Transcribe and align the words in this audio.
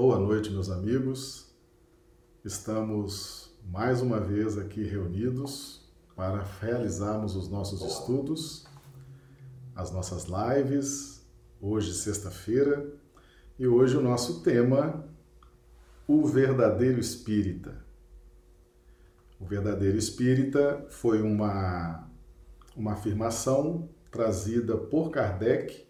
Boa 0.00 0.16
noite, 0.16 0.52
meus 0.52 0.70
amigos. 0.70 1.52
Estamos 2.44 3.52
mais 3.68 4.00
uma 4.00 4.20
vez 4.20 4.56
aqui 4.56 4.84
reunidos 4.84 5.90
para 6.14 6.40
realizarmos 6.60 7.34
os 7.34 7.48
nossos 7.48 7.82
estudos, 7.82 8.64
as 9.74 9.90
nossas 9.90 10.26
lives. 10.26 11.26
Hoje, 11.60 11.92
sexta-feira, 11.92 12.88
e 13.58 13.66
hoje 13.66 13.96
o 13.96 14.00
nosso 14.00 14.40
tema, 14.44 15.04
o 16.06 16.24
verdadeiro 16.24 17.00
espírita. 17.00 17.84
O 19.40 19.46
verdadeiro 19.46 19.98
espírita 19.98 20.86
foi 20.90 21.20
uma, 21.22 22.08
uma 22.76 22.92
afirmação 22.92 23.88
trazida 24.12 24.76
por 24.76 25.10
Kardec 25.10 25.88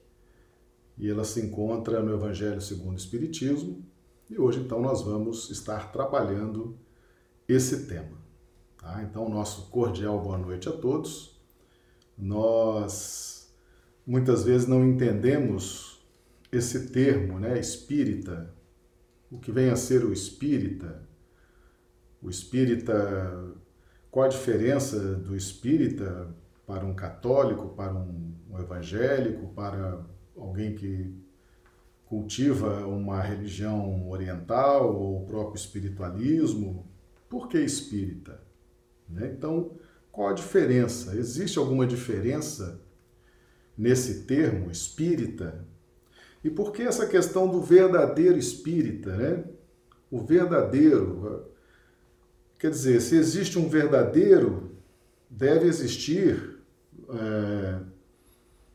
e 0.96 1.10
ela 1.10 1.24
se 1.24 1.42
encontra 1.42 2.02
no 2.02 2.14
Evangelho 2.14 2.62
segundo 2.62 2.94
o 2.94 2.98
Espiritismo. 2.98 3.86
E 4.30 4.38
hoje, 4.38 4.60
então, 4.60 4.80
nós 4.80 5.02
vamos 5.02 5.48
estar 5.50 5.90
trabalhando 5.90 6.78
esse 7.48 7.86
tema. 7.86 8.18
Tá? 8.76 9.02
Então, 9.02 9.28
nosso 9.28 9.70
cordial 9.70 10.20
boa 10.20 10.36
noite 10.36 10.68
a 10.68 10.72
todos. 10.72 11.40
Nós 12.16 13.54
muitas 14.06 14.44
vezes 14.44 14.66
não 14.66 14.84
entendemos 14.84 16.06
esse 16.50 16.88
termo, 16.88 17.38
né, 17.38 17.58
espírita, 17.58 18.54
o 19.30 19.38
que 19.38 19.52
vem 19.52 19.70
a 19.70 19.76
ser 19.76 20.04
o 20.04 20.12
espírita. 20.12 21.06
O 22.20 22.28
espírita, 22.28 23.54
qual 24.10 24.26
a 24.26 24.28
diferença 24.28 24.98
do 25.14 25.36
espírita 25.36 26.34
para 26.66 26.84
um 26.84 26.94
católico, 26.94 27.68
para 27.68 27.94
um, 27.94 28.34
um 28.50 28.58
evangélico, 28.58 29.48
para 29.54 30.04
alguém 30.36 30.74
que 30.74 31.14
cultiva 32.08 32.86
uma 32.86 33.20
religião 33.20 34.08
oriental 34.08 34.96
ou 34.96 35.22
o 35.22 35.26
próprio 35.26 35.56
espiritualismo, 35.56 36.86
por 37.28 37.48
que 37.48 37.58
espírita? 37.58 38.40
Né? 39.06 39.30
Então, 39.36 39.72
qual 40.10 40.28
a 40.28 40.32
diferença? 40.32 41.14
Existe 41.14 41.58
alguma 41.58 41.86
diferença 41.86 42.80
nesse 43.76 44.22
termo 44.22 44.70
espírita? 44.70 45.66
E 46.42 46.48
por 46.48 46.72
que 46.72 46.82
essa 46.82 47.06
questão 47.06 47.46
do 47.46 47.60
verdadeiro 47.60 48.38
espírita? 48.38 49.14
Né? 49.14 49.44
O 50.10 50.20
verdadeiro. 50.20 51.52
Quer 52.58 52.70
dizer, 52.70 53.02
se 53.02 53.16
existe 53.16 53.58
um 53.58 53.68
verdadeiro, 53.68 54.76
deve 55.28 55.66
existir, 55.66 56.58
é, 57.10 57.80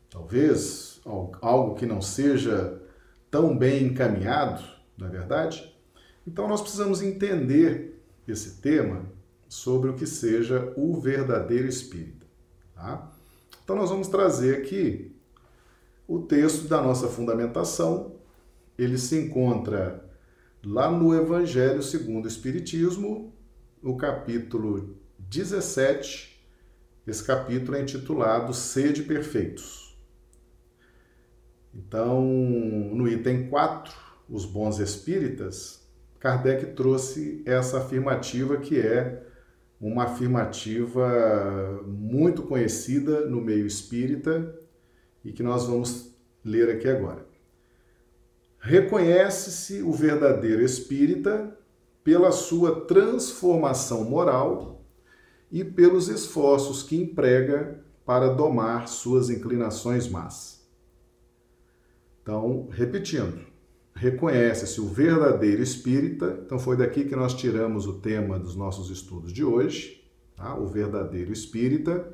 talvez, 0.09 1.01
algo 1.41 1.75
que 1.75 1.85
não 1.85 1.99
seja 1.99 2.82
tão 3.33 3.57
bem 3.57 3.85
encaminhado, 3.85 4.63
não 4.95 5.07
é 5.07 5.09
verdade? 5.09 5.75
Então 6.25 6.47
nós 6.47 6.61
precisamos 6.61 7.01
entender 7.01 7.99
esse 8.27 8.61
tema 8.61 9.11
sobre 9.49 9.89
o 9.89 9.95
que 9.95 10.05
seja 10.05 10.71
o 10.77 11.01
verdadeiro 11.01 11.67
espírita. 11.67 12.27
Tá? 12.75 13.11
Então 13.63 13.75
nós 13.75 13.89
vamos 13.89 14.07
trazer 14.07 14.57
aqui 14.57 15.15
o 16.07 16.19
texto 16.19 16.67
da 16.67 16.79
nossa 16.79 17.07
fundamentação. 17.07 18.17
Ele 18.77 18.99
se 18.99 19.17
encontra 19.17 20.07
lá 20.63 20.91
no 20.91 21.11
Evangelho 21.15 21.81
segundo 21.81 22.25
o 22.25 22.27
Espiritismo, 22.27 23.33
no 23.81 23.97
capítulo 23.97 24.95
17. 25.17 26.39
Esse 27.07 27.23
capítulo 27.23 27.77
é 27.77 27.81
intitulado 27.81 28.53
Sede 28.53 29.01
Perfeitos. 29.01 29.82
Então, 31.73 32.22
no 32.23 33.07
item 33.07 33.47
4, 33.47 33.94
os 34.29 34.45
bons 34.45 34.79
espíritas, 34.79 35.88
Kardec 36.19 36.73
trouxe 36.75 37.41
essa 37.45 37.79
afirmativa 37.79 38.57
que 38.57 38.79
é 38.79 39.23
uma 39.81 40.03
afirmativa 40.03 41.84
muito 41.85 42.44
conhecida 42.44 43.25
no 43.25 43.41
meio 43.41 43.66
espírita 43.66 44.57
e 45.25 45.31
que 45.31 45.44
nós 45.44 45.66
vamos 45.66 46.16
ler 46.45 46.69
aqui 46.69 46.88
agora. 46.88 47.25
Reconhece-se 48.59 49.81
o 49.81 49.91
verdadeiro 49.91 50.61
espírita 50.61 51.57
pela 52.01 52.31
sua 52.31 52.85
transformação 52.85 54.05
moral 54.05 54.85
e 55.51 55.63
pelos 55.66 56.07
esforços 56.07 56.81
que 56.81 56.95
emprega 56.95 57.84
para 58.05 58.29
domar 58.29 58.88
suas 58.88 59.29
inclinações 59.29 60.07
más. 60.07 60.62
Então, 62.23 62.69
repetindo, 62.72 63.38
reconhece-se 63.94 64.79
o 64.79 64.88
verdadeiro 64.88 65.61
espírita. 65.61 66.39
Então, 66.45 66.57
foi 66.57 66.78
daqui 66.78 67.03
que 67.03 67.16
nós 67.16 67.34
tiramos 67.34 67.85
o 67.85 68.00
tema 68.00 68.39
dos 68.39 68.56
nossos 68.56 68.89
estudos 68.89 69.34
de 69.34 69.44
hoje, 69.44 70.09
tá? 70.34 70.57
o 70.57 70.66
verdadeiro 70.66 71.34
espírita, 71.34 72.11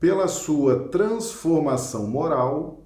pela 0.00 0.26
sua 0.26 0.88
transformação 0.88 2.08
moral 2.08 2.84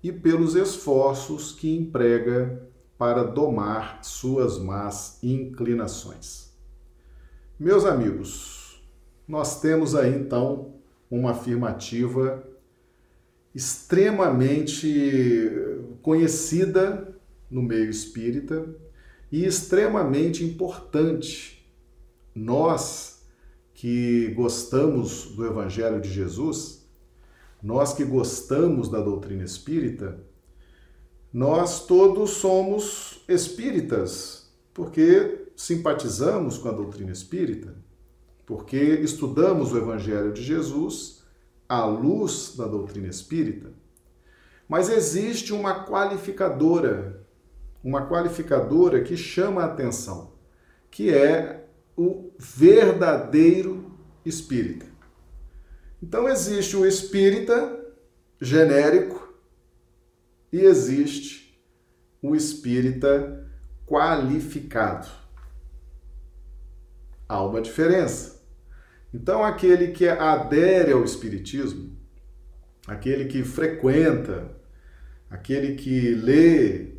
e 0.00 0.12
pelos 0.12 0.54
esforços 0.54 1.50
que 1.50 1.76
emprega 1.76 2.70
para 2.96 3.24
domar 3.24 4.04
suas 4.04 4.58
más 4.58 5.18
inclinações. 5.24 6.56
Meus 7.58 7.84
amigos, 7.84 8.80
nós 9.26 9.60
temos 9.60 9.96
aí 9.96 10.14
então 10.14 10.74
uma 11.10 11.32
afirmativa 11.32 12.46
extremamente 13.56 15.48
conhecida 16.02 17.16
no 17.50 17.62
meio 17.62 17.88
espírita 17.88 18.68
e 19.32 19.46
extremamente 19.46 20.44
importante. 20.44 21.66
Nós 22.34 23.22
que 23.72 24.28
gostamos 24.36 25.34
do 25.34 25.46
Evangelho 25.46 26.02
de 26.02 26.12
Jesus, 26.12 26.86
nós 27.62 27.94
que 27.94 28.04
gostamos 28.04 28.90
da 28.90 29.00
doutrina 29.00 29.42
espírita, 29.44 30.20
nós 31.32 31.86
todos 31.86 32.32
somos 32.32 33.24
espíritas, 33.26 34.52
porque 34.74 35.46
simpatizamos 35.56 36.58
com 36.58 36.68
a 36.68 36.72
doutrina 36.72 37.10
espírita, 37.10 37.74
porque 38.44 38.76
estudamos 38.76 39.72
o 39.72 39.78
Evangelho 39.78 40.30
de 40.30 40.42
Jesus 40.42 41.15
à 41.68 41.84
luz 41.84 42.54
da 42.56 42.66
doutrina 42.66 43.08
espírita, 43.08 43.72
mas 44.68 44.88
existe 44.88 45.52
uma 45.52 45.84
qualificadora, 45.84 47.24
uma 47.82 48.08
qualificadora 48.08 49.02
que 49.02 49.16
chama 49.16 49.62
a 49.62 49.66
atenção, 49.66 50.32
que 50.90 51.12
é 51.12 51.68
o 51.96 52.30
verdadeiro 52.38 53.96
espírita. 54.24 54.86
Então 56.02 56.28
existe 56.28 56.76
o 56.76 56.84
espírita 56.84 57.84
genérico 58.40 59.34
e 60.52 60.60
existe 60.60 61.58
o 62.20 62.34
espírita 62.34 63.48
qualificado. 63.86 65.08
Há 67.28 67.42
uma 67.42 67.60
diferença. 67.60 68.35
Então, 69.16 69.42
aquele 69.42 69.92
que 69.92 70.06
adere 70.06 70.92
ao 70.92 71.02
Espiritismo, 71.02 71.96
aquele 72.86 73.24
que 73.24 73.42
frequenta, 73.42 74.54
aquele 75.30 75.74
que 75.74 76.14
lê, 76.14 76.92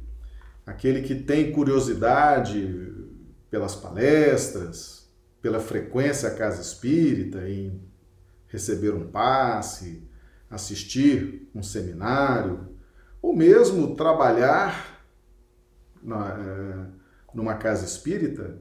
aquele 0.65 1.03
que 1.03 1.13
tem 1.13 1.51
curiosidade 1.51 2.91
pelas 3.51 3.75
palestras, 3.75 5.07
pela 5.43 5.59
frequência 5.59 6.29
à 6.29 6.33
casa 6.33 6.59
espírita, 6.59 7.47
em 7.47 7.79
receber 8.47 8.95
um 8.95 9.07
passe, 9.11 10.01
assistir 10.49 11.47
um 11.53 11.61
seminário, 11.61 12.67
ou 13.21 13.35
mesmo 13.35 13.95
trabalhar 13.95 15.07
na, 16.01 16.29
eh, 16.29 16.85
numa 17.31 17.53
casa 17.53 17.85
espírita, 17.85 18.57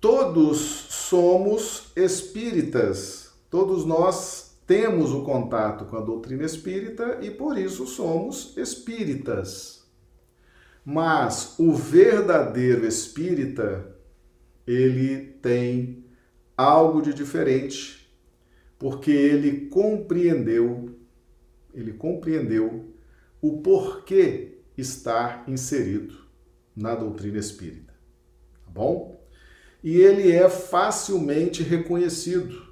todos 0.00 0.58
somos 0.58 1.92
espíritas, 1.94 3.32
todos 3.50 3.84
nós 3.84 4.56
temos 4.66 5.12
o 5.12 5.24
contato 5.24 5.84
com 5.84 5.96
a 5.96 6.00
doutrina 6.00 6.44
espírita 6.44 7.18
e 7.20 7.30
por 7.30 7.58
isso 7.58 7.86
somos 7.86 8.56
espíritas. 8.56 9.84
Mas 10.84 11.56
o 11.58 11.74
verdadeiro 11.74 12.86
espírita, 12.86 13.94
ele 14.66 15.34
tem 15.42 16.04
algo 16.56 17.02
de 17.02 17.12
diferente, 17.12 18.08
porque 18.78 19.10
ele 19.10 19.66
compreendeu, 19.66 20.96
ele 21.74 21.92
compreendeu 21.92 22.94
o 23.42 23.58
porquê 23.58 24.58
estar 24.78 25.44
inserido 25.46 26.14
na 26.74 26.94
doutrina 26.94 27.38
espírita. 27.38 27.92
Tá 28.64 28.70
bom? 28.70 29.19
E 29.82 30.00
ele 30.00 30.30
é 30.30 30.48
facilmente 30.48 31.62
reconhecido. 31.62 32.70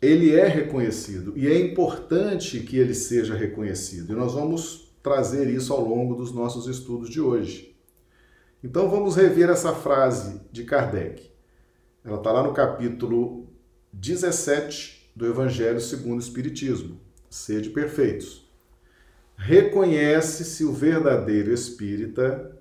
Ele 0.00 0.34
é 0.34 0.46
reconhecido 0.46 1.32
e 1.36 1.48
é 1.48 1.58
importante 1.58 2.60
que 2.60 2.78
ele 2.78 2.94
seja 2.94 3.34
reconhecido. 3.34 4.12
E 4.12 4.16
nós 4.16 4.34
vamos 4.34 4.92
trazer 5.02 5.48
isso 5.50 5.72
ao 5.72 5.84
longo 5.84 6.14
dos 6.14 6.32
nossos 6.32 6.66
estudos 6.66 7.10
de 7.10 7.20
hoje. 7.20 7.76
Então 8.62 8.88
vamos 8.88 9.16
rever 9.16 9.48
essa 9.50 9.74
frase 9.74 10.40
de 10.52 10.64
Kardec. 10.64 11.30
Ela 12.04 12.18
está 12.18 12.32
lá 12.32 12.42
no 12.42 12.52
capítulo 12.52 13.48
17 13.92 15.10
do 15.14 15.26
Evangelho 15.26 15.80
segundo 15.80 16.18
o 16.18 16.22
Espiritismo. 16.22 17.00
Sede 17.28 17.70
perfeitos. 17.70 18.48
Reconhece-se 19.36 20.64
o 20.64 20.72
verdadeiro 20.72 21.52
espírita 21.52 22.57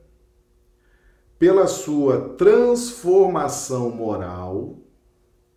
pela 1.39 1.67
sua 1.67 2.29
transformação 2.35 3.89
moral 3.91 4.79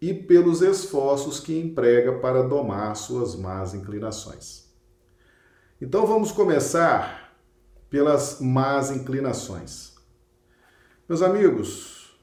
e 0.00 0.12
pelos 0.12 0.62
esforços 0.62 1.40
que 1.40 1.58
emprega 1.58 2.18
para 2.18 2.42
domar 2.42 2.94
suas 2.96 3.34
más 3.34 3.74
inclinações. 3.74 4.68
Então 5.80 6.06
vamos 6.06 6.32
começar 6.32 7.34
pelas 7.88 8.40
más 8.40 8.90
inclinações. 8.90 9.94
Meus 11.08 11.22
amigos, 11.22 12.18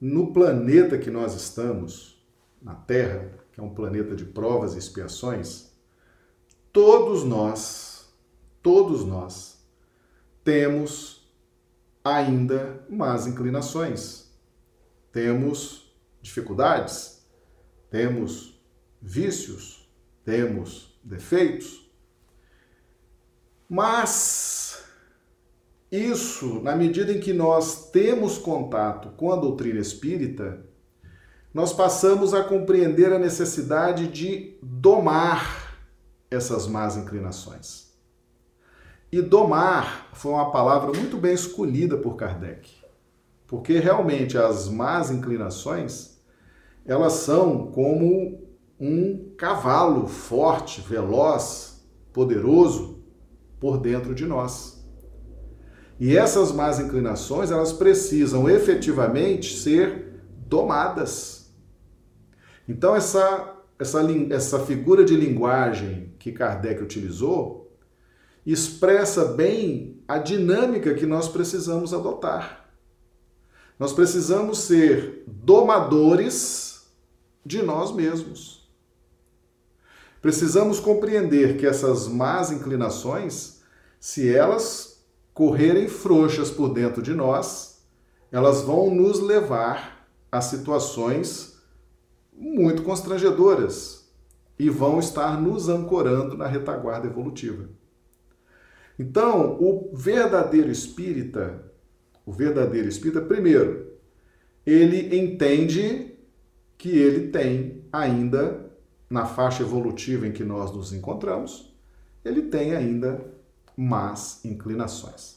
no 0.00 0.32
planeta 0.32 0.98
que 0.98 1.10
nós 1.10 1.34
estamos, 1.34 2.22
na 2.60 2.74
Terra, 2.74 3.30
que 3.52 3.60
é 3.60 3.62
um 3.62 3.74
planeta 3.74 4.16
de 4.16 4.24
provas 4.24 4.74
e 4.74 4.78
expiações, 4.78 5.70
todos 6.72 7.24
nós, 7.24 8.12
todos 8.62 9.04
nós, 9.04 9.64
temos 10.42 11.15
ainda 12.06 12.84
más 12.88 13.26
inclinações. 13.26 14.30
Temos 15.12 15.92
dificuldades, 16.22 17.26
temos 17.90 18.62
vícios, 19.00 19.90
temos 20.24 20.98
defeitos. 21.02 21.90
Mas 23.68 24.84
isso, 25.90 26.60
na 26.62 26.76
medida 26.76 27.12
em 27.12 27.20
que 27.20 27.32
nós 27.32 27.90
temos 27.90 28.38
contato 28.38 29.10
com 29.16 29.32
a 29.32 29.36
doutrina 29.36 29.80
espírita, 29.80 30.64
nós 31.52 31.72
passamos 31.72 32.34
a 32.34 32.44
compreender 32.44 33.12
a 33.12 33.18
necessidade 33.18 34.08
de 34.08 34.58
domar 34.62 35.78
essas 36.30 36.66
más 36.66 36.96
inclinações. 36.96 37.85
E 39.10 39.22
domar 39.22 40.08
foi 40.12 40.32
uma 40.32 40.50
palavra 40.50 40.92
muito 40.92 41.16
bem 41.16 41.32
escolhida 41.32 41.96
por 41.96 42.16
Kardec, 42.16 42.70
porque 43.46 43.78
realmente 43.78 44.36
as 44.36 44.68
más 44.68 45.10
inclinações 45.10 46.16
elas 46.84 47.14
são 47.14 47.70
como 47.72 48.46
um 48.78 49.34
cavalo 49.36 50.06
forte, 50.06 50.80
veloz, 50.80 51.84
poderoso 52.12 53.04
por 53.58 53.78
dentro 53.78 54.14
de 54.14 54.26
nós. 54.26 54.86
E 55.98 56.16
essas 56.16 56.52
más 56.52 56.78
inclinações, 56.78 57.50
elas 57.50 57.72
precisam 57.72 58.48
efetivamente 58.48 59.56
ser 59.56 60.20
domadas. 60.46 61.52
Então 62.68 62.94
essa 62.94 63.54
essa, 63.78 64.00
essa 64.30 64.58
figura 64.60 65.04
de 65.04 65.14
linguagem 65.14 66.14
que 66.18 66.32
Kardec 66.32 66.82
utilizou 66.82 67.65
expressa 68.52 69.24
bem 69.24 70.00
a 70.06 70.18
dinâmica 70.18 70.94
que 70.94 71.04
nós 71.04 71.28
precisamos 71.28 71.92
adotar. 71.92 72.70
Nós 73.78 73.92
precisamos 73.92 74.58
ser 74.58 75.24
domadores 75.26 76.86
de 77.44 77.62
nós 77.62 77.92
mesmos. 77.92 78.66
Precisamos 80.22 80.80
compreender 80.80 81.58
que 81.58 81.66
essas 81.66 82.08
más 82.08 82.50
inclinações, 82.50 83.60
se 84.00 84.32
elas 84.32 85.04
correrem 85.34 85.88
frouxas 85.88 86.50
por 86.50 86.72
dentro 86.72 87.02
de 87.02 87.14
nós, 87.14 87.82
elas 88.32 88.62
vão 88.62 88.94
nos 88.94 89.20
levar 89.20 90.08
a 90.32 90.40
situações 90.40 91.56
muito 92.32 92.82
constrangedoras 92.82 94.08
e 94.58 94.70
vão 94.70 94.98
estar 94.98 95.40
nos 95.40 95.68
ancorando 95.68 96.36
na 96.36 96.46
retaguarda 96.46 97.06
evolutiva. 97.06 97.68
Então, 98.98 99.58
o 99.60 99.90
verdadeiro 99.94 100.70
espírita, 100.70 101.62
o 102.24 102.32
verdadeiro 102.32 102.88
espírita, 102.88 103.20
primeiro, 103.20 103.92
ele 104.64 105.16
entende 105.16 106.14
que 106.78 106.90
ele 106.90 107.28
tem 107.28 107.84
ainda, 107.92 108.70
na 109.08 109.26
faixa 109.26 109.62
evolutiva 109.62 110.26
em 110.26 110.32
que 110.32 110.44
nós 110.44 110.72
nos 110.72 110.92
encontramos, 110.92 111.74
ele 112.24 112.42
tem 112.42 112.74
ainda 112.74 113.24
más 113.76 114.44
inclinações. 114.44 115.36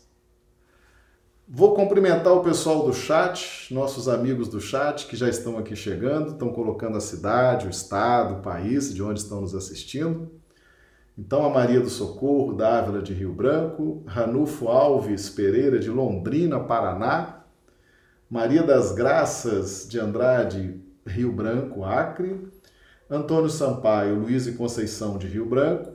Vou 1.51 1.73
cumprimentar 1.73 2.33
o 2.33 2.44
pessoal 2.44 2.85
do 2.85 2.94
chat, 2.94 3.73
nossos 3.73 4.07
amigos 4.07 4.50
do 4.50 4.61
chat 4.61 5.07
que 5.07 5.15
já 5.15 5.27
estão 5.27 5.57
aqui 5.57 5.75
chegando, 5.75 6.31
estão 6.31 6.50
colocando 6.50 6.97
a 6.97 7.01
cidade, 7.01 7.65
o 7.65 7.71
estado, 7.71 8.35
o 8.35 8.41
país 8.41 8.94
de 8.94 9.01
onde 9.01 9.19
estão 9.19 9.41
nos 9.41 9.56
assistindo. 9.56 10.31
Então, 11.19 11.45
a 11.45 11.50
Maria 11.50 11.81
do 11.81 11.89
Socorro, 11.89 12.54
da 12.54 12.80
Ávila 12.80 13.01
de 13.01 13.13
Rio 13.13 13.33
Branco, 13.33 14.01
Ranulfo 14.07 14.69
Alves 14.69 15.30
Pereira, 15.30 15.77
de 15.77 15.89
Londrina, 15.89 16.62
Paraná, 16.62 17.44
Maria 18.30 18.63
das 18.63 18.94
Graças 18.94 19.86
de 19.89 20.00
Andrade, 20.00 20.80
Rio 21.06 21.33
Branco, 21.33 21.83
Acre, 21.83 22.48
Antônio 23.10 23.50
Sampaio, 23.50 24.16
Luiz 24.16 24.48
e 24.48 24.54
Conceição 24.54 25.18
de 25.18 25.27
Rio 25.27 25.45
Branco, 25.45 25.92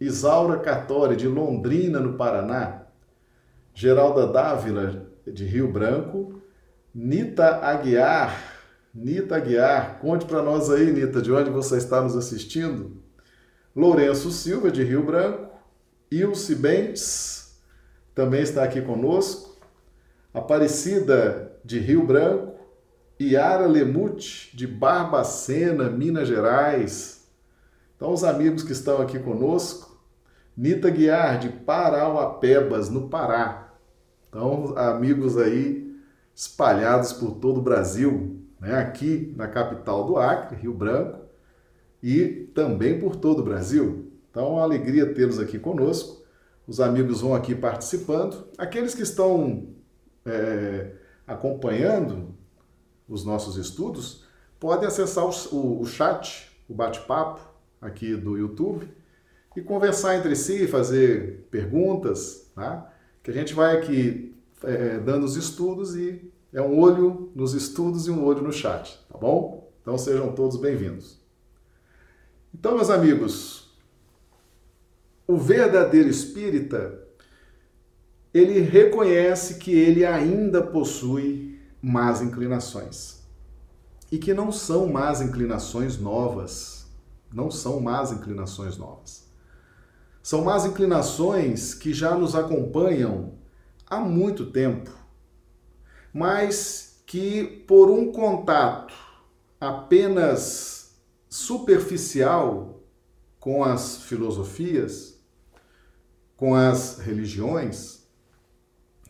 Isaura 0.00 0.58
Cartori 0.58 1.14
de 1.14 1.28
Londrina, 1.28 2.00
no 2.00 2.14
Paraná, 2.14 2.82
Geralda 3.72 4.26
Dávila 4.26 5.06
de 5.24 5.44
Rio 5.44 5.70
Branco, 5.70 6.42
Nita 6.92 7.64
Aguiar, 7.64 8.36
Nita 8.92 9.36
Aguiar, 9.36 10.00
conte 10.00 10.24
para 10.24 10.42
nós 10.42 10.68
aí, 10.68 10.92
Nita, 10.92 11.22
de 11.22 11.30
onde 11.30 11.48
você 11.48 11.76
está 11.76 12.02
nos 12.02 12.16
assistindo. 12.16 13.03
Lourenço 13.74 14.30
Silva 14.30 14.70
de 14.70 14.84
Rio 14.84 15.04
Branco, 15.04 15.50
Ilse 16.10 16.54
Bentes 16.54 17.60
também 18.14 18.42
está 18.42 18.62
aqui 18.62 18.80
conosco, 18.80 19.54
Aparecida 20.32 21.52
de 21.64 21.78
Rio 21.78 22.04
Branco, 22.04 22.54
Iara 23.20 23.66
Lemute, 23.66 24.56
de 24.56 24.66
Barbacena, 24.66 25.88
Minas 25.88 26.26
Gerais. 26.26 27.28
Então, 27.96 28.12
os 28.12 28.24
amigos 28.24 28.64
que 28.64 28.72
estão 28.72 29.00
aqui 29.00 29.18
conosco. 29.18 29.94
Nita 30.56 30.90
Guiar, 30.90 31.38
de 31.38 31.48
Parauapebas, 31.48 32.88
no 32.88 33.08
Pará. 33.08 33.74
Então, 34.28 34.76
amigos 34.76 35.36
aí 35.36 35.96
espalhados 36.34 37.12
por 37.12 37.36
todo 37.36 37.58
o 37.58 37.62
Brasil, 37.62 38.40
né? 38.60 38.76
aqui 38.76 39.32
na 39.36 39.46
capital 39.46 40.04
do 40.04 40.16
Acre, 40.16 40.56
Rio 40.56 40.74
Branco, 40.74 41.23
e 42.04 42.50
também 42.54 42.98
por 42.98 43.16
todo 43.16 43.38
o 43.38 43.42
Brasil. 43.42 44.12
Então, 44.30 44.44
é 44.44 44.48
uma 44.50 44.62
alegria 44.62 45.14
tê-los 45.14 45.38
aqui 45.38 45.58
conosco. 45.58 46.22
Os 46.66 46.78
amigos 46.78 47.22
vão 47.22 47.34
aqui 47.34 47.54
participando. 47.54 48.46
Aqueles 48.58 48.94
que 48.94 49.00
estão 49.00 49.68
é, 50.26 50.96
acompanhando 51.26 52.34
os 53.08 53.24
nossos 53.24 53.56
estudos, 53.56 54.22
podem 54.60 54.86
acessar 54.86 55.24
o, 55.24 55.80
o 55.80 55.86
chat, 55.86 56.52
o 56.68 56.74
bate-papo 56.74 57.40
aqui 57.80 58.14
do 58.14 58.36
YouTube 58.36 58.86
e 59.56 59.62
conversar 59.62 60.16
entre 60.16 60.36
si, 60.36 60.68
fazer 60.68 61.48
perguntas, 61.50 62.50
tá? 62.54 62.92
que 63.22 63.30
a 63.30 63.34
gente 63.34 63.54
vai 63.54 63.78
aqui 63.78 64.36
é, 64.62 64.98
dando 64.98 65.24
os 65.24 65.36
estudos 65.36 65.96
e 65.96 66.30
é 66.52 66.60
um 66.60 66.78
olho 66.78 67.32
nos 67.34 67.54
estudos 67.54 68.06
e 68.06 68.10
um 68.10 68.26
olho 68.26 68.42
no 68.42 68.52
chat, 68.52 69.02
tá 69.10 69.16
bom? 69.16 69.72
Então 69.80 69.96
sejam 69.96 70.34
todos 70.34 70.58
bem-vindos. 70.58 71.23
Então, 72.54 72.76
meus 72.76 72.88
amigos, 72.88 73.68
o 75.26 75.36
verdadeiro 75.36 76.08
espírita, 76.08 77.02
ele 78.32 78.60
reconhece 78.60 79.56
que 79.56 79.72
ele 79.72 80.06
ainda 80.06 80.62
possui 80.62 81.60
más 81.82 82.22
inclinações. 82.22 83.24
E 84.10 84.18
que 84.18 84.32
não 84.32 84.52
são 84.52 84.86
más 84.86 85.20
inclinações 85.20 85.98
novas. 85.98 86.86
Não 87.32 87.50
são 87.50 87.80
más 87.80 88.12
inclinações 88.12 88.76
novas. 88.76 89.28
São 90.22 90.44
más 90.44 90.64
inclinações 90.64 91.74
que 91.74 91.92
já 91.92 92.16
nos 92.16 92.36
acompanham 92.36 93.34
há 93.86 93.98
muito 93.98 94.46
tempo, 94.46 94.90
mas 96.12 97.02
que 97.04 97.44
por 97.66 97.90
um 97.90 98.10
contato 98.10 98.94
apenas 99.60 100.73
superficial 101.34 102.80
com 103.40 103.64
as 103.64 104.04
filosofias, 104.04 105.18
com 106.36 106.54
as 106.54 107.00
religiões, 107.00 108.04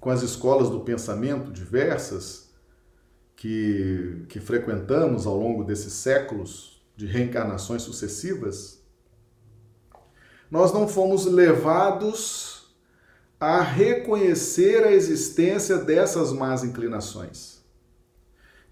com 0.01 0.09
as 0.09 0.23
escolas 0.23 0.71
do 0.71 0.81
pensamento 0.81 1.53
diversas, 1.53 2.49
que, 3.37 4.25
que 4.31 4.41
frequentamos 4.41 5.27
ao 5.27 5.37
longo 5.37 5.65
desses 5.65 5.93
séculos 5.93 6.83
de 6.97 7.05
reencarnações 7.05 7.83
sucessivas, 7.83 8.83
nós 10.51 10.73
não 10.73 10.89
fomos 10.89 11.27
levados 11.27 12.75
a 13.39 13.61
reconhecer 13.61 14.83
a 14.83 14.93
existência 14.93 15.77
dessas 15.77 16.33
más 16.33 16.65
inclinações. 16.65 17.63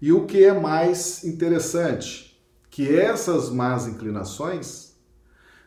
E 0.01 0.11
o 0.11 0.25
que 0.25 0.43
é 0.43 0.59
mais 0.59 1.23
interessante, 1.23 2.32
que 2.73 2.99
essas 2.99 3.51
más 3.51 3.85
inclinações 3.85 4.95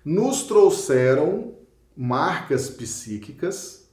nos 0.04 0.42
trouxeram 0.42 1.54
marcas 1.96 2.68
psíquicas 2.68 3.88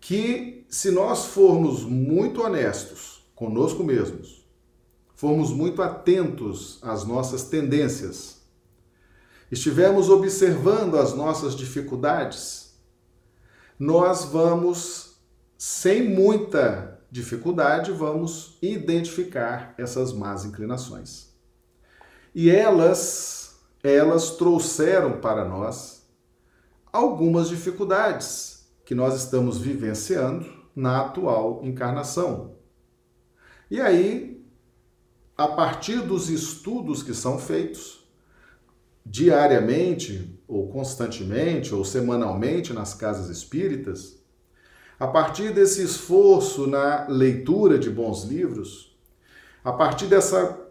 que, 0.00 0.64
se 0.66 0.90
nós 0.90 1.26
formos 1.26 1.82
muito 1.84 2.40
honestos 2.40 3.22
conosco 3.34 3.84
mesmos, 3.84 4.48
formos 5.14 5.50
muito 5.50 5.82
atentos 5.82 6.78
às 6.80 7.04
nossas 7.04 7.44
tendências, 7.44 8.40
estivermos 9.50 10.08
observando 10.08 10.96
as 10.96 11.12
nossas 11.12 11.54
dificuldades, 11.54 12.78
nós 13.78 14.24
vamos, 14.24 15.18
sem 15.58 16.08
muita 16.08 16.98
dificuldade, 17.10 17.92
vamos 17.92 18.56
identificar 18.62 19.74
essas 19.76 20.14
más 20.14 20.46
inclinações. 20.46 21.31
E 22.34 22.50
elas, 22.50 23.60
elas 23.82 24.30
trouxeram 24.30 25.20
para 25.20 25.44
nós 25.44 26.06
algumas 26.92 27.48
dificuldades 27.48 28.66
que 28.84 28.94
nós 28.94 29.14
estamos 29.16 29.58
vivenciando 29.58 30.46
na 30.74 31.00
atual 31.02 31.60
encarnação. 31.62 32.56
E 33.70 33.80
aí, 33.80 34.44
a 35.36 35.48
partir 35.48 36.00
dos 36.00 36.28
estudos 36.28 37.02
que 37.02 37.14
são 37.14 37.38
feitos 37.38 38.02
diariamente, 39.04 40.38
ou 40.46 40.68
constantemente, 40.68 41.74
ou 41.74 41.84
semanalmente 41.84 42.72
nas 42.72 42.94
casas 42.94 43.28
espíritas, 43.28 44.22
a 44.98 45.06
partir 45.06 45.52
desse 45.52 45.82
esforço 45.82 46.66
na 46.66 47.08
leitura 47.08 47.78
de 47.78 47.90
bons 47.90 48.24
livros, 48.24 48.96
a 49.64 49.72
partir 49.72 50.06
dessa, 50.06 50.61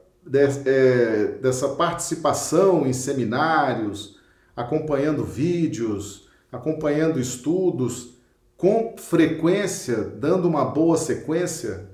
é, 0.66 1.26
dessa 1.42 1.70
participação 1.70 2.86
em 2.86 2.94
seminários, 2.94 4.20
acompanhando 4.56 5.24
vídeos, 5.24 6.30
acompanhando 6.52 7.20
estudos, 7.20 8.16
com 8.58 8.96
frequência, 8.98 10.04
dando 10.04 10.48
uma 10.48 10.66
boa 10.66 10.98
sequência, 10.98 11.90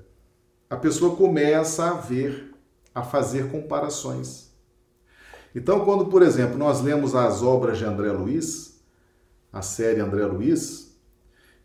a 0.68 0.76
pessoa 0.76 1.16
começa 1.16 1.88
a 1.88 1.94
ver, 1.94 2.52
a 2.94 3.02
fazer 3.02 3.50
comparações. 3.50 4.48
Então, 5.54 5.84
quando, 5.84 6.06
por 6.06 6.22
exemplo, 6.22 6.58
nós 6.58 6.82
lemos 6.82 7.14
as 7.14 7.42
obras 7.42 7.78
de 7.78 7.84
André 7.84 8.12
Luiz, 8.12 8.82
a 9.50 9.62
série 9.62 10.00
André 10.00 10.26
Luiz, 10.26 10.94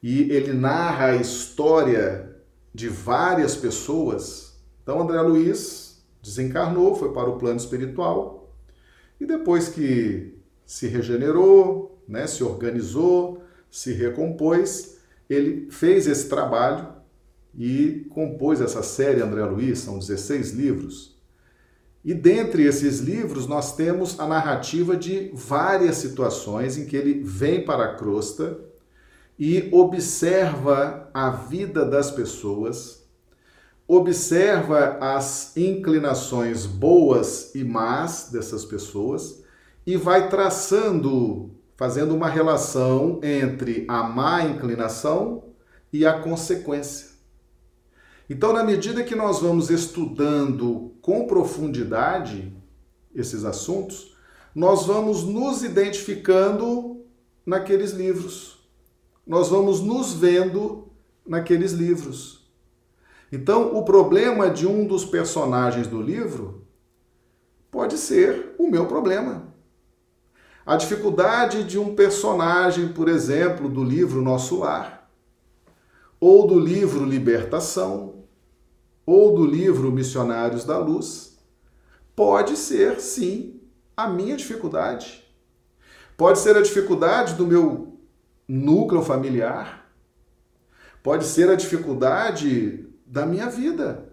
e 0.01 0.31
ele 0.31 0.53
narra 0.53 1.07
a 1.07 1.15
história 1.17 2.37
de 2.73 2.87
várias 2.87 3.55
pessoas. 3.55 4.57
Então, 4.81 5.01
André 5.01 5.21
Luiz 5.21 5.82
desencarnou, 6.23 6.95
foi 6.95 7.11
para 7.11 7.29
o 7.29 7.37
plano 7.37 7.57
espiritual, 7.57 8.49
e 9.19 9.25
depois 9.25 9.67
que 9.67 10.33
se 10.65 10.87
regenerou, 10.87 12.01
né, 12.07 12.25
se 12.25 12.43
organizou, 12.43 13.43
se 13.69 13.91
recompôs, 13.91 14.97
ele 15.29 15.69
fez 15.69 16.07
esse 16.07 16.29
trabalho 16.29 16.87
e 17.57 18.07
compôs 18.09 18.61
essa 18.61 18.81
série 18.81 19.21
André 19.21 19.43
Luiz, 19.45 19.79
são 19.79 19.99
16 19.99 20.51
livros. 20.51 21.13
E 22.03 22.13
dentre 22.13 22.63
esses 22.63 22.99
livros 22.99 23.47
nós 23.47 23.75
temos 23.75 24.19
a 24.19 24.27
narrativa 24.27 24.95
de 24.95 25.29
várias 25.33 25.97
situações 25.97 26.77
em 26.77 26.85
que 26.85 26.95
ele 26.95 27.21
vem 27.23 27.63
para 27.63 27.85
a 27.85 27.95
crosta 27.95 28.59
e 29.37 29.69
observa 29.71 31.09
a 31.13 31.29
vida 31.29 31.85
das 31.85 32.11
pessoas, 32.11 33.02
observa 33.95 34.97
as 34.99 35.55
inclinações 35.55 36.65
boas 36.65 37.53
e 37.53 37.63
más 37.63 38.29
dessas 38.31 38.65
pessoas 38.65 39.43
e 39.85 39.97
vai 39.97 40.29
traçando, 40.29 41.51
fazendo 41.75 42.15
uma 42.15 42.29
relação 42.29 43.19
entre 43.21 43.85
a 43.87 44.03
má 44.03 44.43
inclinação 44.43 45.43
e 45.91 46.05
a 46.05 46.19
consequência. 46.19 47.09
Então, 48.29 48.53
na 48.53 48.63
medida 48.63 49.03
que 49.03 49.15
nós 49.15 49.39
vamos 49.39 49.69
estudando 49.69 50.93
com 51.01 51.27
profundidade 51.27 52.55
esses 53.13 53.43
assuntos, 53.43 54.15
nós 54.55 54.85
vamos 54.85 55.23
nos 55.23 55.63
identificando 55.63 57.01
naqueles 57.45 57.91
livros. 57.91 58.59
Nós 59.25 59.49
vamos 59.49 59.81
nos 59.81 60.13
vendo 60.13 60.87
naqueles 61.27 61.73
livros. 61.73 62.42
Então, 63.35 63.75
o 63.75 63.83
problema 63.83 64.47
de 64.47 64.67
um 64.67 64.85
dos 64.85 65.03
personagens 65.03 65.87
do 65.87 65.99
livro 65.99 66.67
pode 67.71 67.97
ser 67.97 68.53
o 68.59 68.69
meu 68.69 68.85
problema. 68.85 69.51
A 70.63 70.75
dificuldade 70.75 71.63
de 71.63 71.79
um 71.79 71.95
personagem, 71.95 72.89
por 72.89 73.09
exemplo, 73.09 73.67
do 73.67 73.83
livro 73.83 74.21
Nosso 74.21 74.59
Lar, 74.59 75.09
ou 76.19 76.45
do 76.45 76.59
livro 76.59 77.03
Libertação, 77.03 78.23
ou 79.03 79.33
do 79.33 79.47
livro 79.47 79.91
Missionários 79.91 80.63
da 80.63 80.77
Luz, 80.77 81.39
pode 82.15 82.55
ser, 82.55 83.01
sim, 83.01 83.59
a 83.97 84.07
minha 84.07 84.37
dificuldade. 84.37 85.27
Pode 86.15 86.37
ser 86.37 86.55
a 86.55 86.61
dificuldade 86.61 87.33
do 87.33 87.47
meu 87.47 87.97
núcleo 88.47 89.01
familiar, 89.01 89.91
pode 91.01 91.25
ser 91.25 91.49
a 91.49 91.55
dificuldade 91.55 92.92
da 93.13 93.27
minha 93.27 93.47
vida. 93.47 94.09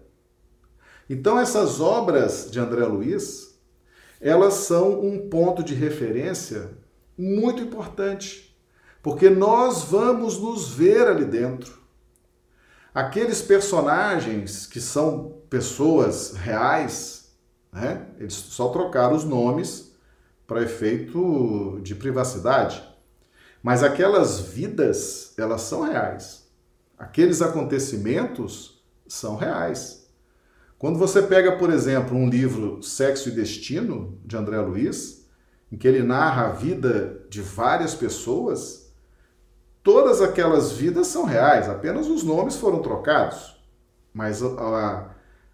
Então, 1.09 1.39
essas 1.39 1.81
obras 1.81 2.49
de 2.51 2.59
André 2.59 2.85
Luiz 2.85 3.59
elas 4.21 4.53
são 4.53 5.01
um 5.01 5.27
ponto 5.27 5.63
de 5.63 5.73
referência 5.73 6.69
muito 7.17 7.63
importante, 7.63 8.55
porque 9.01 9.27
nós 9.27 9.85
vamos 9.85 10.39
nos 10.39 10.69
ver 10.69 11.07
ali 11.07 11.25
dentro. 11.25 11.81
Aqueles 12.93 13.41
personagens 13.41 14.67
que 14.67 14.79
são 14.79 15.41
pessoas 15.49 16.33
reais, 16.33 17.31
né? 17.73 18.05
eles 18.19 18.35
só 18.35 18.69
trocaram 18.69 19.15
os 19.15 19.23
nomes 19.23 19.95
para 20.45 20.61
efeito 20.61 21.79
de 21.81 21.95
privacidade. 21.95 22.87
Mas 23.63 23.81
aquelas 23.81 24.39
vidas, 24.39 25.33
elas 25.37 25.61
são 25.61 25.81
reais. 25.81 26.47
Aqueles 26.99 27.41
acontecimentos 27.41 28.80
são 29.11 29.35
reais. 29.35 30.07
Quando 30.79 30.97
você 30.97 31.21
pega, 31.21 31.57
por 31.57 31.69
exemplo, 31.69 32.17
um 32.17 32.29
livro 32.29 32.81
Sexo 32.81 33.29
e 33.29 33.33
Destino, 33.33 34.17
de 34.25 34.37
André 34.37 34.59
Luiz, 34.61 35.27
em 35.71 35.77
que 35.77 35.87
ele 35.87 36.01
narra 36.01 36.47
a 36.47 36.51
vida 36.51 37.25
de 37.29 37.41
várias 37.41 37.93
pessoas, 37.93 38.91
todas 39.83 40.21
aquelas 40.21 40.71
vidas 40.71 41.07
são 41.07 41.25
reais, 41.25 41.67
apenas 41.67 42.07
os 42.07 42.23
nomes 42.23 42.55
foram 42.55 42.81
trocados. 42.81 43.61
Mas 44.13 44.41
a, 44.41 44.47
a, 44.47 45.09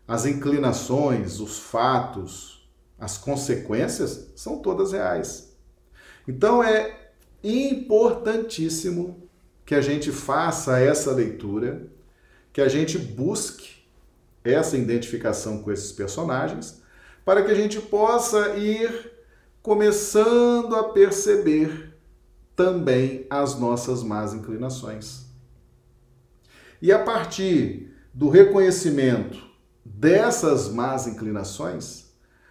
as 0.08 0.26
inclinações, 0.26 1.40
os 1.40 1.58
fatos, 1.58 2.70
as 3.00 3.18
consequências 3.18 4.32
são 4.36 4.60
todas 4.60 4.92
reais. 4.92 5.58
Então 6.28 6.64
é 6.64 7.10
importantíssimo 7.44 9.28
que 9.66 9.74
a 9.74 9.82
gente 9.82 10.12
faça 10.12 10.80
essa 10.80 11.12
leitura, 11.12 11.97
que 12.58 12.62
a 12.62 12.68
gente 12.68 12.98
busque 12.98 13.84
essa 14.44 14.76
identificação 14.76 15.62
com 15.62 15.72
esses 15.72 15.92
personagens, 15.92 16.82
para 17.24 17.44
que 17.44 17.52
a 17.52 17.54
gente 17.54 17.80
possa 17.80 18.56
ir 18.58 19.12
começando 19.62 20.76
a 20.76 20.86
perceber 20.86 21.94
também 22.56 23.28
as 23.30 23.60
nossas 23.60 24.02
más 24.02 24.34
inclinações. 24.34 25.28
E 26.82 26.92
a 26.92 26.98
partir 26.98 27.94
do 28.12 28.28
reconhecimento 28.28 29.38
dessas 29.86 30.68
más 30.68 31.06
inclinações, 31.06 32.06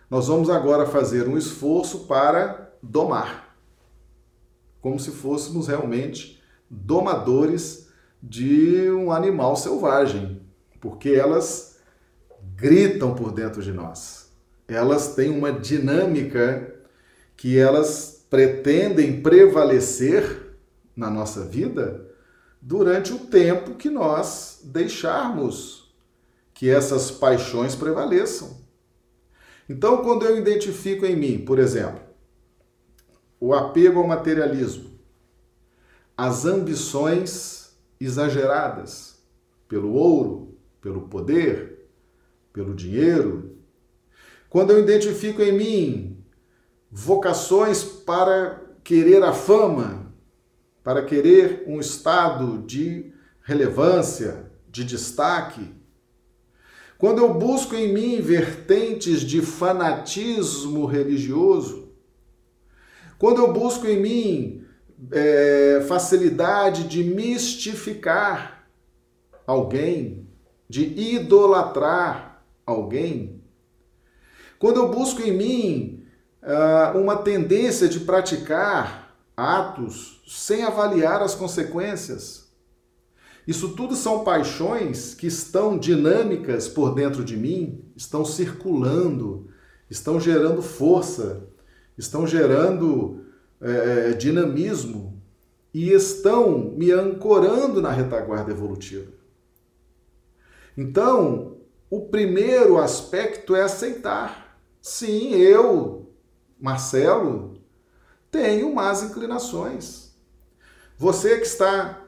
nós 0.08 0.28
vamos 0.28 0.48
agora 0.48 0.86
fazer 0.86 1.26
um 1.26 1.36
esforço 1.36 2.06
para 2.06 2.72
domar, 2.80 3.58
como 4.80 5.00
se 5.00 5.10
fôssemos 5.10 5.66
realmente 5.66 6.40
domadores 6.70 7.85
de 8.22 8.90
um 8.90 9.12
animal 9.12 9.56
selvagem, 9.56 10.40
porque 10.80 11.10
elas 11.10 11.78
gritam 12.56 13.14
por 13.14 13.32
dentro 13.32 13.62
de 13.62 13.72
nós. 13.72 14.30
Elas 14.66 15.14
têm 15.14 15.30
uma 15.30 15.52
dinâmica 15.52 16.74
que 17.36 17.58
elas 17.58 18.26
pretendem 18.28 19.20
prevalecer 19.20 20.56
na 20.96 21.10
nossa 21.10 21.44
vida 21.44 22.06
durante 22.60 23.12
o 23.12 23.18
tempo 23.18 23.74
que 23.74 23.90
nós 23.90 24.60
deixarmos 24.64 25.94
que 26.52 26.70
essas 26.70 27.10
paixões 27.10 27.74
prevaleçam. 27.74 28.64
Então, 29.68 30.02
quando 30.02 30.24
eu 30.24 30.38
identifico 30.38 31.04
em 31.04 31.14
mim, 31.14 31.44
por 31.44 31.58
exemplo, 31.58 32.00
o 33.38 33.52
apego 33.52 34.00
ao 34.00 34.06
materialismo, 34.06 34.98
as 36.16 36.46
ambições 36.46 37.65
exageradas 38.00 39.22
pelo 39.68 39.92
ouro, 39.92 40.58
pelo 40.80 41.08
poder, 41.08 41.88
pelo 42.52 42.74
dinheiro. 42.74 43.56
Quando 44.48 44.70
eu 44.70 44.78
identifico 44.78 45.42
em 45.42 45.52
mim 45.52 46.24
vocações 46.90 47.82
para 47.82 48.62
querer 48.82 49.22
a 49.22 49.32
fama, 49.32 50.12
para 50.82 51.04
querer 51.04 51.64
um 51.66 51.80
estado 51.80 52.62
de 52.66 53.12
relevância, 53.42 54.50
de 54.68 54.84
destaque. 54.84 55.72
Quando 56.98 57.18
eu 57.18 57.34
busco 57.34 57.74
em 57.74 57.92
mim 57.92 58.20
vertentes 58.20 59.20
de 59.20 59.42
fanatismo 59.42 60.86
religioso, 60.86 61.92
quando 63.18 63.40
eu 63.40 63.52
busco 63.52 63.86
em 63.86 64.00
mim 64.00 64.65
é, 65.12 65.84
facilidade 65.86 66.88
de 66.88 67.04
mistificar 67.04 68.66
alguém, 69.46 70.28
de 70.68 70.84
idolatrar 70.84 72.42
alguém, 72.64 73.36
quando 74.58 74.78
eu 74.78 74.88
busco 74.88 75.20
em 75.22 75.32
mim 75.32 76.04
uh, 76.42 76.98
uma 76.98 77.16
tendência 77.16 77.88
de 77.88 78.00
praticar 78.00 79.14
atos 79.36 80.22
sem 80.26 80.64
avaliar 80.64 81.20
as 81.22 81.34
consequências, 81.34 82.46
isso 83.46 83.74
tudo 83.76 83.94
são 83.94 84.24
paixões 84.24 85.14
que 85.14 85.26
estão 85.26 85.78
dinâmicas 85.78 86.66
por 86.68 86.94
dentro 86.94 87.22
de 87.22 87.36
mim, 87.36 87.84
estão 87.94 88.24
circulando, 88.24 89.48
estão 89.90 90.18
gerando 90.18 90.62
força, 90.62 91.46
estão 91.96 92.26
gerando 92.26 93.25
é, 93.60 94.10
é, 94.10 94.12
dinamismo 94.12 95.22
e 95.72 95.92
estão 95.92 96.72
me 96.76 96.90
ancorando 96.90 97.80
na 97.80 97.90
retaguarda 97.90 98.50
evolutiva. 98.50 99.12
Então, 100.76 101.56
o 101.90 102.06
primeiro 102.06 102.78
aspecto 102.78 103.54
é 103.54 103.62
aceitar. 103.62 104.58
Sim, 104.80 105.34
eu, 105.34 106.12
Marcelo, 106.60 107.58
tenho 108.30 108.74
más 108.74 109.02
inclinações. 109.02 110.14
Você 110.98 111.38
que 111.38 111.46
está 111.46 112.02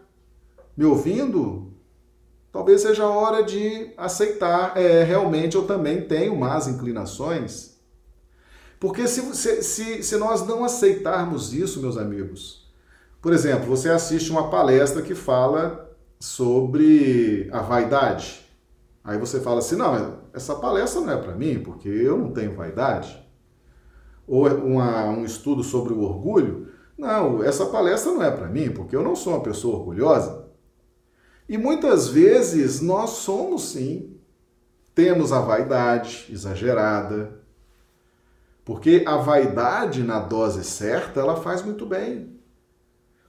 me 0.76 0.84
ouvindo, 0.84 1.72
talvez 2.52 2.82
seja 2.82 3.04
a 3.04 3.10
hora 3.10 3.42
de 3.42 3.92
aceitar. 3.96 4.76
É, 4.76 5.02
realmente 5.02 5.56
eu 5.56 5.66
também 5.66 6.02
tenho 6.02 6.36
más 6.36 6.68
inclinações. 6.68 7.77
Porque 8.80 9.08
se, 9.08 9.34
se, 9.62 10.02
se 10.02 10.16
nós 10.16 10.46
não 10.46 10.64
aceitarmos 10.64 11.52
isso, 11.52 11.80
meus 11.80 11.96
amigos, 11.96 12.68
por 13.20 13.32
exemplo, 13.32 13.66
você 13.66 13.90
assiste 13.90 14.30
uma 14.30 14.48
palestra 14.48 15.02
que 15.02 15.14
fala 15.14 15.88
sobre 16.20 17.48
a 17.52 17.60
vaidade. 17.60 18.46
Aí 19.02 19.18
você 19.18 19.40
fala 19.40 19.58
assim: 19.58 19.76
não, 19.76 20.18
essa 20.32 20.54
palestra 20.54 21.00
não 21.00 21.12
é 21.12 21.16
para 21.16 21.34
mim, 21.34 21.60
porque 21.60 21.88
eu 21.88 22.16
não 22.16 22.30
tenho 22.30 22.54
vaidade. 22.54 23.26
Ou 24.26 24.46
uma, 24.48 25.06
um 25.06 25.24
estudo 25.24 25.64
sobre 25.64 25.92
o 25.92 26.02
orgulho. 26.02 26.68
Não, 26.96 27.42
essa 27.42 27.66
palestra 27.66 28.12
não 28.12 28.22
é 28.22 28.30
para 28.30 28.48
mim, 28.48 28.70
porque 28.70 28.94
eu 28.94 29.02
não 29.02 29.16
sou 29.16 29.32
uma 29.34 29.42
pessoa 29.42 29.78
orgulhosa. 29.78 30.46
E 31.48 31.56
muitas 31.56 32.08
vezes 32.08 32.80
nós 32.80 33.10
somos 33.10 33.70
sim. 33.70 34.16
Temos 34.94 35.32
a 35.32 35.40
vaidade 35.40 36.26
exagerada, 36.30 37.40
porque 38.68 39.02
a 39.06 39.16
vaidade 39.16 40.02
na 40.02 40.20
dose 40.20 40.62
certa, 40.62 41.20
ela 41.20 41.36
faz 41.36 41.62
muito 41.62 41.86
bem. 41.86 42.38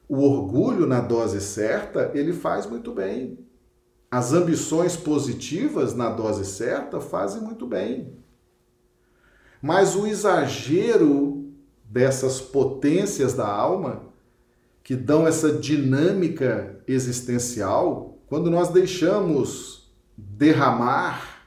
O 0.05 0.21
orgulho 0.21 0.85
na 0.85 0.99
dose 0.99 1.39
certa, 1.39 2.11
ele 2.13 2.33
faz 2.33 2.65
muito 2.65 2.91
bem. 2.93 3.39
As 4.11 4.33
ambições 4.33 4.97
positivas 4.97 5.95
na 5.95 6.09
dose 6.09 6.43
certa 6.43 6.99
fazem 6.99 7.41
muito 7.41 7.65
bem. 7.65 8.17
Mas 9.61 9.95
o 9.95 10.05
exagero 10.05 11.53
dessas 11.85 12.41
potências 12.41 13.33
da 13.33 13.47
alma, 13.47 14.11
que 14.83 14.93
dão 14.93 15.25
essa 15.25 15.53
dinâmica 15.53 16.83
existencial, 16.85 18.19
quando 18.27 18.51
nós 18.51 18.67
deixamos 18.67 19.89
derramar, 20.17 21.45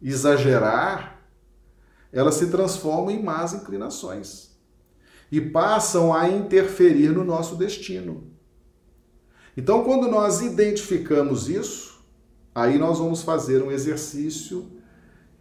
exagerar, 0.00 1.13
elas 2.14 2.36
se 2.36 2.46
transformam 2.46 3.10
em 3.10 3.22
más 3.22 3.52
inclinações 3.52 4.54
e 5.30 5.40
passam 5.40 6.14
a 6.14 6.28
interferir 6.28 7.08
no 7.08 7.24
nosso 7.24 7.56
destino. 7.56 8.30
Então, 9.56 9.84
quando 9.84 10.08
nós 10.08 10.40
identificamos 10.40 11.48
isso, 11.48 12.04
aí 12.54 12.78
nós 12.78 12.98
vamos 12.98 13.22
fazer 13.22 13.62
um 13.62 13.70
exercício 13.70 14.70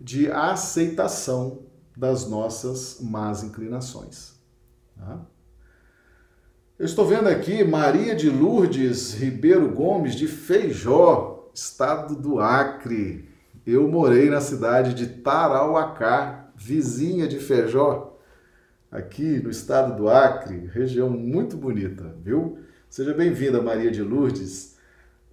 de 0.02 0.30
aceitação 0.32 1.62
das 1.96 2.28
nossas 2.28 2.98
más 3.00 3.44
inclinações. 3.44 4.34
Tá? 4.98 5.22
Eu 6.78 6.86
estou 6.86 7.06
vendo 7.06 7.28
aqui 7.28 7.64
Maria 7.64 8.16
de 8.16 8.30
Lourdes 8.30 9.14
Ribeiro 9.14 9.70
Gomes, 9.70 10.16
de 10.16 10.28
Feijó, 10.28 11.50
estado 11.54 12.16
do 12.16 12.40
Acre. 12.40 13.30
Eu 13.66 13.88
morei 13.88 14.30
na 14.30 14.42
cidade 14.42 14.94
de 14.96 15.08
Tarauacá, 15.22 16.43
vizinha 16.64 17.28
de 17.28 17.40
Feijó, 17.40 18.18
aqui 18.90 19.42
no 19.44 19.50
estado 19.50 19.98
do 19.98 20.08
Acre, 20.08 20.70
região 20.72 21.10
muito 21.10 21.58
bonita, 21.58 22.16
viu? 22.24 22.58
Seja 22.90 23.14
bem-vinda, 23.14 23.62
Maria 23.62 23.92
de 23.92 24.02
Lourdes. 24.02 24.78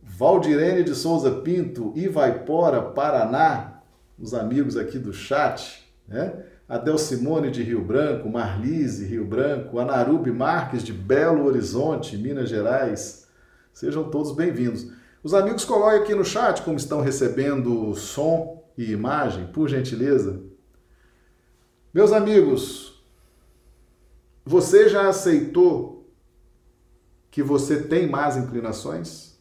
Valdirene 0.03 0.83
de 0.83 0.93
Souza 0.93 1.31
Pinto, 1.31 1.93
Ivaipora, 1.95 2.83
Paraná, 2.83 3.81
os 4.19 4.35
amigos 4.35 4.77
aqui 4.77 4.99
do 4.99 5.13
chat, 5.13 5.89
né? 6.09 6.47
Adel 6.69 6.99
Simone 6.99 7.51
de 7.51 7.63
Rio 7.63 7.85
Branco, 7.85 8.29
Marlise, 8.29 9.07
Rio 9.07 9.25
Branco, 9.25 9.79
Anarube 9.79 10.33
Marques 10.33 10.83
de 10.83 10.93
Belo 10.93 11.45
Horizonte, 11.45 12.17
Minas 12.17 12.49
Gerais. 12.49 13.29
Sejam 13.73 14.05
todos 14.11 14.33
bem-vindos. 14.33 14.91
Os 15.23 15.35
amigos 15.35 15.65
coloquem 15.65 16.01
aqui 16.01 16.15
no 16.15 16.25
chat 16.25 16.63
como 16.63 16.77
estão 16.77 17.01
recebendo 17.01 17.95
som 17.95 18.65
e 18.77 18.91
imagem, 18.91 19.47
por 19.49 19.69
gentileza. 19.69 20.50
Meus 21.93 22.13
amigos, 22.13 23.03
você 24.45 24.89
já 24.89 25.09
aceitou 25.09 26.09
que 27.33 27.43
você 27.43 27.83
tem 27.83 28.09
más 28.09 28.37
inclinações? 28.37 29.37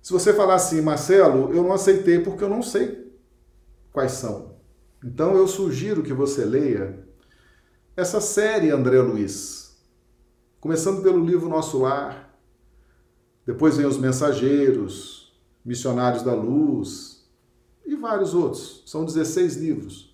Se 0.00 0.12
você 0.12 0.32
falar 0.32 0.54
assim, 0.54 0.80
Marcelo, 0.80 1.52
eu 1.52 1.64
não 1.64 1.72
aceitei 1.72 2.20
porque 2.20 2.44
eu 2.44 2.48
não 2.48 2.62
sei 2.62 3.12
quais 3.90 4.12
são. 4.12 4.54
Então 5.02 5.36
eu 5.36 5.48
sugiro 5.48 6.00
que 6.00 6.12
você 6.12 6.44
leia 6.44 7.04
essa 7.96 8.20
série 8.20 8.70
André 8.70 9.00
Luiz, 9.00 9.76
começando 10.60 11.02
pelo 11.02 11.24
livro 11.24 11.48
Nosso 11.48 11.80
Lar, 11.80 12.38
depois 13.44 13.76
vem 13.76 13.86
Os 13.86 13.98
Mensageiros, 13.98 15.36
Missionários 15.64 16.22
da 16.22 16.34
Luz 16.34 17.28
e 17.84 17.96
vários 17.96 18.32
outros. 18.32 18.84
São 18.86 19.04
16 19.04 19.56
livros 19.56 20.13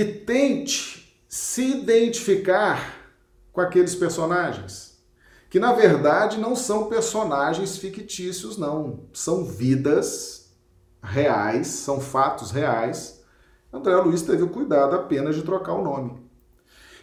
e 0.00 0.04
tente 0.04 1.20
se 1.28 1.80
identificar 1.80 3.10
com 3.52 3.60
aqueles 3.60 3.96
personagens, 3.96 4.96
que 5.50 5.58
na 5.58 5.72
verdade 5.72 6.38
não 6.38 6.54
são 6.54 6.88
personagens 6.88 7.76
fictícios, 7.78 8.56
não, 8.56 9.00
são 9.12 9.44
vidas 9.44 10.52
reais, 11.02 11.66
são 11.66 12.00
fatos 12.00 12.52
reais. 12.52 13.24
André 13.72 13.96
Luiz 13.96 14.22
teve 14.22 14.44
o 14.44 14.50
cuidado 14.50 14.94
apenas 14.94 15.34
de 15.34 15.42
trocar 15.42 15.72
o 15.72 15.82
nome. 15.82 16.22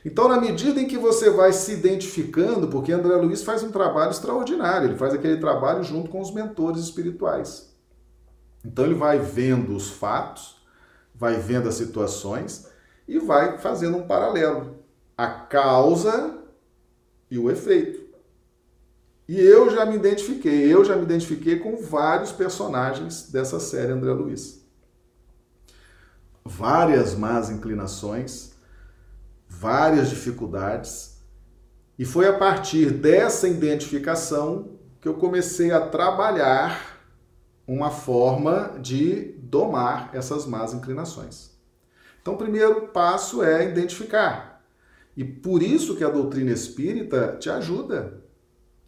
Então, 0.06 0.30
na 0.30 0.40
medida 0.40 0.80
em 0.80 0.88
que 0.88 0.98
você 0.98 1.30
vai 1.30 1.52
se 1.52 1.74
identificando, 1.74 2.70
porque 2.70 2.94
André 2.94 3.18
Luiz 3.18 3.44
faz 3.44 3.62
um 3.62 3.72
trabalho 3.72 4.12
extraordinário, 4.12 4.88
ele 4.88 4.98
faz 4.98 5.14
aquele 5.14 5.42
trabalho 5.42 5.84
junto 5.84 6.10
com 6.10 6.22
os 6.22 6.34
mentores 6.34 6.80
espirituais. 6.80 7.76
Então, 8.64 8.86
ele 8.86 8.96
vai 8.96 9.20
vendo 9.20 9.76
os 9.76 9.90
fatos, 9.90 10.62
vai 11.14 11.36
vendo 11.36 11.68
as 11.68 11.76
situações 11.76 12.74
e 13.08 13.20
vai 13.20 13.58
fazendo 13.58 13.98
um 13.98 14.08
paralelo. 14.08 14.80
A 15.18 15.28
causa 15.28 16.38
e 17.30 17.38
o 17.38 17.50
efeito. 17.50 18.06
E 19.28 19.40
eu 19.40 19.72
já 19.72 19.86
me 19.86 19.96
identifiquei, 19.96 20.72
eu 20.72 20.86
já 20.86 20.96
me 20.96 21.04
identifiquei 21.04 21.58
com 21.60 21.78
vários 21.78 22.32
personagens 22.32 23.32
dessa 23.32 23.60
série 23.60 23.92
André 23.92 24.12
Luiz. 24.12 24.64
Várias 26.44 27.16
más 27.16 27.50
inclinações, 27.50 28.54
várias 29.48 30.10
dificuldades, 30.12 31.16
e 31.98 32.06
foi 32.06 32.28
a 32.28 32.38
partir 32.38 32.92
dessa 32.92 33.48
identificação 33.48 34.78
que 35.02 35.08
eu 35.08 35.16
comecei 35.16 35.72
a 35.72 35.88
trabalhar 35.88 37.00
uma 37.66 37.90
forma 37.90 38.78
de 38.80 39.34
domar 39.40 40.12
essas 40.14 40.46
más 40.46 40.74
inclinações. 40.74 41.55
Então, 42.26 42.34
o 42.34 42.40
primeiro 42.40 42.88
passo 42.88 43.44
é 43.44 43.70
identificar. 43.70 44.66
E 45.16 45.24
por 45.24 45.62
isso 45.62 45.96
que 45.96 46.04
a 46.04 46.10
doutrina 46.10 46.50
espírita 46.50 47.38
te 47.40 47.52
ajuda. 47.52 48.20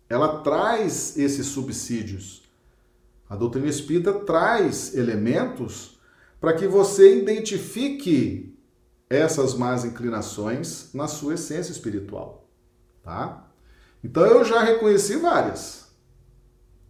ela 0.09 0.39
traz 0.39 1.15
esses 1.15 1.45
subsídios. 1.45 2.41
A 3.29 3.35
doutrina 3.35 3.67
espírita 3.67 4.11
traz 4.11 4.95
elementos 4.95 5.99
para 6.41 6.53
que 6.53 6.65
você 6.65 7.19
identifique 7.19 8.57
essas 9.07 9.53
más 9.53 9.85
inclinações 9.85 10.89
na 10.91 11.07
sua 11.07 11.35
essência 11.35 11.71
espiritual, 11.71 12.49
tá? 13.03 13.51
Então 14.03 14.25
eu 14.25 14.43
já 14.43 14.61
reconheci 14.63 15.15
várias. 15.17 15.85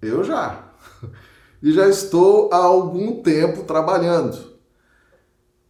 Eu 0.02 0.24
já. 0.24 0.64
E 1.60 1.74
já 1.74 1.90
estou 1.90 2.54
há 2.54 2.58
algum 2.58 3.24
tempo 3.24 3.64
trabalhando. 3.64 4.57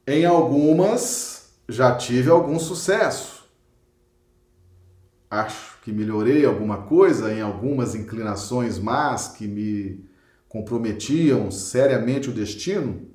Em 0.10 0.24
algumas 0.24 1.52
já 1.68 1.94
tive 1.94 2.30
algum 2.30 2.58
sucesso. 2.58 3.46
Acho 5.30 5.82
que 5.82 5.92
melhorei 5.92 6.46
alguma 6.46 6.84
coisa 6.84 7.34
em 7.34 7.42
algumas 7.42 7.94
inclinações 7.94 8.80
más 8.80 9.28
que 9.28 9.46
me 9.46 10.10
comprometiam 10.48 11.52
seriamente 11.52 12.30
o 12.30 12.34
destino. 12.34 13.10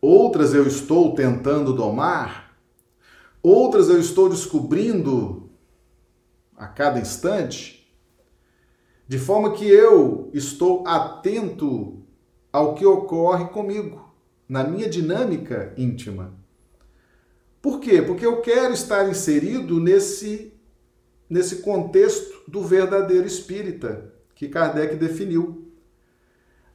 Outras 0.00 0.54
eu 0.54 0.68
estou 0.68 1.16
tentando 1.16 1.72
domar. 1.72 2.56
Outras 3.42 3.88
eu 3.88 3.98
estou 3.98 4.28
descobrindo 4.28 5.50
a 6.56 6.68
cada 6.68 7.00
instante. 7.00 7.92
De 9.08 9.18
forma 9.18 9.52
que 9.52 9.66
eu 9.66 10.30
estou 10.32 10.86
atento 10.86 12.06
ao 12.52 12.74
que 12.76 12.86
ocorre 12.86 13.46
comigo, 13.46 14.13
na 14.48 14.64
minha 14.64 14.88
dinâmica 14.88 15.72
íntima. 15.76 16.34
Por 17.62 17.80
quê? 17.80 18.02
Porque 18.02 18.26
eu 18.26 18.40
quero 18.40 18.72
estar 18.74 19.08
inserido 19.08 19.80
nesse 19.80 20.52
nesse 21.28 21.56
contexto 21.56 22.42
do 22.46 22.62
verdadeiro 22.62 23.26
espírita 23.26 24.12
que 24.34 24.48
Kardec 24.48 24.96
definiu. 24.96 25.72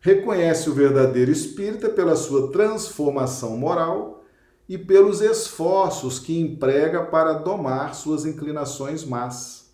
Reconhece 0.01 0.69
o 0.69 0.73
verdadeiro 0.73 1.29
espírita 1.29 1.89
pela 1.89 2.15
sua 2.15 2.51
transformação 2.51 3.57
moral 3.57 4.23
e 4.67 4.77
pelos 4.77 5.21
esforços 5.21 6.19
que 6.19 6.39
emprega 6.39 7.05
para 7.05 7.33
domar 7.33 7.95
suas 7.95 8.25
inclinações 8.25 9.03
más. 9.03 9.73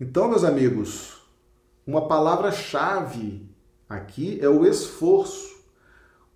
Então, 0.00 0.28
meus 0.28 0.44
amigos, 0.44 1.22
uma 1.86 2.06
palavra-chave 2.06 3.48
aqui 3.88 4.38
é 4.40 4.48
o 4.48 4.64
esforço. 4.64 5.57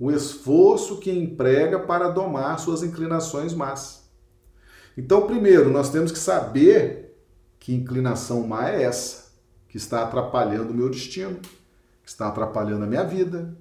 O 0.03 0.11
esforço 0.11 0.99
que 0.99 1.12
emprega 1.12 1.79
para 1.79 2.09
domar 2.09 2.59
suas 2.59 2.83
inclinações 2.83 3.55
más. 3.55 4.11
Então, 4.99 5.29
primeiro, 5.29 5.71
nós 5.71 5.91
temos 5.91 6.11
que 6.11 6.19
saber 6.19 7.17
que 7.61 7.73
inclinação 7.73 8.45
má 8.45 8.69
é 8.69 8.83
essa, 8.83 9.31
que 9.69 9.77
está 9.77 10.03
atrapalhando 10.03 10.73
o 10.73 10.75
meu 10.75 10.91
destino, 10.91 11.38
que 12.03 12.09
está 12.09 12.27
atrapalhando 12.27 12.83
a 12.83 12.87
minha 12.88 13.05
vida, 13.05 13.57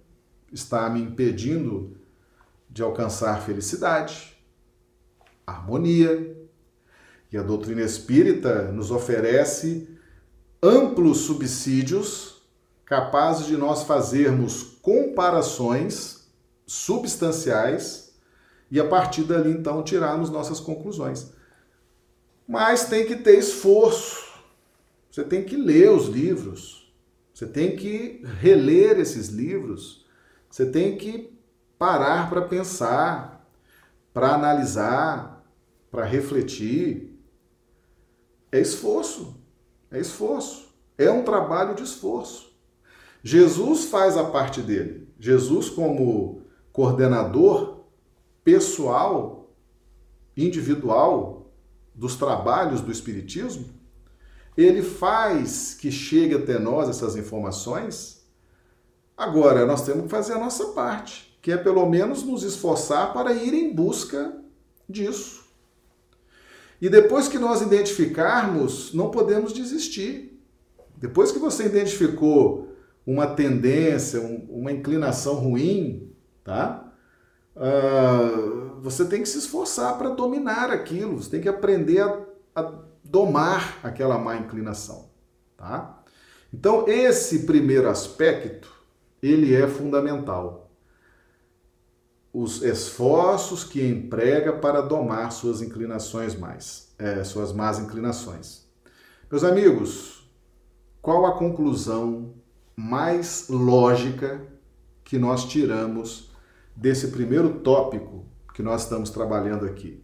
está 0.51 0.89
me 0.89 1.03
impedindo 1.03 1.95
de 2.67 2.81
alcançar 2.81 3.39
felicidade, 3.43 4.35
harmonia. 5.45 6.35
E 7.31 7.37
a 7.37 7.43
doutrina 7.43 7.83
espírita 7.83 8.63
nos 8.71 8.89
oferece 8.89 9.95
amplos 10.59 11.19
subsídios 11.19 12.41
capazes 12.83 13.45
de 13.45 13.55
nós 13.55 13.83
fazermos 13.83 14.63
comparações 14.81 16.20
substanciais 16.71 18.13
e 18.69 18.79
a 18.79 18.87
partir 18.87 19.23
dali 19.23 19.51
então 19.51 19.83
tirarmos 19.83 20.29
nossas 20.29 20.59
conclusões. 20.59 21.33
Mas 22.47 22.85
tem 22.85 23.05
que 23.05 23.17
ter 23.17 23.37
esforço. 23.37 24.31
Você 25.11 25.23
tem 25.25 25.43
que 25.43 25.57
ler 25.57 25.91
os 25.91 26.07
livros. 26.07 26.93
Você 27.33 27.45
tem 27.45 27.75
que 27.75 28.23
reler 28.39 28.99
esses 28.99 29.27
livros. 29.27 30.05
Você 30.49 30.65
tem 30.65 30.97
que 30.97 31.37
parar 31.77 32.29
para 32.29 32.43
pensar, 32.43 33.45
para 34.13 34.33
analisar, 34.33 35.45
para 35.89 36.05
refletir. 36.05 37.19
É 38.49 38.59
esforço. 38.59 39.41
É 39.91 39.99
esforço. 39.99 40.73
É 40.97 41.11
um 41.11 41.23
trabalho 41.23 41.75
de 41.75 41.83
esforço. 41.83 42.49
Jesus 43.21 43.85
faz 43.85 44.15
a 44.15 44.23
parte 44.23 44.61
dele. 44.61 45.09
Jesus, 45.19 45.69
como 45.69 46.40
coordenador 46.71 47.85
pessoal, 48.43 49.53
individual 50.35 51.51
dos 51.93 52.15
trabalhos 52.15 52.81
do 52.81 52.91
Espiritismo, 52.91 53.65
ele 54.57 54.81
faz 54.81 55.73
que 55.73 55.91
chegue 55.91 56.35
até 56.35 56.59
nós 56.59 56.89
essas 56.89 57.15
informações. 57.15 58.25
Agora, 59.15 59.65
nós 59.65 59.85
temos 59.85 60.03
que 60.03 60.09
fazer 60.09 60.33
a 60.33 60.39
nossa 60.39 60.67
parte, 60.69 61.37
que 61.41 61.51
é 61.51 61.57
pelo 61.57 61.87
menos 61.89 62.23
nos 62.23 62.43
esforçar 62.43 63.13
para 63.13 63.33
ir 63.33 63.53
em 63.53 63.73
busca 63.73 64.35
disso. 64.89 65.41
E 66.81 66.89
depois 66.89 67.27
que 67.27 67.37
nós 67.37 67.61
identificarmos, 67.61 68.93
não 68.93 69.11
podemos 69.11 69.53
desistir. 69.53 70.41
Depois 70.97 71.31
que 71.31 71.39
você 71.39 71.65
identificou 71.65 72.75
uma 73.05 73.27
tendência, 73.27 74.19
uma 74.49 74.71
inclinação 74.71 75.35
ruim, 75.35 76.10
tá? 76.43 76.91
Uh, 77.55 78.79
você 78.81 79.05
tem 79.05 79.21
que 79.21 79.29
se 79.29 79.37
esforçar 79.37 79.97
para 79.97 80.09
dominar 80.09 80.71
aquilo, 80.71 81.21
você 81.21 81.29
tem 81.29 81.41
que 81.41 81.49
aprender 81.49 82.01
a, 82.01 82.17
a 82.55 82.73
domar 83.03 83.79
aquela 83.83 84.17
má 84.17 84.37
inclinação, 84.37 85.09
tá? 85.57 86.01
Então, 86.53 86.85
esse 86.87 87.45
primeiro 87.45 87.89
aspecto, 87.89 88.71
ele 89.21 89.53
é 89.55 89.67
fundamental. 89.67 90.69
Os 92.33 92.61
esforços 92.61 93.63
que 93.63 93.85
emprega 93.85 94.53
para 94.53 94.81
domar 94.81 95.31
suas 95.31 95.61
inclinações 95.61 96.35
mais, 96.35 96.93
é, 96.97 97.23
suas 97.23 97.53
más 97.53 97.79
inclinações. 97.79 98.65
Meus 99.29 99.43
amigos, 99.43 100.29
qual 101.01 101.25
a 101.25 101.37
conclusão 101.37 102.33
mais 102.75 103.47
lógica 103.49 104.41
que 105.03 105.17
nós 105.17 105.45
tiramos 105.45 106.30
desse 106.75 107.07
primeiro 107.09 107.59
tópico 107.59 108.25
que 108.53 108.61
nós 108.61 108.83
estamos 108.83 109.09
trabalhando 109.09 109.65
aqui. 109.65 110.03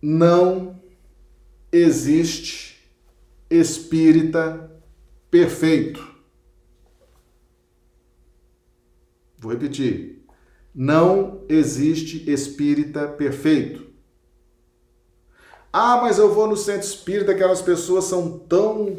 Não 0.00 0.80
existe 1.70 2.90
espírita 3.50 4.70
perfeito. 5.30 6.12
Vou 9.38 9.52
repetir. 9.52 10.24
Não 10.74 11.44
existe 11.48 12.30
espírita 12.30 13.08
perfeito. 13.08 13.92
Ah, 15.72 16.00
mas 16.02 16.18
eu 16.18 16.32
vou 16.32 16.46
no 16.46 16.56
centro 16.56 16.86
espírita, 16.86 17.32
aquelas 17.32 17.62
pessoas 17.62 18.04
são 18.04 18.38
tão. 18.38 18.98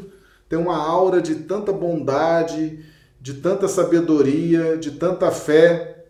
têm 0.49 0.57
uma 0.57 0.75
aura 0.75 1.21
de 1.21 1.35
tanta 1.35 1.71
bondade, 1.71 2.83
de 3.23 3.35
tanta 3.35 3.69
sabedoria, 3.69 4.77
de 4.77 4.91
tanta 4.91 5.31
fé, 5.31 6.07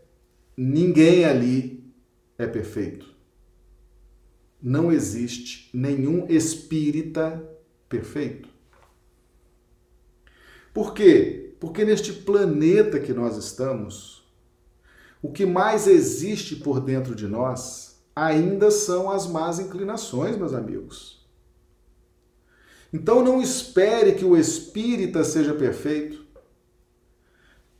ninguém 0.58 1.26
ali 1.26 1.94
é 2.40 2.48
perfeito. 2.48 3.06
Não 4.60 4.92
existe 4.92 5.70
nenhum 5.72 6.26
espírita 6.28 7.48
perfeito. 7.88 8.50
Por 10.74 10.96
quê? 10.96 11.56
Porque 11.60 11.86
neste 11.86 12.12
planeta 12.12 13.00
que 13.00 13.14
nós 13.14 13.38
estamos, 13.38 14.28
o 15.22 15.32
que 15.32 15.46
mais 15.46 15.86
existe 15.86 16.56
por 16.56 16.82
dentro 16.82 17.14
de 17.14 17.28
nós 17.28 18.04
ainda 18.16 18.72
são 18.72 19.12
as 19.12 19.28
más 19.28 19.60
inclinações, 19.60 20.36
meus 20.36 20.56
amigos. 20.56 21.24
Então 22.92 23.24
não 23.24 23.40
espere 23.40 24.14
que 24.14 24.26
o 24.26 24.36
espírita 24.36 25.24
seja 25.24 25.54
perfeito. 25.54 26.23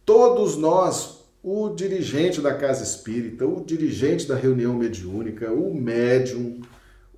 Todos 0.06 0.58
nós, 0.58 1.24
o 1.42 1.70
dirigente 1.70 2.42
da 2.42 2.54
casa 2.54 2.84
espírita, 2.84 3.46
o 3.46 3.64
dirigente 3.64 4.28
da 4.28 4.36
reunião 4.36 4.74
mediúnica, 4.74 5.52
o 5.52 5.74
médium, 5.74 6.62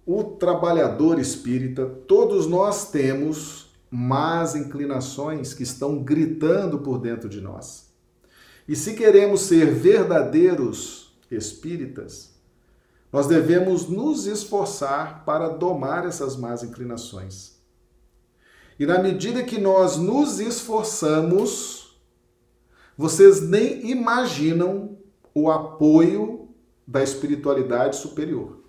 o 0.06 0.24
trabalhador 0.24 1.20
espírita, 1.20 1.86
todos 2.08 2.46
nós 2.46 2.92
temos 2.92 3.72
más 3.90 4.56
inclinações 4.56 5.54
que 5.54 5.64
estão 5.64 6.04
gritando 6.04 6.80
por 6.80 7.00
dentro 7.00 7.28
de 7.28 7.42
nós. 7.42 7.90
E 8.68 8.76
se 8.76 8.94
queremos 8.94 9.42
ser 9.42 9.74
verdadeiros 9.74 11.16
espíritas, 11.32 12.36
nós 13.12 13.28
devemos 13.28 13.88
nos 13.88 14.26
esforçar 14.26 15.24
para 15.26 15.48
domar 15.48 16.06
essas 16.06 16.36
más 16.36 16.64
inclinações. 16.64 17.56
E 18.78 18.86
na 18.86 19.00
medida 19.00 19.44
que 19.44 19.60
nós 19.60 19.98
nos 19.98 20.40
esforçamos, 20.40 21.75
vocês 22.98 23.42
nem 23.42 23.90
imaginam 23.90 24.98
o 25.34 25.50
apoio 25.52 26.50
da 26.88 27.04
espiritualidade 27.04 27.98
superior. 27.98 28.60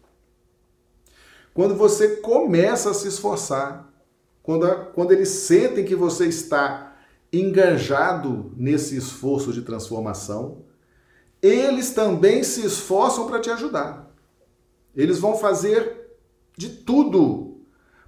Quando 1.54 1.74
você 1.74 2.16
começa 2.16 2.90
a 2.90 2.94
se 2.94 3.08
esforçar, 3.08 3.92
quando, 4.42 4.68
quando 4.94 5.12
eles 5.12 5.28
sentem 5.28 5.84
que 5.84 5.94
você 5.94 6.26
está 6.26 6.96
engajado 7.32 8.52
nesse 8.56 8.96
esforço 8.96 9.52
de 9.52 9.62
transformação, 9.62 10.64
eles 11.40 11.90
também 11.92 12.42
se 12.42 12.64
esforçam 12.64 13.26
para 13.26 13.40
te 13.40 13.50
ajudar. 13.50 14.10
Eles 14.94 15.18
vão 15.18 15.36
fazer 15.36 16.18
de 16.56 16.68
tudo 16.68 17.60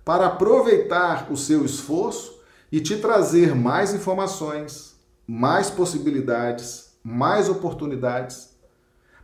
para 0.04 0.26
aproveitar 0.26 1.30
o 1.30 1.36
seu 1.36 1.64
esforço 1.64 2.40
e 2.72 2.80
te 2.80 2.96
trazer 2.96 3.54
mais 3.54 3.94
informações, 3.94 4.97
mais 5.28 5.68
possibilidades, 5.68 6.98
mais 7.04 7.50
oportunidades. 7.50 8.56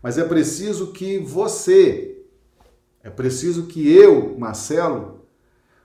Mas 0.02 0.18
é 0.18 0.24
preciso 0.24 0.92
que 0.92 1.18
você, 1.18 2.22
é 3.02 3.08
preciso 3.08 3.64
que 3.64 3.90
eu, 3.90 4.38
Marcelo, 4.38 5.26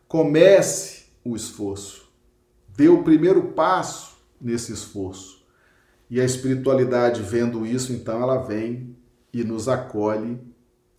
comece 0.05 1.05
o 1.23 1.38
esforço. 1.38 2.12
Dê 2.75 2.89
o 2.89 3.01
primeiro 3.01 3.53
passo 3.53 4.17
nesse 4.41 4.73
esforço. 4.73 5.39
E 6.10 6.19
a 6.19 6.25
espiritualidade, 6.25 7.21
vendo 7.21 7.65
isso, 7.65 7.93
então 7.93 8.21
ela 8.21 8.39
vem 8.39 8.97
e 9.32 9.43
nos 9.43 9.69
acolhe 9.69 10.38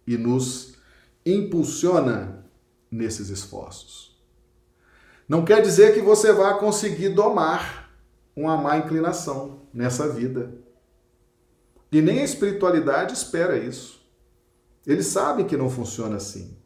e 0.07 0.17
nos 0.17 0.77
impulsiona 1.27 2.47
nesses 2.91 3.29
esforços. 3.29 4.19
Não 5.29 5.45
quer 5.45 5.61
dizer 5.61 5.93
que 5.93 6.01
você 6.01 6.33
vá 6.33 6.55
conseguir 6.55 7.11
domar 7.11 7.90
uma 8.35 8.57
má 8.57 8.79
inclinação 8.79 9.63
nessa 9.73 10.09
vida. 10.09 10.55
E 11.93 12.01
nem 12.01 12.21
a 12.21 12.25
espiritualidade 12.25 13.13
espera 13.13 13.57
isso. 13.57 14.01
Eles 14.87 15.07
sabem 15.07 15.47
que 15.47 15.57
não 15.57 15.69
funciona 15.69 16.17
assim. 16.17 16.57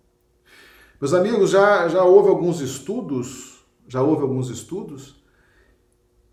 Meus 1.01 1.13
amigos, 1.13 1.51
já, 1.51 1.89
já 1.89 2.05
houve 2.05 2.29
alguns 2.29 2.61
estudos, 2.61 3.65
já 3.89 4.03
houve 4.03 4.23
alguns 4.23 4.49
estudos 4.49 5.23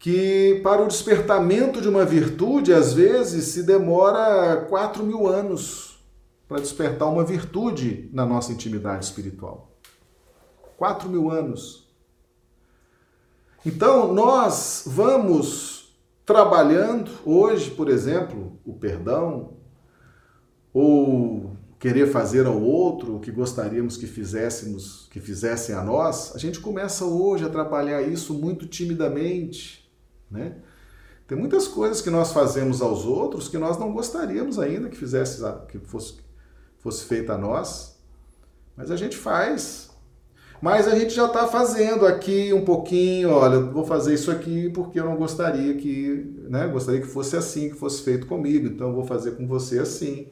que 0.01 0.59
para 0.63 0.81
o 0.81 0.87
despertamento 0.87 1.79
de 1.79 1.87
uma 1.87 2.03
virtude, 2.03 2.73
às 2.73 2.91
vezes, 2.93 3.45
se 3.45 3.61
demora 3.61 4.65
4 4.67 5.03
mil 5.03 5.27
anos 5.27 6.03
para 6.47 6.59
despertar 6.59 7.07
uma 7.07 7.23
virtude 7.23 8.09
na 8.11 8.25
nossa 8.25 8.51
intimidade 8.51 9.05
espiritual. 9.05 9.71
4 10.75 11.07
mil 11.07 11.29
anos. 11.29 11.90
Então, 13.65 14.11
nós 14.11 14.83
vamos 14.87 15.95
trabalhando 16.25 17.11
hoje, 17.23 17.69
por 17.71 17.89
exemplo, 17.89 18.59
o 18.65 18.73
perdão, 18.73 19.53
ou 20.73 21.55
querer 21.77 22.11
fazer 22.11 22.45
ao 22.45 22.59
outro 22.59 23.17
o 23.17 23.19
que 23.19 23.31
gostaríamos 23.31 23.97
que 23.97 24.07
fizéssemos, 24.07 25.07
que 25.11 25.19
fizessem 25.19 25.75
a 25.75 25.83
nós, 25.83 26.35
a 26.35 26.39
gente 26.39 26.59
começa 26.59 27.05
hoje 27.05 27.45
a 27.45 27.49
trabalhar 27.49 28.01
isso 28.01 28.33
muito 28.33 28.65
timidamente, 28.65 29.91
né? 30.29 30.55
Tem 31.27 31.37
muitas 31.37 31.67
coisas 31.67 32.01
que 32.01 32.09
nós 32.09 32.33
fazemos 32.33 32.81
aos 32.81 33.05
outros 33.05 33.47
que 33.47 33.57
nós 33.57 33.77
não 33.77 33.93
gostaríamos 33.93 34.59
ainda 34.59 34.89
que 34.89 34.97
fizesse 34.97 35.41
que 35.69 35.79
fosse, 35.79 36.15
fosse 36.79 37.05
feita 37.05 37.33
a 37.33 37.37
nós, 37.37 37.97
mas 38.75 38.91
a 38.91 38.95
gente 38.95 39.15
faz. 39.15 39.90
Mas 40.61 40.87
a 40.87 40.95
gente 40.95 41.13
já 41.13 41.25
está 41.25 41.47
fazendo 41.47 42.05
aqui 42.05 42.53
um 42.53 42.63
pouquinho, 42.63 43.31
olha, 43.31 43.59
vou 43.59 43.83
fazer 43.83 44.13
isso 44.13 44.29
aqui 44.29 44.69
porque 44.69 44.99
eu 44.99 45.05
não 45.05 45.15
gostaria 45.15 45.73
que, 45.73 46.35
né? 46.47 46.67
Gostaria 46.67 47.01
que 47.01 47.07
fosse 47.07 47.35
assim, 47.35 47.69
que 47.69 47.75
fosse 47.75 48.03
feito 48.03 48.27
comigo, 48.27 48.67
então 48.67 48.89
eu 48.89 48.93
vou 48.93 49.03
fazer 49.03 49.31
com 49.31 49.47
você 49.47 49.79
assim, 49.79 50.27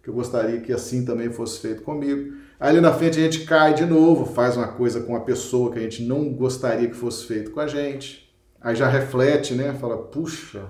que 0.00 0.08
eu 0.08 0.14
gostaria 0.14 0.60
que 0.60 0.72
assim 0.72 1.04
também 1.04 1.28
fosse 1.28 1.58
feito 1.58 1.82
comigo. 1.82 2.36
Aí 2.60 2.70
ali 2.70 2.80
na 2.80 2.92
frente 2.92 3.18
a 3.18 3.22
gente 3.22 3.44
cai 3.44 3.74
de 3.74 3.84
novo, 3.84 4.32
faz 4.32 4.56
uma 4.56 4.68
coisa 4.68 5.00
com 5.00 5.16
a 5.16 5.20
pessoa 5.20 5.72
que 5.72 5.80
a 5.80 5.82
gente 5.82 6.04
não 6.04 6.32
gostaria 6.32 6.88
que 6.88 6.94
fosse 6.94 7.26
feito 7.26 7.50
com 7.50 7.58
a 7.58 7.66
gente. 7.66 8.32
Aí 8.60 8.76
já 8.76 8.88
reflete, 8.88 9.54
né? 9.54 9.74
Fala, 9.74 9.98
puxa, 9.98 10.66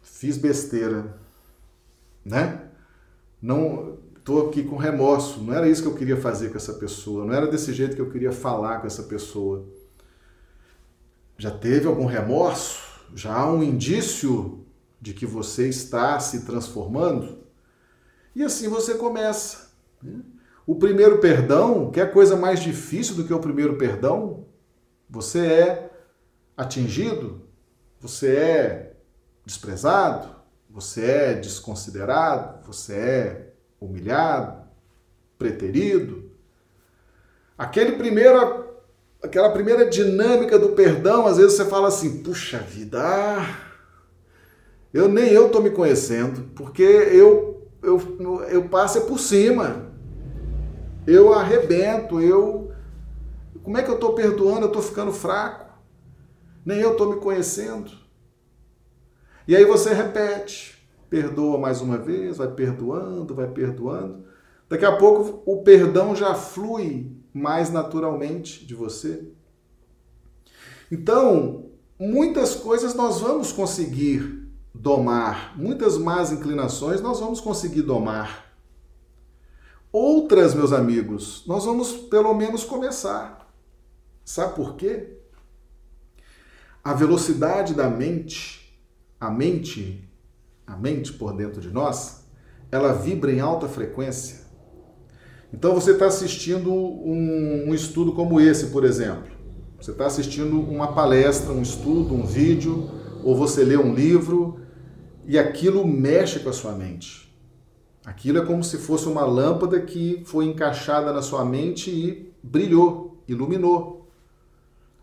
fiz 0.00 0.38
besteira, 0.38 1.14
né? 2.24 2.62
Não 3.40 3.98
tô 4.24 4.48
aqui 4.48 4.62
com 4.62 4.76
remorso, 4.76 5.42
não 5.42 5.52
era 5.52 5.68
isso 5.68 5.82
que 5.82 5.88
eu 5.88 5.94
queria 5.94 6.16
fazer 6.16 6.50
com 6.50 6.56
essa 6.56 6.74
pessoa, 6.74 7.24
não 7.24 7.34
era 7.34 7.46
desse 7.46 7.72
jeito 7.72 7.96
que 7.96 8.02
eu 8.02 8.10
queria 8.10 8.32
falar 8.32 8.80
com 8.80 8.86
essa 8.86 9.02
pessoa. 9.04 9.66
Já 11.36 11.50
teve 11.50 11.86
algum 11.86 12.06
remorso? 12.06 12.80
Já 13.14 13.34
há 13.34 13.52
um 13.52 13.62
indício 13.62 14.64
de 15.00 15.12
que 15.12 15.26
você 15.26 15.68
está 15.68 16.18
se 16.20 16.44
transformando? 16.44 17.38
E 18.34 18.42
assim 18.42 18.68
você 18.68 18.94
começa. 18.94 19.72
Né? 20.02 20.20
O 20.64 20.76
primeiro 20.76 21.18
perdão, 21.18 21.90
que 21.90 22.00
é 22.00 22.06
coisa 22.06 22.36
mais 22.36 22.60
difícil 22.60 23.16
do 23.16 23.24
que 23.24 23.34
o 23.34 23.40
primeiro 23.40 23.76
perdão, 23.76 24.46
você 25.10 25.46
é 25.46 25.90
atingido, 26.56 27.42
você 28.00 28.36
é 28.36 28.96
desprezado, 29.44 30.28
você 30.70 31.04
é 31.04 31.34
desconsiderado, 31.34 32.64
você 32.64 32.94
é 32.94 33.51
humilhado, 33.84 34.62
preterido. 35.38 36.30
Aquele 37.56 37.92
primeiro, 37.92 38.66
aquela 39.22 39.50
primeira 39.50 39.88
dinâmica 39.88 40.58
do 40.58 40.70
perdão, 40.70 41.26
às 41.26 41.36
vezes 41.36 41.54
você 41.54 41.64
fala 41.64 41.88
assim: 41.88 42.22
puxa 42.22 42.58
vida, 42.58 43.00
ah, 43.02 43.56
eu 44.92 45.08
nem 45.08 45.28
eu 45.30 45.46
estou 45.46 45.62
me 45.62 45.70
conhecendo, 45.70 46.50
porque 46.54 46.82
eu, 46.82 47.68
eu, 47.82 48.42
eu 48.48 48.68
passo 48.68 48.98
é 48.98 49.00
por 49.02 49.18
cima, 49.18 49.90
eu 51.06 51.32
arrebento, 51.32 52.20
eu. 52.20 52.72
Como 53.62 53.78
é 53.78 53.82
que 53.82 53.90
eu 53.90 53.94
estou 53.94 54.14
perdoando? 54.14 54.62
Eu 54.62 54.66
estou 54.68 54.82
ficando 54.82 55.12
fraco 55.12 55.62
nem 56.64 56.78
eu 56.78 56.92
estou 56.92 57.12
me 57.12 57.20
conhecendo. 57.20 57.90
E 59.46 59.56
aí 59.56 59.64
você 59.64 59.92
repete, 59.92 60.71
perdoa 61.12 61.58
mais 61.58 61.82
uma 61.82 61.98
vez, 61.98 62.38
vai 62.38 62.48
perdoando, 62.48 63.34
vai 63.34 63.46
perdoando. 63.46 64.24
Daqui 64.66 64.86
a 64.86 64.96
pouco 64.96 65.42
o 65.44 65.62
perdão 65.62 66.16
já 66.16 66.34
flui 66.34 67.14
mais 67.34 67.70
naturalmente 67.70 68.64
de 68.64 68.74
você. 68.74 69.30
Então, 70.90 71.66
muitas 71.98 72.54
coisas 72.54 72.94
nós 72.94 73.20
vamos 73.20 73.52
conseguir 73.52 74.48
domar, 74.74 75.54
muitas 75.54 75.98
más 75.98 76.32
inclinações 76.32 77.02
nós 77.02 77.20
vamos 77.20 77.42
conseguir 77.42 77.82
domar. 77.82 78.50
Outras, 79.92 80.54
meus 80.54 80.72
amigos, 80.72 81.44
nós 81.46 81.66
vamos 81.66 81.92
pelo 81.92 82.32
menos 82.32 82.64
começar. 82.64 83.52
Sabe 84.24 84.54
por 84.54 84.76
quê? 84.76 85.18
A 86.82 86.94
velocidade 86.94 87.74
da 87.74 87.90
mente, 87.90 88.82
a 89.20 89.30
mente, 89.30 90.10
a 90.66 90.76
mente 90.76 91.12
por 91.12 91.34
dentro 91.34 91.60
de 91.60 91.70
nós, 91.70 92.24
ela 92.70 92.92
vibra 92.92 93.32
em 93.32 93.40
alta 93.40 93.68
frequência. 93.68 94.42
Então 95.52 95.74
você 95.74 95.92
está 95.92 96.06
assistindo 96.06 96.72
um, 96.72 97.68
um, 97.68 97.74
estudo 97.74 98.12
como 98.12 98.40
esse, 98.40 98.68
por 98.68 98.84
exemplo. 98.84 99.30
Você 99.78 99.90
está 99.90 100.06
assistindo 100.06 100.58
uma 100.60 100.92
palestra, 100.92 101.52
um 101.52 101.60
estudo, 101.60 102.14
um 102.14 102.24
vídeo, 102.24 102.88
ou 103.22 103.36
você 103.36 103.62
lê 103.62 103.76
um 103.76 103.94
livro 103.94 104.60
e 105.26 105.38
aquilo 105.38 105.86
mexe 105.86 106.40
com 106.40 106.48
a 106.48 106.52
sua 106.52 106.72
mente. 106.72 107.22
Aquilo 108.04 108.38
é 108.38 108.44
como 108.44 108.64
se 108.64 108.78
fosse 108.78 109.06
uma 109.06 109.24
lâmpada 109.24 109.80
que 109.80 110.22
foi 110.24 110.46
encaixada 110.46 111.12
na 111.12 111.22
sua 111.22 111.44
mente 111.44 111.90
e 111.90 112.34
brilhou, 112.42 113.22
iluminou. 113.28 114.10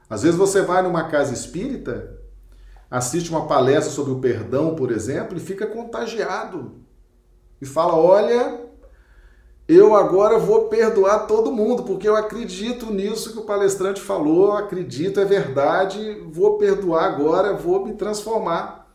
Às 0.10 0.24
vezes 0.24 0.38
você 0.38 0.62
vai 0.64 0.82
numa 0.82 1.04
casa 1.04 1.34
espírita, 1.34 2.19
assiste 2.90 3.30
uma 3.30 3.48
palestra 3.48 3.92
sobre 3.92 4.12
o 4.12 4.20
perdão, 4.20 4.76
por 4.76 4.92
exemplo, 4.92 5.38
e 5.38 5.42
fica 5.42 5.68
contagiado. 5.68 6.74
E 7.62 7.66
fala: 7.66 7.96
Olha, 7.96 8.70
eu 9.68 9.96
agora 9.96 10.40
vou 10.40 10.68
perdoar 10.68 11.28
todo 11.28 11.52
mundo, 11.52 11.84
porque 11.84 12.10
eu 12.10 12.16
acredito 12.16 12.92
nisso 12.92 13.34
que 13.34 13.38
o 13.38 13.44
palestrante 13.44 14.02
falou, 14.02 14.54
acredito, 14.54 15.20
é 15.20 15.26
verdade, 15.26 16.24
vou 16.32 16.58
perdoar 16.58 17.06
agora, 17.06 17.54
vou 17.54 17.86
me 17.86 17.94
transformar. 17.94 18.88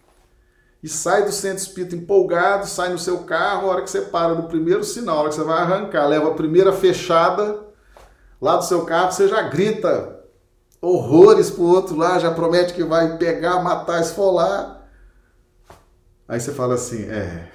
E 0.83 0.89
sai 0.89 1.25
do 1.25 1.31
centro 1.31 1.63
espírita 1.63 1.95
empolgado, 1.95 2.67
sai 2.67 2.89
no 2.89 2.99
seu 2.99 3.19
carro, 3.19 3.69
a 3.69 3.73
hora 3.73 3.83
que 3.83 3.91
você 3.91 4.03
para 4.03 4.35
no 4.35 4.49
primeiro 4.49 4.83
sinal, 4.83 5.19
a 5.19 5.21
hora 5.21 5.29
que 5.29 5.37
você 5.37 5.45
vai 5.45 5.59
arrancar, 5.61 6.09
leva 6.09 6.29
a 6.31 6.35
primeira 6.35 6.73
fechada 6.73 7.65
lá 8.41 8.57
do 8.57 8.65
seu 8.65 8.85
carro, 8.85 9.13
você 9.13 9.29
já 9.29 9.43
grita: 9.43 10.14
horrores 10.85 11.51
pro 11.51 11.63
outro 11.63 11.97
lá, 11.97 12.19
já 12.19 12.31
promete 12.31 12.75
que 12.75 12.85
vai 12.85 13.17
pegar, 13.17 13.63
matar, 13.63 14.01
esfolar. 14.01 14.89
Aí 16.29 16.39
você 16.39 16.53
fala 16.53 16.75
assim, 16.75 17.05
é, 17.05 17.51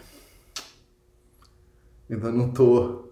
ainda 2.09 2.31
não 2.31 2.49
tô 2.49 3.09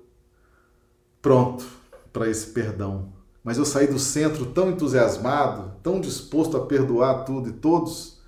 pronto 1.22 1.66
para 2.12 2.30
esse 2.30 2.48
perdão. 2.48 3.14
Mas 3.44 3.58
eu 3.58 3.66
saí 3.66 3.88
do 3.88 4.00
centro 4.00 4.48
tão 4.48 4.70
entusiasmado, 4.70 5.74
tão 5.82 6.02
disposto 6.02 6.58
a 6.58 6.66
perdoar 6.66 7.24
tudo 7.24 7.50
e 7.50 7.54
todos. 7.54 8.22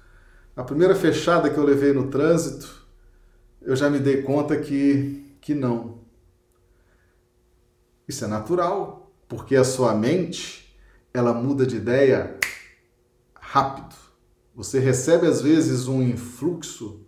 A 0.55 0.63
primeira 0.63 0.95
fechada 0.95 1.49
que 1.49 1.57
eu 1.57 1.63
levei 1.63 1.91
no 1.91 2.07
trânsito, 2.07 2.85
eu 3.61 3.75
já 3.75 3.89
me 3.89 3.99
dei 3.99 4.21
conta 4.21 4.55
que, 4.57 5.35
que 5.41 5.53
não. 5.53 5.99
Isso 8.07 8.23
é 8.23 8.27
natural, 8.27 9.11
porque 9.27 9.55
a 9.55 9.63
sua 9.63 9.93
mente 9.93 10.58
ela 11.13 11.33
muda 11.33 11.65
de 11.65 11.77
ideia 11.77 12.37
rápido. 13.33 13.95
Você 14.55 14.79
recebe 14.79 15.25
às 15.25 15.41
vezes 15.41 15.87
um 15.87 16.01
influxo, 16.01 17.05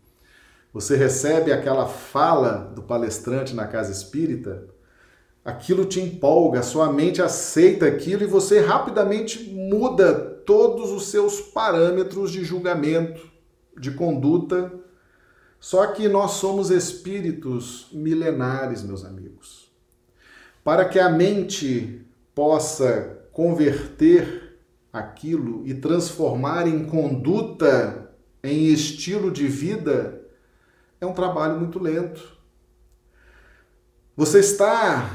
você 0.73 0.95
recebe 0.95 1.51
aquela 1.51 1.85
fala 1.85 2.71
do 2.73 2.81
palestrante 2.81 3.53
na 3.53 3.67
casa 3.67 3.91
espírita, 3.91 4.67
aquilo 5.43 5.85
te 5.85 5.99
empolga, 5.99 6.63
sua 6.63 6.91
mente 6.91 7.21
aceita 7.21 7.85
aquilo 7.85 8.23
e 8.23 8.27
você 8.27 8.61
rapidamente 8.61 9.49
muda 9.51 10.13
todos 10.45 10.91
os 10.91 11.07
seus 11.07 11.41
parâmetros 11.41 12.31
de 12.31 12.43
julgamento, 12.43 13.29
de 13.77 13.91
conduta. 13.91 14.71
Só 15.59 15.87
que 15.87 16.07
nós 16.07 16.31
somos 16.31 16.71
espíritos 16.71 17.87
milenares, 17.91 18.81
meus 18.81 19.05
amigos. 19.05 19.71
Para 20.63 20.85
que 20.85 20.99
a 20.99 21.09
mente 21.09 22.01
possa 22.33 23.20
converter 23.31 24.59
aquilo 24.91 25.65
e 25.65 25.73
transformar 25.73 26.67
em 26.67 26.85
conduta, 26.85 28.11
em 28.43 28.65
estilo 28.65 29.31
de 29.31 29.47
vida, 29.47 30.21
é 30.99 31.05
um 31.05 31.13
trabalho 31.13 31.59
muito 31.59 31.79
lento. 31.79 32.37
Você 34.15 34.39
está 34.39 35.09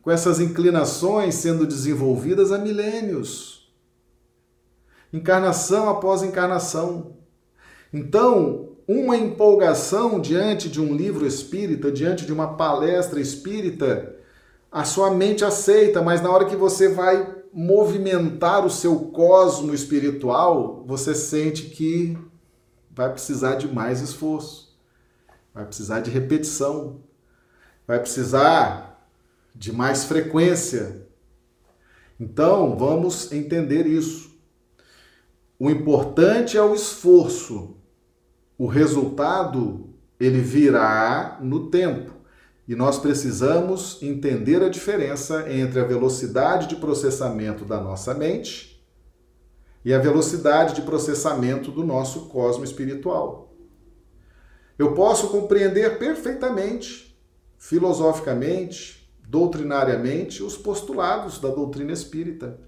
com 0.00 0.10
essas 0.10 0.40
inclinações 0.40 1.34
sendo 1.36 1.66
desenvolvidas 1.66 2.50
há 2.50 2.58
milênios. 2.58 3.72
Encarnação 5.12 5.88
após 5.90 6.22
encarnação. 6.22 7.16
Então, 7.92 8.70
uma 8.88 9.16
empolgação 9.16 10.18
diante 10.18 10.68
de 10.68 10.80
um 10.80 10.96
livro 10.96 11.26
espírita, 11.26 11.92
diante 11.92 12.24
de 12.24 12.32
uma 12.32 12.56
palestra 12.56 13.20
espírita, 13.20 14.16
a 14.70 14.84
sua 14.84 15.10
mente 15.10 15.44
aceita, 15.44 16.00
mas 16.00 16.22
na 16.22 16.30
hora 16.30 16.46
que 16.46 16.56
você 16.56 16.88
vai 16.88 17.41
movimentar 17.52 18.64
o 18.64 18.70
seu 18.70 18.98
cosmo 19.10 19.74
espiritual, 19.74 20.84
você 20.86 21.14
sente 21.14 21.64
que 21.64 22.16
vai 22.90 23.10
precisar 23.10 23.56
de 23.56 23.68
mais 23.68 24.00
esforço, 24.00 24.76
vai 25.52 25.64
precisar 25.66 26.00
de 26.00 26.10
repetição, 26.10 27.00
vai 27.86 27.98
precisar 28.00 29.06
de 29.54 29.72
mais 29.72 30.04
frequência. 30.04 31.06
Então, 32.18 32.76
vamos 32.76 33.30
entender 33.32 33.86
isso. 33.86 34.32
O 35.58 35.70
importante 35.70 36.56
é 36.56 36.62
o 36.62 36.74
esforço. 36.74 37.76
O 38.56 38.66
resultado 38.66 39.90
ele 40.18 40.40
virá 40.40 41.38
no 41.42 41.68
tempo. 41.68 42.21
E 42.66 42.76
nós 42.76 42.98
precisamos 42.98 44.00
entender 44.02 44.62
a 44.62 44.68
diferença 44.68 45.50
entre 45.52 45.80
a 45.80 45.84
velocidade 45.84 46.68
de 46.68 46.76
processamento 46.76 47.64
da 47.64 47.80
nossa 47.80 48.14
mente 48.14 48.80
e 49.84 49.92
a 49.92 49.98
velocidade 49.98 50.74
de 50.74 50.82
processamento 50.82 51.72
do 51.72 51.84
nosso 51.84 52.26
cosmo 52.26 52.62
espiritual. 52.62 53.52
Eu 54.78 54.94
posso 54.94 55.28
compreender 55.28 55.98
perfeitamente, 55.98 57.18
filosoficamente, 57.58 59.12
doutrinariamente, 59.28 60.42
os 60.42 60.56
postulados 60.56 61.40
da 61.40 61.48
doutrina 61.48 61.92
espírita, 61.92 62.60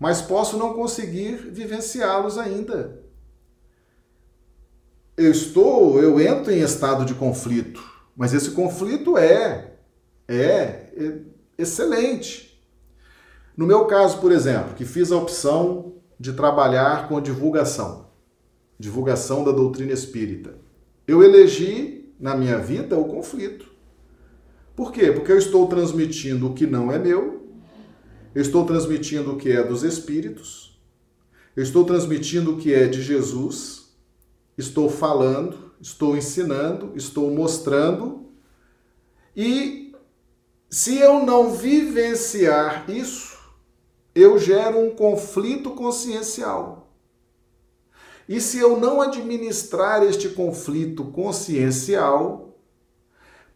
mas 0.00 0.22
posso 0.22 0.56
não 0.56 0.72
conseguir 0.72 1.36
vivenciá-los 1.36 2.38
ainda. 2.38 3.02
Eu 5.14 5.30
estou, 5.30 6.00
eu 6.00 6.18
entro 6.18 6.50
em 6.50 6.60
estado 6.62 7.04
de 7.04 7.14
conflito 7.14 7.91
mas 8.16 8.34
esse 8.34 8.50
conflito 8.50 9.16
é, 9.16 9.74
é, 10.28 10.38
é 10.96 11.18
excelente. 11.58 12.52
No 13.56 13.66
meu 13.66 13.84
caso, 13.86 14.18
por 14.18 14.32
exemplo, 14.32 14.74
que 14.74 14.84
fiz 14.84 15.12
a 15.12 15.16
opção 15.16 15.94
de 16.18 16.32
trabalhar 16.32 17.08
com 17.08 17.20
divulgação, 17.20 18.10
divulgação 18.78 19.44
da 19.44 19.52
doutrina 19.52 19.92
espírita, 19.92 20.54
eu 21.06 21.22
elegi 21.22 22.14
na 22.18 22.36
minha 22.36 22.58
vida 22.58 22.96
o 22.96 23.04
conflito. 23.04 23.66
Por 24.74 24.92
quê? 24.92 25.12
Porque 25.12 25.32
eu 25.32 25.38
estou 25.38 25.66
transmitindo 25.66 26.48
o 26.48 26.54
que 26.54 26.66
não 26.66 26.90
é 26.90 26.98
meu, 26.98 27.46
eu 28.34 28.40
estou 28.40 28.64
transmitindo 28.64 29.32
o 29.32 29.36
que 29.36 29.50
é 29.50 29.62
dos 29.62 29.82
espíritos, 29.82 30.80
eu 31.54 31.62
estou 31.62 31.84
transmitindo 31.84 32.52
o 32.52 32.56
que 32.56 32.72
é 32.72 32.86
de 32.86 33.02
Jesus, 33.02 33.94
estou 34.56 34.88
falando, 34.88 35.71
estou 35.82 36.16
ensinando, 36.16 36.92
estou 36.94 37.30
mostrando. 37.30 38.28
E 39.36 39.92
se 40.70 40.96
eu 40.98 41.26
não 41.26 41.50
vivenciar 41.50 42.88
isso, 42.88 43.36
eu 44.14 44.38
gero 44.38 44.78
um 44.78 44.90
conflito 44.90 45.72
consciencial. 45.72 46.88
E 48.28 48.40
se 48.40 48.58
eu 48.58 48.78
não 48.78 49.00
administrar 49.00 50.04
este 50.04 50.28
conflito 50.28 51.06
consciencial, 51.06 52.56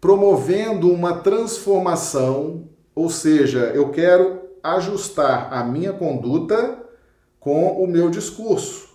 promovendo 0.01 0.93
uma 0.93 1.19
transformação, 1.21 2.69
ou 2.95 3.09
seja, 3.09 3.71
eu 3.75 3.91
quero 3.91 4.43
ajustar 4.63 5.53
a 5.53 5.63
minha 5.63 5.93
conduta 5.93 6.85
com 7.39 7.83
o 7.83 7.87
meu 7.87 8.11
discurso. 8.11 8.86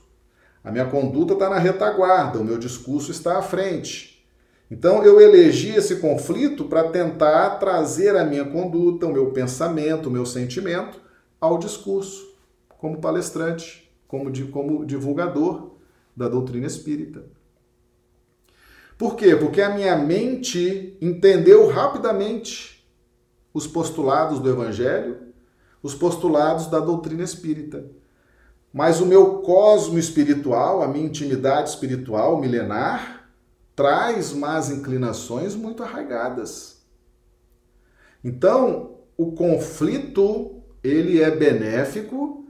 A 0.63 0.71
minha 0.71 0.85
conduta 0.85 1.33
está 1.33 1.49
na 1.49 1.57
retaguarda, 1.57 2.39
o 2.39 2.43
meu 2.43 2.57
discurso 2.57 3.11
está 3.11 3.37
à 3.37 3.41
frente. 3.41 4.23
Então 4.69 5.03
eu 5.03 5.19
elegi 5.19 5.75
esse 5.75 5.97
conflito 5.97 6.65
para 6.65 6.89
tentar 6.89 7.51
trazer 7.59 8.15
a 8.15 8.23
minha 8.23 8.45
conduta, 8.45 9.05
o 9.05 9.11
meu 9.11 9.31
pensamento, 9.31 10.07
o 10.07 10.11
meu 10.11 10.25
sentimento 10.25 10.99
ao 11.41 11.57
discurso, 11.57 12.35
como 12.69 13.01
palestrante, 13.01 13.91
como, 14.07 14.31
como 14.49 14.85
divulgador 14.85 15.71
da 16.15 16.29
doutrina 16.29 16.67
espírita. 16.67 17.25
Por 18.97 19.15
quê? 19.15 19.35
Porque 19.35 19.61
a 19.61 19.73
minha 19.73 19.97
mente 19.97 20.95
entendeu 21.01 21.67
rapidamente 21.67 22.85
os 23.53 23.65
postulados 23.65 24.39
do 24.39 24.49
Evangelho, 24.49 25.17
os 25.81 25.95
postulados 25.95 26.67
da 26.67 26.79
doutrina 26.79 27.23
espírita. 27.23 27.89
Mas 28.73 29.01
o 29.01 29.05
meu 29.05 29.39
cosmo 29.39 29.99
espiritual, 29.99 30.81
a 30.81 30.87
minha 30.87 31.05
intimidade 31.05 31.69
espiritual 31.69 32.39
milenar, 32.39 33.29
traz 33.75 34.31
más 34.31 34.69
inclinações 34.69 35.55
muito 35.55 35.83
arraigadas. 35.83 36.81
Então, 38.23 38.99
o 39.17 39.33
conflito, 39.33 40.61
ele 40.83 41.21
é 41.21 41.29
benéfico 41.29 42.45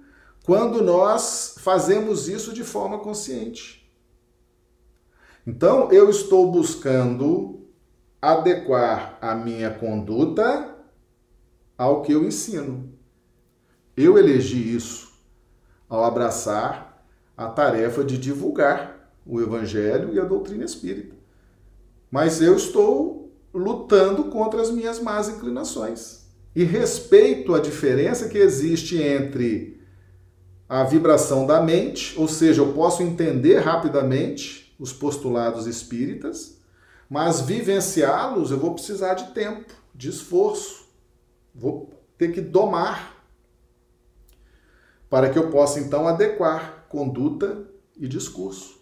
quando 0.45 0.81
nós 0.83 1.55
fazemos 1.59 2.27
isso 2.27 2.53
de 2.53 2.63
forma 2.63 2.99
consciente. 2.99 3.91
Então, 5.45 5.91
eu 5.91 6.09
estou 6.09 6.51
buscando 6.51 7.67
adequar 8.21 9.17
a 9.19 9.33
minha 9.33 9.71
conduta 9.71 10.77
ao 11.75 12.03
que 12.03 12.11
eu 12.11 12.23
ensino. 12.23 12.93
Eu 13.97 14.19
elegi 14.19 14.75
isso 14.75 15.10
ao 15.91 16.05
abraçar 16.05 17.03
a 17.35 17.47
tarefa 17.47 18.01
de 18.01 18.17
divulgar 18.17 19.11
o 19.25 19.41
Evangelho 19.41 20.13
e 20.13 20.19
a 20.19 20.23
doutrina 20.23 20.63
espírita. 20.63 21.13
Mas 22.09 22.41
eu 22.41 22.55
estou 22.55 23.29
lutando 23.53 24.23
contra 24.25 24.61
as 24.61 24.71
minhas 24.71 25.01
más 25.01 25.27
inclinações. 25.27 26.21
E 26.55 26.63
respeito 26.63 27.53
a 27.53 27.59
diferença 27.59 28.29
que 28.29 28.37
existe 28.37 29.01
entre 29.01 29.81
a 30.67 30.85
vibração 30.85 31.45
da 31.45 31.61
mente, 31.61 32.17
ou 32.17 32.27
seja, 32.27 32.61
eu 32.61 32.71
posso 32.71 33.03
entender 33.03 33.59
rapidamente 33.59 34.73
os 34.79 34.93
postulados 34.93 35.67
espíritas, 35.67 36.57
mas 37.09 37.41
vivenciá-los 37.41 38.51
eu 38.51 38.57
vou 38.57 38.73
precisar 38.73 39.15
de 39.15 39.33
tempo, 39.33 39.73
de 39.93 40.07
esforço. 40.07 40.85
Vou 41.53 41.89
ter 42.17 42.31
que 42.31 42.39
domar 42.39 43.10
para 45.11 45.29
que 45.29 45.37
eu 45.37 45.49
possa 45.49 45.81
então 45.81 46.07
adequar 46.07 46.85
conduta 46.87 47.67
e 47.97 48.07
discurso. 48.07 48.79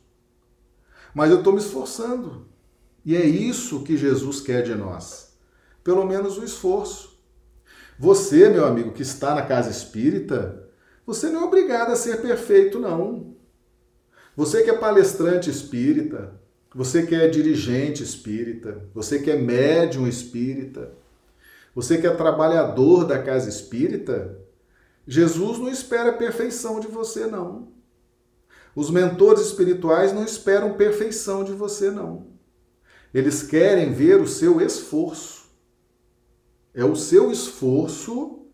Mas 1.11 1.31
eu 1.31 1.39
estou 1.39 1.51
me 1.51 1.59
esforçando. 1.59 2.45
E 3.03 3.15
é 3.15 3.25
isso 3.25 3.81
que 3.83 3.97
Jesus 3.97 4.39
quer 4.39 4.61
de 4.61 4.75
nós. 4.75 5.33
Pelo 5.83 6.05
menos 6.05 6.37
o 6.37 6.43
esforço. 6.43 7.19
Você, 7.97 8.47
meu 8.47 8.63
amigo, 8.63 8.91
que 8.91 9.01
está 9.01 9.33
na 9.33 9.41
casa 9.41 9.71
espírita, 9.71 10.69
você 11.03 11.29
não 11.29 11.41
é 11.41 11.45
obrigado 11.45 11.91
a 11.91 11.95
ser 11.95 12.21
perfeito, 12.21 12.77
não. 12.77 13.33
Você 14.37 14.61
que 14.61 14.69
é 14.69 14.77
palestrante 14.77 15.49
espírita, 15.49 16.39
você 16.75 17.07
que 17.07 17.15
é 17.15 17.27
dirigente 17.27 18.03
espírita, 18.03 18.83
você 18.93 19.17
que 19.17 19.31
é 19.31 19.35
médium 19.35 20.07
espírita, 20.07 20.91
você 21.73 21.97
que 21.97 22.05
é 22.05 22.11
trabalhador 22.11 23.05
da 23.05 23.17
casa 23.17 23.49
espírita, 23.49 24.37
Jesus 25.11 25.57
não 25.57 25.69
espera 25.69 26.13
perfeição 26.13 26.79
de 26.79 26.85
você, 26.85 27.25
não. 27.25 27.69
Os 28.75 28.91
mentores 28.91 29.41
espirituais 29.41 30.13
não 30.13 30.23
esperam 30.23 30.77
perfeição 30.77 31.43
de 31.43 31.51
você, 31.51 31.89
não. 31.89 32.27
Eles 33.11 33.41
querem 33.41 33.91
ver 33.91 34.21
o 34.21 34.27
seu 34.27 34.61
esforço. 34.61 35.49
É 36.75 36.85
o 36.85 36.95
seu 36.95 37.31
esforço 37.31 38.45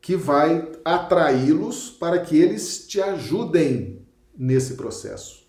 que 0.00 0.16
vai 0.16 0.72
atraí-los 0.84 1.88
para 1.88 2.18
que 2.18 2.36
eles 2.36 2.88
te 2.88 3.00
ajudem 3.00 4.04
nesse 4.36 4.74
processo. 4.74 5.48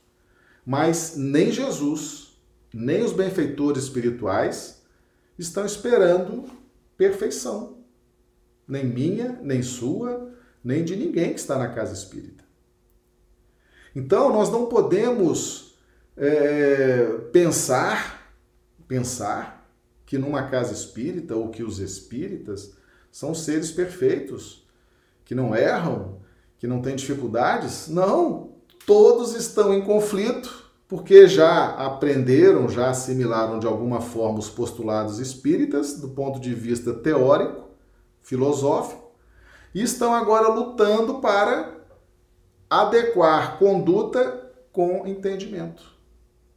Mas 0.63 1.15
nem 1.17 1.51
Jesus, 1.51 2.39
nem 2.71 3.03
os 3.03 3.11
benfeitores 3.11 3.85
espirituais 3.85 4.83
estão 5.35 5.65
esperando 5.65 6.45
perfeição. 6.95 7.76
Nem 8.67 8.85
minha, 8.85 9.39
nem 9.41 9.61
sua, 9.61 10.31
nem 10.63 10.83
de 10.83 10.95
ninguém 10.95 11.33
que 11.33 11.39
está 11.39 11.57
na 11.57 11.69
casa 11.69 11.93
espírita. 11.93 12.43
Então, 13.95 14.31
nós 14.31 14.49
não 14.49 14.65
podemos 14.65 15.75
é, 16.15 17.05
pensar, 17.31 18.33
pensar 18.87 19.71
que 20.05 20.17
numa 20.17 20.43
casa 20.43 20.73
espírita 20.73 21.35
ou 21.35 21.49
que 21.49 21.63
os 21.63 21.79
espíritas 21.79 22.75
são 23.11 23.33
seres 23.33 23.71
perfeitos, 23.71 24.67
que 25.25 25.35
não 25.35 25.55
erram, 25.55 26.19
que 26.57 26.67
não 26.67 26.81
têm 26.81 26.95
dificuldades. 26.95 27.87
Não, 27.87 28.51
todos 28.85 29.35
estão 29.35 29.73
em 29.73 29.83
conflito, 29.83 30.71
porque 30.87 31.27
já 31.27 31.71
aprenderam, 31.75 32.69
já 32.69 32.89
assimilaram 32.89 33.59
de 33.59 33.67
alguma 33.67 33.99
forma 33.99 34.39
os 34.39 34.49
postulados 34.49 35.19
espíritas 35.19 35.99
do 35.99 36.09
ponto 36.09 36.39
de 36.39 36.53
vista 36.53 36.93
teórico, 36.93 37.66
filosófico, 38.27 39.13
e 39.73 39.81
estão 39.81 40.13
agora 40.13 40.49
lutando 40.49 41.19
para 41.19 41.77
adequar 42.69 43.57
conduta 43.57 44.51
com 44.73 45.07
entendimento. 45.07 45.95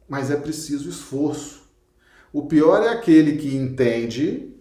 Mas 0.07 0.29
é 0.29 0.35
preciso 0.35 0.89
esforço. 0.89 1.61
O 2.33 2.45
pior 2.45 2.83
é 2.83 2.89
aquele 2.89 3.37
que 3.37 3.55
entende, 3.55 4.53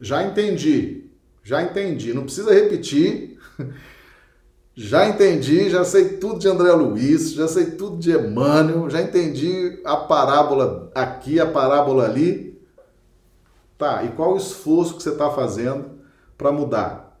já 0.00 0.22
entendi, 0.22 1.10
já 1.42 1.62
entendi, 1.62 2.14
não 2.14 2.24
precisa 2.24 2.52
repetir. 2.52 3.38
Já 4.76 5.08
entendi, 5.08 5.70
já 5.70 5.84
sei 5.84 6.16
tudo 6.18 6.40
de 6.40 6.48
André 6.48 6.72
Luiz, 6.72 7.30
já 7.30 7.46
sei 7.46 7.66
tudo 7.66 7.96
de 7.96 8.10
Emmanuel, 8.10 8.90
já 8.90 9.00
entendi 9.00 9.80
a 9.84 9.96
parábola 9.96 10.90
aqui, 10.92 11.38
a 11.38 11.46
parábola 11.46 12.06
ali. 12.06 12.60
Tá, 13.78 14.02
e 14.02 14.08
qual 14.08 14.34
o 14.34 14.36
esforço 14.36 14.96
que 14.96 15.02
você 15.04 15.10
está 15.10 15.30
fazendo 15.30 15.93
para 16.36 16.52
mudar? 16.52 17.20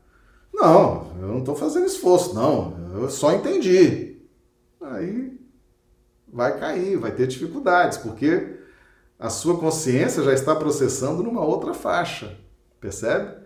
Não, 0.52 1.12
eu 1.20 1.28
não 1.28 1.38
estou 1.38 1.54
fazendo 1.54 1.86
esforço, 1.86 2.34
não. 2.34 2.74
Eu 2.94 3.10
só 3.10 3.32
entendi. 3.32 4.18
Aí 4.80 5.38
vai 6.32 6.58
cair, 6.58 6.96
vai 6.96 7.12
ter 7.12 7.26
dificuldades, 7.26 7.98
porque 7.98 8.56
a 9.18 9.30
sua 9.30 9.58
consciência 9.58 10.22
já 10.22 10.32
está 10.32 10.54
processando 10.54 11.22
numa 11.22 11.44
outra 11.44 11.74
faixa, 11.74 12.36
percebe? 12.80 13.44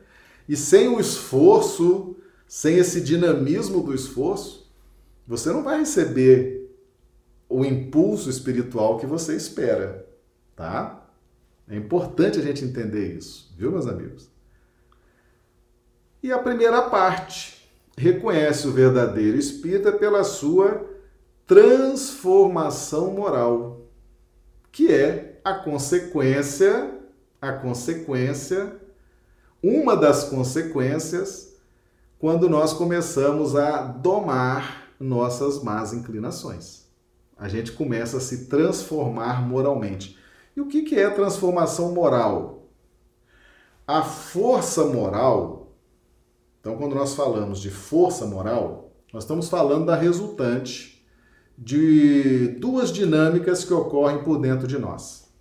E 0.48 0.56
sem 0.56 0.88
o 0.88 0.98
esforço 0.98 2.16
sem 2.48 2.78
esse 2.78 3.02
dinamismo 3.02 3.82
do 3.82 3.94
esforço, 3.94 4.72
você 5.26 5.52
não 5.52 5.62
vai 5.62 5.80
receber 5.80 6.74
o 7.46 7.62
impulso 7.62 8.30
espiritual 8.30 8.98
que 8.98 9.06
você 9.06 9.36
espera, 9.36 10.08
tá? 10.56 11.06
É 11.68 11.76
importante 11.76 12.38
a 12.38 12.42
gente 12.42 12.64
entender 12.64 13.14
isso, 13.14 13.52
viu, 13.56 13.70
meus 13.70 13.86
amigos? 13.86 14.30
E 16.22 16.32
a 16.32 16.38
primeira 16.38 16.82
parte 16.82 17.68
reconhece 17.96 18.66
o 18.66 18.72
verdadeiro 18.72 19.36
espírita 19.36 19.92
pela 19.92 20.24
sua 20.24 20.86
transformação 21.46 23.12
moral, 23.12 23.80
que 24.70 24.92
é 24.92 25.40
a 25.44 25.54
consequência, 25.54 26.94
a 27.40 27.52
consequência, 27.52 28.76
uma 29.62 29.96
das 29.96 30.24
consequências 30.24 31.56
quando 32.18 32.48
nós 32.48 32.72
começamos 32.72 33.56
a 33.56 33.82
domar 33.82 34.88
nossas 34.98 35.62
más 35.62 35.92
inclinações. 35.92 36.86
A 37.36 37.48
gente 37.48 37.72
começa 37.72 38.16
a 38.16 38.20
se 38.20 38.46
transformar 38.46 39.46
moralmente. 39.46 40.18
E 40.56 40.60
o 40.60 40.66
que 40.66 40.98
é 40.98 41.08
transformação 41.08 41.94
moral? 41.94 42.66
A 43.86 44.02
força 44.02 44.84
moral, 44.84 45.57
então, 46.68 46.76
quando 46.76 46.94
nós 46.94 47.14
falamos 47.14 47.60
de 47.60 47.70
força 47.70 48.26
moral, 48.26 48.92
nós 49.10 49.24
estamos 49.24 49.48
falando 49.48 49.86
da 49.86 49.96
resultante 49.96 51.02
de 51.56 52.48
duas 52.60 52.92
dinâmicas 52.92 53.64
que 53.64 53.72
ocorrem 53.72 54.22
por 54.22 54.38
dentro 54.38 54.68
de 54.68 54.76
nós. 54.76 55.32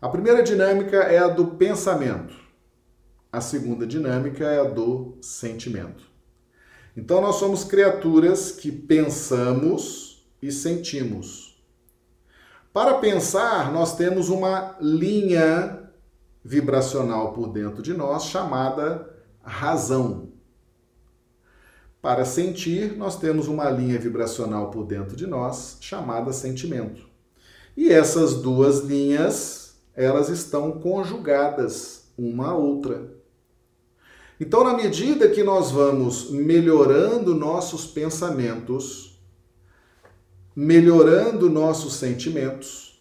A 0.00 0.08
primeira 0.08 0.42
dinâmica 0.42 0.96
é 0.96 1.18
a 1.18 1.28
do 1.28 1.46
pensamento. 1.46 2.34
A 3.30 3.40
segunda 3.40 3.86
dinâmica 3.86 4.44
é 4.44 4.58
a 4.58 4.64
do 4.64 5.16
sentimento. 5.20 6.02
Então, 6.96 7.20
nós 7.20 7.36
somos 7.36 7.62
criaturas 7.62 8.50
que 8.50 8.72
pensamos 8.72 10.26
e 10.42 10.50
sentimos. 10.50 11.62
Para 12.72 12.94
pensar, 12.94 13.72
nós 13.72 13.94
temos 13.94 14.28
uma 14.28 14.76
linha 14.80 15.88
vibracional 16.42 17.32
por 17.32 17.46
dentro 17.46 17.80
de 17.80 17.94
nós 17.94 18.24
chamada 18.24 19.08
razão. 19.40 20.31
Para 22.02 22.24
sentir, 22.24 22.96
nós 22.96 23.16
temos 23.16 23.46
uma 23.46 23.70
linha 23.70 23.96
vibracional 23.96 24.72
por 24.72 24.84
dentro 24.84 25.14
de 25.14 25.24
nós 25.24 25.78
chamada 25.80 26.32
sentimento. 26.32 27.06
E 27.76 27.90
essas 27.90 28.34
duas 28.34 28.80
linhas, 28.80 29.76
elas 29.94 30.28
estão 30.28 30.72
conjugadas 30.72 32.08
uma 32.18 32.48
à 32.48 32.56
outra. 32.56 33.14
Então, 34.40 34.64
na 34.64 34.74
medida 34.74 35.28
que 35.28 35.44
nós 35.44 35.70
vamos 35.70 36.28
melhorando 36.28 37.36
nossos 37.36 37.86
pensamentos, 37.86 39.16
melhorando 40.56 41.48
nossos 41.48 41.94
sentimentos, 41.94 43.00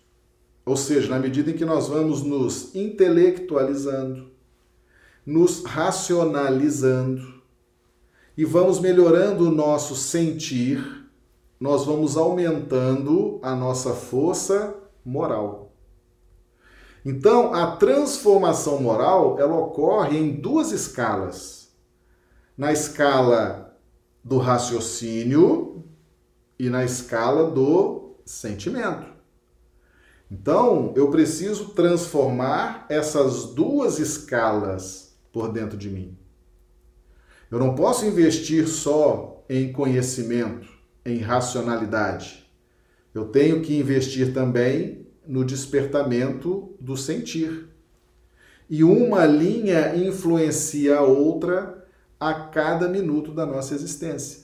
ou 0.63 0.77
seja, 0.77 1.09
na 1.09 1.17
medida 1.17 1.49
em 1.49 1.55
que 1.55 1.65
nós 1.65 1.87
vamos 1.87 2.21
nos 2.21 2.75
intelectualizando, 2.75 4.29
nos 5.25 5.63
racionalizando 5.63 7.40
e 8.41 8.43
vamos 8.43 8.79
melhorando 8.79 9.49
o 9.49 9.51
nosso 9.51 9.95
sentir, 9.95 11.07
nós 11.59 11.85
vamos 11.85 12.17
aumentando 12.17 13.39
a 13.43 13.55
nossa 13.55 13.93
força 13.93 14.75
moral. 15.05 15.75
Então, 17.05 17.53
a 17.53 17.75
transformação 17.75 18.81
moral, 18.81 19.39
ela 19.39 19.55
ocorre 19.55 20.17
em 20.17 20.31
duas 20.31 20.71
escalas. 20.71 21.71
Na 22.57 22.73
escala 22.73 23.77
do 24.23 24.39
raciocínio 24.39 25.85
e 26.57 26.67
na 26.67 26.83
escala 26.83 27.47
do 27.47 28.15
sentimento. 28.25 29.05
Então, 30.31 30.93
eu 30.95 31.11
preciso 31.11 31.75
transformar 31.75 32.87
essas 32.89 33.53
duas 33.53 33.99
escalas 33.99 35.15
por 35.31 35.51
dentro 35.51 35.77
de 35.77 35.91
mim. 35.91 36.17
Eu 37.51 37.59
não 37.59 37.75
posso 37.75 38.05
investir 38.05 38.67
só 38.67 39.43
em 39.49 39.73
conhecimento, 39.73 40.67
em 41.05 41.17
racionalidade. 41.17 42.49
Eu 43.13 43.25
tenho 43.25 43.61
que 43.61 43.77
investir 43.77 44.33
também 44.33 45.05
no 45.27 45.43
despertamento 45.43 46.73
do 46.79 46.95
sentir. 46.95 47.67
E 48.69 48.83
uma 48.83 49.25
linha 49.25 49.95
influencia 49.95 50.97
a 50.97 51.01
outra 51.01 51.85
a 52.17 52.33
cada 52.33 52.87
minuto 52.87 53.33
da 53.33 53.45
nossa 53.45 53.75
existência. 53.75 54.43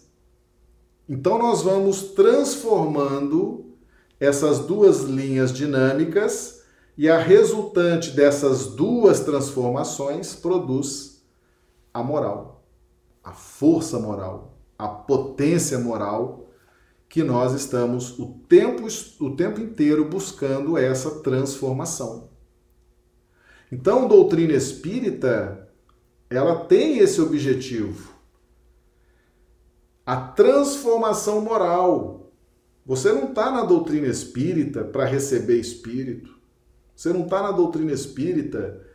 Então 1.08 1.38
nós 1.38 1.62
vamos 1.62 2.12
transformando 2.12 3.74
essas 4.20 4.60
duas 4.60 5.03
linhas 5.03 5.53
dinâmicas 5.53 6.64
e 6.97 7.08
a 7.08 7.20
resultante 7.20 8.12
dessas 8.12 8.68
duas 8.68 9.22
transformações 9.22 10.36
produz 10.36 11.24
a 11.93 12.03
moral, 12.03 12.57
a 13.28 13.34
força 13.34 13.99
moral, 13.99 14.57
a 14.80 14.88
potência 14.88 15.78
moral 15.78 16.49
que 17.09 17.21
nós 17.23 17.53
estamos 17.53 18.17
o 18.17 18.39
tempo, 18.47 18.88
o 19.19 19.36
tempo 19.36 19.59
inteiro 19.59 20.05
buscando 20.05 20.78
essa 20.78 21.19
transformação. 21.19 22.30
Então, 23.69 24.07
doutrina 24.07 24.53
espírita, 24.53 25.69
ela 26.30 26.63
tem 26.65 26.99
esse 26.99 27.19
objetivo. 27.19 28.13
A 30.05 30.15
transformação 30.15 31.41
moral. 31.41 32.32
Você 32.86 33.11
não 33.11 33.28
está 33.28 33.51
na 33.51 33.63
doutrina 33.63 34.07
espírita 34.07 34.86
para 34.86 35.03
receber 35.03 35.59
espírito. 35.59 36.39
Você 36.95 37.11
não 37.11 37.25
está 37.25 37.43
na 37.43 37.51
doutrina 37.51 37.91
espírita 37.91 38.86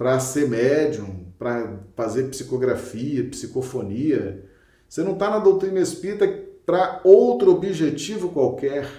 para 0.00 0.18
ser 0.18 0.48
médium, 0.48 1.26
para 1.38 1.78
fazer 1.94 2.30
psicografia, 2.30 3.28
psicofonia. 3.28 4.50
Você 4.88 5.02
não 5.02 5.12
está 5.12 5.28
na 5.28 5.38
doutrina 5.38 5.78
espírita 5.78 6.26
para 6.64 7.02
outro 7.04 7.50
objetivo 7.50 8.30
qualquer 8.30 8.90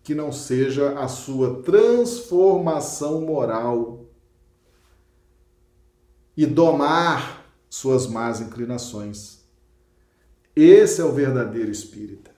que 0.00 0.14
não 0.14 0.30
seja 0.30 0.96
a 0.96 1.08
sua 1.08 1.60
transformação 1.64 3.22
moral 3.22 4.06
e 6.36 6.46
domar 6.46 7.44
suas 7.68 8.06
más 8.06 8.40
inclinações. 8.40 9.44
Esse 10.54 11.00
é 11.00 11.04
o 11.04 11.10
verdadeiro 11.10 11.72
espírita. 11.72 12.30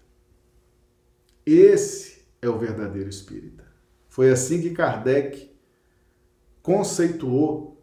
Esse 1.45 2.25
é 2.41 2.49
o 2.49 2.57
verdadeiro 2.59 3.11
espírita. 3.11 3.67
Foi 4.09 4.31
assim 4.31 4.63
que 4.63 4.71
Kardec 4.71 5.55
conceituou 6.63 7.74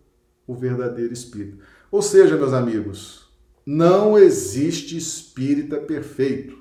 o 0.51 0.55
verdadeiro 0.55 1.13
espírito. 1.13 1.57
Ou 1.89 2.01
seja, 2.01 2.37
meus 2.37 2.53
amigos, 2.53 3.27
não 3.65 4.17
existe 4.17 4.97
espírita 4.97 5.77
perfeito. 5.77 6.57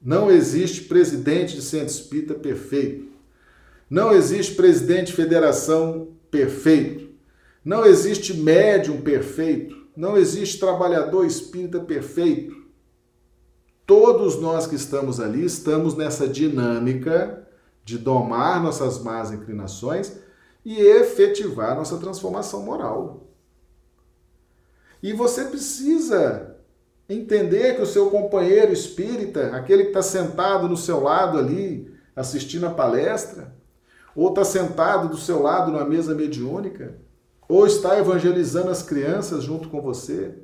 Não 0.00 0.30
existe 0.30 0.82
presidente 0.82 1.56
de 1.56 1.62
centro 1.62 1.88
espírita 1.88 2.34
perfeito. 2.34 3.08
Não 3.90 4.12
existe 4.12 4.54
presidente 4.54 5.06
de 5.06 5.14
federação 5.14 6.08
perfeito. 6.30 7.08
Não 7.64 7.84
existe 7.84 8.34
médium 8.34 9.00
perfeito. 9.00 9.76
Não 9.96 10.16
existe 10.16 10.58
trabalhador 10.58 11.26
espírita 11.26 11.80
perfeito. 11.80 12.56
Todos 13.84 14.40
nós 14.40 14.66
que 14.66 14.76
estamos 14.76 15.18
ali 15.18 15.44
estamos 15.44 15.96
nessa 15.96 16.28
dinâmica 16.28 17.48
de 17.84 17.96
domar 17.96 18.62
nossas 18.62 19.02
más 19.02 19.32
inclinações 19.32 20.12
e 20.64 20.80
efetivar 20.80 21.74
nossa 21.74 21.98
transformação 21.98 22.62
moral. 22.62 23.28
E 25.02 25.12
você 25.12 25.44
precisa 25.44 26.56
entender 27.08 27.76
que 27.76 27.82
o 27.82 27.86
seu 27.86 28.10
companheiro 28.10 28.72
espírita, 28.72 29.56
aquele 29.56 29.84
que 29.84 29.88
está 29.90 30.02
sentado 30.02 30.68
no 30.68 30.76
seu 30.76 31.00
lado 31.00 31.38
ali, 31.38 31.94
assistindo 32.14 32.66
a 32.66 32.70
palestra, 32.70 33.54
ou 34.14 34.28
está 34.28 34.44
sentado 34.44 35.08
do 35.08 35.16
seu 35.16 35.40
lado 35.40 35.70
numa 35.70 35.84
mesa 35.84 36.14
mediúnica, 36.14 36.98
ou 37.48 37.66
está 37.66 37.98
evangelizando 37.98 38.70
as 38.70 38.82
crianças 38.82 39.44
junto 39.44 39.68
com 39.68 39.80
você, 39.80 40.34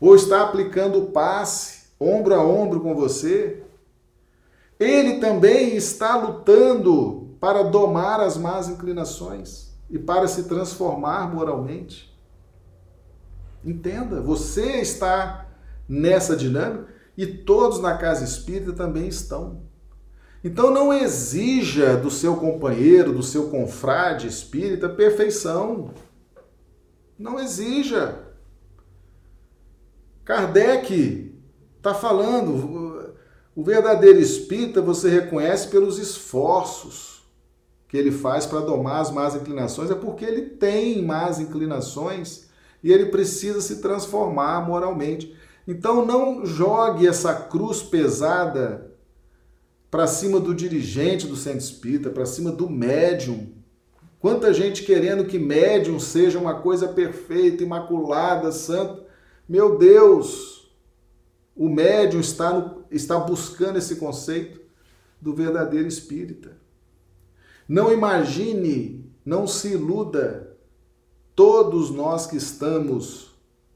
ou 0.00 0.14
está 0.14 0.42
aplicando 0.42 1.06
passe 1.06 1.82
ombro 1.98 2.34
a 2.34 2.44
ombro 2.44 2.80
com 2.80 2.94
você, 2.94 3.62
ele 4.78 5.20
também 5.20 5.76
está 5.76 6.16
lutando 6.16 7.21
para 7.42 7.64
domar 7.64 8.20
as 8.20 8.36
más 8.36 8.68
inclinações 8.68 9.74
e 9.90 9.98
para 9.98 10.28
se 10.28 10.44
transformar 10.44 11.28
moralmente. 11.28 12.16
Entenda, 13.64 14.20
você 14.20 14.80
está 14.80 15.48
nessa 15.88 16.36
dinâmica 16.36 16.86
e 17.16 17.26
todos 17.26 17.80
na 17.80 17.98
casa 17.98 18.22
espírita 18.22 18.72
também 18.72 19.08
estão. 19.08 19.64
Então 20.44 20.70
não 20.70 20.94
exija 20.94 21.96
do 21.96 22.12
seu 22.12 22.36
companheiro, 22.36 23.12
do 23.12 23.24
seu 23.24 23.50
confrade 23.50 24.28
espírita 24.28 24.88
perfeição. 24.88 25.90
Não 27.18 27.40
exija. 27.40 28.20
Kardec 30.24 31.34
está 31.76 31.92
falando, 31.92 33.16
o 33.52 33.64
verdadeiro 33.64 34.20
espírita 34.20 34.80
você 34.80 35.10
reconhece 35.10 35.66
pelos 35.66 35.98
esforços 35.98 37.11
que 37.92 37.98
ele 37.98 38.10
faz 38.10 38.46
para 38.46 38.60
domar 38.60 39.02
as 39.02 39.10
más 39.10 39.34
inclinações, 39.34 39.90
é 39.90 39.94
porque 39.94 40.24
ele 40.24 40.46
tem 40.46 41.04
más 41.04 41.38
inclinações 41.38 42.46
e 42.82 42.90
ele 42.90 43.10
precisa 43.10 43.60
se 43.60 43.82
transformar 43.82 44.66
moralmente. 44.66 45.36
Então 45.68 46.06
não 46.06 46.46
jogue 46.46 47.06
essa 47.06 47.34
cruz 47.34 47.82
pesada 47.82 48.90
para 49.90 50.06
cima 50.06 50.40
do 50.40 50.54
dirigente 50.54 51.26
do 51.26 51.36
centro 51.36 51.58
espírita, 51.58 52.08
para 52.08 52.24
cima 52.24 52.50
do 52.50 52.66
médium. 52.66 53.52
Quanta 54.18 54.54
gente 54.54 54.84
querendo 54.84 55.26
que 55.26 55.38
médium 55.38 56.00
seja 56.00 56.38
uma 56.38 56.62
coisa 56.62 56.88
perfeita, 56.88 57.62
imaculada, 57.62 58.50
santa. 58.52 59.04
Meu 59.46 59.76
Deus! 59.76 60.72
O 61.54 61.68
médium 61.68 62.20
está, 62.20 62.54
no, 62.54 62.86
está 62.90 63.18
buscando 63.18 63.76
esse 63.76 63.96
conceito 63.96 64.62
do 65.20 65.34
verdadeiro 65.34 65.86
espírita. 65.86 66.61
Não 67.68 67.92
imagine, 67.92 69.10
não 69.24 69.46
se 69.46 69.72
iluda. 69.72 70.56
Todos 71.34 71.90
nós 71.90 72.26
que 72.26 72.36
estamos 72.36 73.34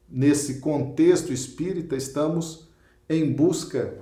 nesse 0.09 0.61
contexto 0.61 1.33
espírita 1.33 1.97
estamos 1.97 2.69
em 3.09 3.33
busca 3.33 3.99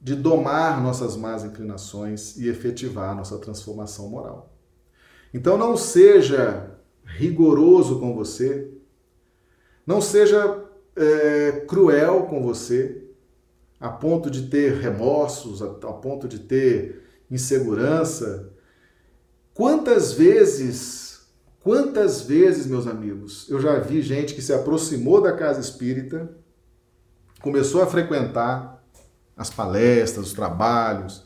de 0.00 0.14
domar 0.14 0.82
nossas 0.82 1.16
más 1.16 1.44
inclinações 1.44 2.36
e 2.36 2.48
efetivar 2.48 3.14
nossa 3.14 3.38
transformação 3.38 4.08
moral. 4.08 4.50
Então 5.32 5.58
não 5.58 5.76
seja 5.76 6.78
rigoroso 7.04 8.00
com 8.00 8.14
você, 8.14 8.70
não 9.86 10.00
seja 10.00 10.64
é, 10.96 11.64
cruel 11.68 12.24
com 12.24 12.42
você, 12.42 13.04
a 13.78 13.88
ponto 13.88 14.30
de 14.30 14.48
ter 14.48 14.74
remorsos, 14.74 15.62
a, 15.62 15.66
a 15.66 15.92
ponto 15.92 16.28
de 16.28 16.38
ter 16.40 17.02
insegurança. 17.30 18.52
Quantas 19.54 20.12
vezes, 20.12 21.26
quantas 21.62 22.22
vezes, 22.22 22.66
meus 22.66 22.86
amigos, 22.86 23.48
eu 23.48 23.60
já 23.60 23.78
vi 23.78 24.00
gente 24.02 24.34
que 24.34 24.42
se 24.42 24.52
aproximou 24.52 25.20
da 25.20 25.32
casa 25.32 25.60
espírita, 25.60 26.30
começou 27.42 27.82
a 27.82 27.86
frequentar, 27.86 28.80
as 29.36 29.48
palestras, 29.50 30.26
os 30.26 30.32
trabalhos. 30.34 31.24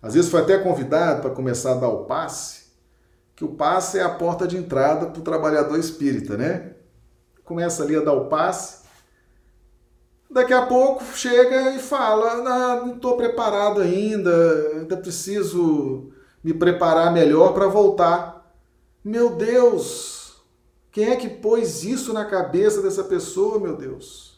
Às 0.00 0.14
vezes 0.14 0.30
foi 0.30 0.40
até 0.40 0.56
convidado 0.58 1.20
para 1.20 1.30
começar 1.30 1.72
a 1.72 1.80
dar 1.80 1.88
o 1.88 2.04
passe, 2.04 2.64
que 3.34 3.44
o 3.44 3.54
passe 3.54 3.98
é 3.98 4.02
a 4.02 4.08
porta 4.08 4.46
de 4.46 4.56
entrada 4.56 5.06
para 5.06 5.18
o 5.18 5.24
trabalhador 5.24 5.76
espírita, 5.76 6.36
né? 6.36 6.74
Começa 7.44 7.82
ali 7.82 7.96
a 7.96 8.00
dar 8.00 8.12
o 8.12 8.26
passe. 8.26 8.84
Daqui 10.30 10.52
a 10.52 10.64
pouco 10.66 11.04
chega 11.16 11.72
e 11.72 11.80
fala: 11.80 12.32
ah, 12.32 12.86
não 12.86 12.94
estou 12.94 13.16
preparado 13.16 13.80
ainda, 13.80 14.70
ainda 14.76 14.96
preciso 14.96 16.12
me 16.44 16.54
preparar 16.54 17.12
melhor 17.12 17.54
para 17.54 17.66
voltar. 17.66 18.54
Meu 19.02 19.34
Deus, 19.34 20.36
quem 20.92 21.08
é 21.08 21.16
que 21.16 21.28
pôs 21.28 21.82
isso 21.82 22.12
na 22.12 22.24
cabeça 22.24 22.80
dessa 22.80 23.02
pessoa, 23.02 23.58
meu 23.58 23.76
Deus? 23.76 24.34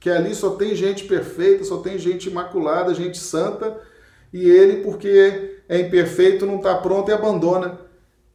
que 0.00 0.08
ali 0.08 0.34
só 0.34 0.56
tem 0.56 0.74
gente 0.74 1.04
perfeita, 1.04 1.62
só 1.62 1.76
tem 1.76 1.98
gente 1.98 2.30
imaculada, 2.30 2.94
gente 2.94 3.18
santa, 3.18 3.78
e 4.32 4.48
ele, 4.48 4.82
porque 4.82 5.62
é 5.68 5.78
imperfeito, 5.78 6.46
não 6.46 6.56
está 6.56 6.78
pronto 6.78 7.10
e 7.10 7.12
abandona. 7.14 7.78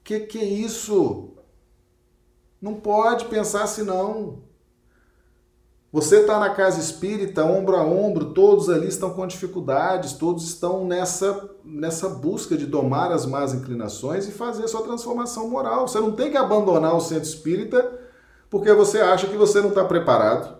Que 0.03 0.19
que 0.19 0.37
é 0.37 0.43
isso? 0.43 1.31
Não 2.61 2.75
pode 2.75 3.25
pensar 3.25 3.63
assim 3.63 3.81
não. 3.81 4.43
Você 5.95 6.17
está 6.17 6.37
na 6.37 6.49
casa 6.49 6.77
espírita, 6.77 7.45
ombro 7.45 7.77
a 7.77 7.81
ombro, 7.81 8.33
todos 8.33 8.69
ali 8.69 8.85
estão 8.85 9.11
com 9.11 9.25
dificuldades, 9.25 10.11
todos 10.11 10.43
estão 10.43 10.85
nessa, 10.85 11.49
nessa 11.63 12.09
busca 12.09 12.57
de 12.57 12.65
domar 12.65 13.13
as 13.13 13.25
más 13.25 13.53
inclinações 13.53 14.27
e 14.27 14.33
fazer 14.33 14.65
a 14.65 14.67
sua 14.67 14.81
transformação 14.81 15.49
moral. 15.49 15.87
Você 15.87 15.97
não 16.01 16.11
tem 16.11 16.29
que 16.29 16.35
abandonar 16.35 16.93
o 16.93 16.99
centro 16.99 17.23
espírita 17.23 17.97
porque 18.49 18.73
você 18.73 18.99
acha 18.99 19.25
que 19.27 19.37
você 19.37 19.61
não 19.61 19.69
está 19.69 19.85
preparado 19.85 20.57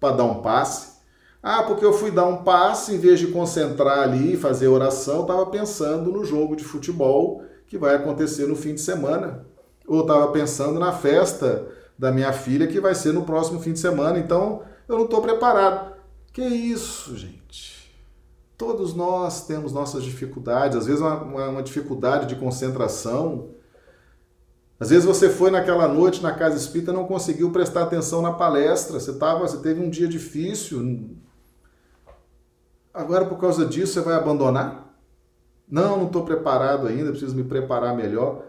para 0.00 0.16
dar 0.16 0.24
um 0.24 0.42
passe. 0.42 0.94
Ah, 1.40 1.62
porque 1.62 1.84
eu 1.84 1.92
fui 1.92 2.10
dar 2.10 2.26
um 2.26 2.42
passe, 2.42 2.96
em 2.96 2.98
vez 2.98 3.20
de 3.20 3.28
concentrar 3.28 4.00
ali 4.00 4.32
e 4.32 4.36
fazer 4.36 4.66
oração, 4.66 5.20
estava 5.20 5.46
pensando 5.46 6.10
no 6.10 6.24
jogo 6.24 6.56
de 6.56 6.64
futebol 6.64 7.44
que 7.68 7.78
vai 7.78 7.94
acontecer 7.94 8.48
no 8.48 8.56
fim 8.56 8.74
de 8.74 8.80
semana. 8.80 9.46
Ou 9.86 10.00
estava 10.00 10.32
pensando 10.32 10.80
na 10.80 10.90
festa 10.90 11.64
da 11.98 12.12
minha 12.12 12.32
filha 12.32 12.66
que 12.66 12.80
vai 12.80 12.94
ser 12.94 13.12
no 13.12 13.24
próximo 13.24 13.60
fim 13.60 13.72
de 13.72 13.78
semana. 13.78 14.18
Então, 14.18 14.62
eu 14.88 14.96
não 14.96 15.04
estou 15.04 15.20
preparado. 15.22 15.94
Que 16.32 16.42
isso, 16.42 17.16
gente? 17.16 17.92
Todos 18.56 18.94
nós 18.94 19.46
temos 19.46 19.72
nossas 19.72 20.04
dificuldades, 20.04 20.76
às 20.76 20.86
vezes 20.86 21.00
uma, 21.00 21.48
uma 21.48 21.62
dificuldade 21.62 22.26
de 22.26 22.36
concentração, 22.36 23.50
às 24.78 24.90
vezes 24.90 25.04
você 25.04 25.30
foi 25.30 25.50
naquela 25.50 25.88
noite 25.88 26.22
na 26.22 26.32
casa 26.32 26.56
espírita 26.56 26.90
e 26.90 26.94
não 26.94 27.06
conseguiu 27.06 27.50
prestar 27.50 27.84
atenção 27.84 28.20
na 28.20 28.32
palestra, 28.32 28.98
você 28.98 29.12
tava, 29.14 29.40
você 29.40 29.58
teve 29.58 29.80
um 29.80 29.88
dia 29.88 30.08
difícil. 30.08 31.16
Agora 32.92 33.24
por 33.24 33.38
causa 33.38 33.64
disso 33.64 33.94
você 33.94 34.00
vai 34.00 34.14
abandonar? 34.14 34.94
Não, 35.68 35.96
não 35.96 36.06
estou 36.06 36.24
preparado 36.24 36.86
ainda, 36.86 37.10
preciso 37.10 37.34
me 37.34 37.44
preparar 37.44 37.96
melhor. 37.96 38.44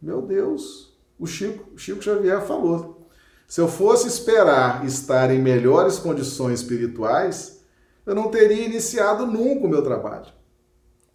Meu 0.00 0.22
Deus, 0.22 0.93
o 1.18 1.26
Chico, 1.26 1.72
o 1.74 1.78
Chico 1.78 2.02
Xavier 2.02 2.40
falou. 2.42 3.08
Se 3.46 3.60
eu 3.60 3.68
fosse 3.68 4.08
esperar 4.08 4.84
estar 4.84 5.30
em 5.30 5.38
melhores 5.38 5.98
condições 5.98 6.60
espirituais, 6.60 7.64
eu 8.06 8.14
não 8.14 8.30
teria 8.30 8.64
iniciado 8.64 9.26
nunca 9.26 9.66
o 9.66 9.68
meu 9.68 9.82
trabalho. 9.82 10.32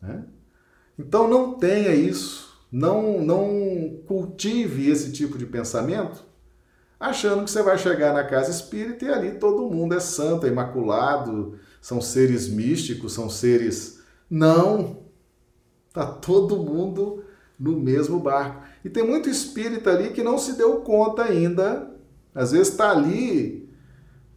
Né? 0.01 0.23
Então 0.97 1.27
não 1.27 1.53
tenha 1.55 1.93
isso 1.93 2.49
não, 2.71 3.19
não 3.19 3.99
cultive 4.05 4.89
esse 4.89 5.11
tipo 5.11 5.37
de 5.37 5.45
pensamento 5.45 6.23
achando 6.99 7.45
que 7.45 7.51
você 7.51 7.63
vai 7.63 7.77
chegar 7.77 8.13
na 8.13 8.23
casa 8.23 8.51
espírita 8.51 9.05
e 9.05 9.09
ali 9.09 9.31
todo 9.39 9.69
mundo 9.69 9.95
é 9.95 9.99
santo, 9.99 10.45
é 10.45 10.49
imaculado, 10.49 11.57
são 11.81 12.01
seres 12.01 12.49
místicos, 12.49 13.13
são 13.13 13.29
seres. 13.29 14.01
Não! 14.29 15.03
Tá 15.93 16.05
todo 16.05 16.57
mundo 16.57 17.23
no 17.59 17.77
mesmo 17.77 18.19
barco. 18.19 18.63
E 18.83 18.89
tem 18.89 19.05
muito 19.05 19.29
espírita 19.29 19.89
ali 19.89 20.11
que 20.11 20.23
não 20.23 20.37
se 20.37 20.53
deu 20.53 20.77
conta 20.77 21.23
ainda 21.23 21.91
Às 22.33 22.51
vezes 22.51 22.69
está 22.69 22.91
ali 22.91 23.69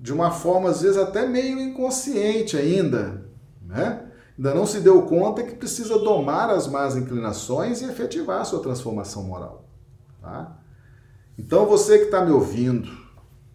de 0.00 0.12
uma 0.12 0.32
forma, 0.32 0.68
às 0.68 0.82
vezes 0.82 0.96
até 0.96 1.28
meio 1.28 1.60
inconsciente 1.60 2.56
ainda, 2.56 3.24
né? 3.64 4.08
Ainda 4.36 4.54
não 4.54 4.66
se 4.66 4.80
deu 4.80 5.02
conta 5.02 5.44
que 5.44 5.54
precisa 5.54 5.96
domar 5.98 6.50
as 6.50 6.66
más 6.66 6.96
inclinações 6.96 7.80
e 7.80 7.84
efetivar 7.84 8.40
a 8.40 8.44
sua 8.44 8.60
transformação 8.60 9.22
moral. 9.22 9.68
Tá? 10.20 10.58
Então 11.38 11.66
você 11.66 11.98
que 11.98 12.04
está 12.06 12.24
me 12.24 12.32
ouvindo 12.32 12.90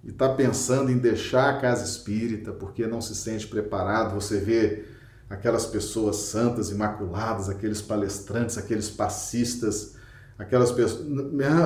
e 0.03 0.09
está 0.09 0.29
pensando 0.29 0.89
em 0.89 0.97
deixar 0.97 1.49
a 1.49 1.59
casa 1.59 1.83
espírita 1.83 2.53
porque 2.53 2.87
não 2.87 3.01
se 3.01 3.15
sente 3.15 3.45
preparado, 3.47 4.13
você 4.13 4.39
vê 4.39 4.85
aquelas 5.29 5.65
pessoas 5.65 6.15
santas, 6.17 6.69
imaculadas, 6.69 7.49
aqueles 7.49 7.81
palestrantes, 7.81 8.57
aqueles 8.57 8.89
passistas, 8.89 9.95
aquelas 10.37 10.71
pessoas. 10.71 11.05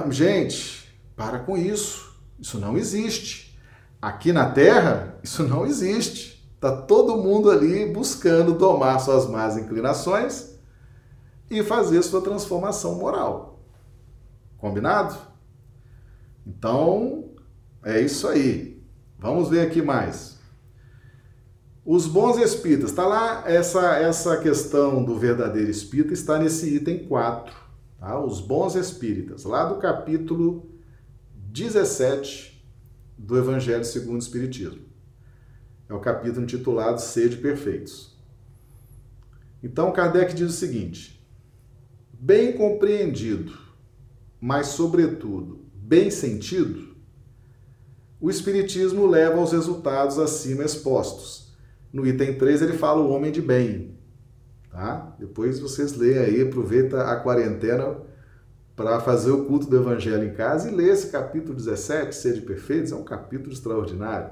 Gente, 0.10 0.92
para 1.16 1.40
com 1.40 1.58
isso. 1.58 2.12
Isso 2.40 2.58
não 2.60 2.78
existe. 2.78 3.60
Aqui 4.02 4.34
na 4.34 4.50
Terra, 4.50 5.20
isso 5.24 5.44
não 5.44 5.66
existe. 5.66 6.42
Está 6.56 6.76
todo 6.82 7.18
mundo 7.18 7.50
ali 7.50 7.92
buscando 7.92 8.54
domar 8.54 9.00
suas 9.00 9.28
más 9.28 9.58
inclinações 9.58 10.56
e 11.50 11.64
fazer 11.64 12.02
sua 12.02 12.22
transformação 12.22 12.96
moral. 12.96 13.60
Combinado? 14.58 15.16
Então, 16.46 17.32
é 17.84 18.00
isso 18.00 18.28
aí. 18.28 18.84
Vamos 19.20 19.50
ver 19.50 19.68
aqui 19.68 19.82
mais. 19.82 20.31
Os 21.84 22.06
bons 22.06 22.38
espíritas, 22.38 22.92
está 22.92 23.08
lá 23.08 23.44
essa, 23.50 23.96
essa 23.98 24.38
questão 24.38 25.04
do 25.04 25.18
verdadeiro 25.18 25.72
espírita, 25.72 26.14
está 26.14 26.38
nesse 26.38 26.76
item 26.76 27.08
4, 27.08 27.56
tá? 28.00 28.24
Os 28.24 28.40
bons 28.40 28.76
espíritas, 28.76 29.46
lá 29.46 29.66
do 29.66 29.80
capítulo 29.80 30.70
17 31.34 32.64
do 33.18 33.36
Evangelho 33.36 33.84
segundo 33.84 34.18
o 34.18 34.24
Espiritismo. 34.24 34.86
É 35.90 35.94
o 35.94 36.00
capítulo 36.00 36.44
intitulado 36.44 37.02
Sede 37.02 37.38
Perfeitos. 37.38 38.16
Então 39.64 39.92
Kardec 39.92 40.36
diz 40.36 40.52
o 40.52 40.56
seguinte: 40.56 41.20
bem 42.14 42.54
compreendido, 42.54 43.58
mas 44.40 44.68
sobretudo 44.68 45.66
bem 45.74 46.12
sentido, 46.12 46.96
o 48.20 48.30
Espiritismo 48.30 49.08
leva 49.08 49.40
aos 49.40 49.52
resultados 49.52 50.20
acima 50.20 50.64
expostos 50.64 51.41
no 51.92 52.06
item 52.08 52.38
3 52.38 52.62
ele 52.62 52.74
fala 52.74 53.02
o 53.02 53.10
homem 53.10 53.32
de 53.32 53.42
bem. 53.42 53.98
Tá? 54.70 55.16
Depois 55.20 55.60
vocês 55.60 55.96
leem 55.96 56.18
aí, 56.18 56.42
aproveita 56.42 57.04
a 57.04 57.18
quarentena 57.18 57.98
para 58.76 59.00
fazer 59.02 59.32
o 59.32 59.46
culto 59.46 59.68
do 59.68 59.76
Evangelho 59.76 60.24
em 60.24 60.34
casa 60.34 60.70
e 60.70 60.74
lê 60.74 60.90
esse 60.90 61.12
capítulo 61.12 61.54
17, 61.54 62.16
Sede 62.16 62.42
Perfeitos, 62.42 62.92
é 62.92 62.96
um 62.96 63.04
capítulo 63.04 63.52
extraordinário. 63.52 64.32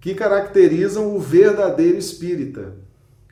Que 0.00 0.14
caracterizam 0.14 1.14
o 1.14 1.20
verdadeiro 1.20 1.98
espírita, 1.98 2.74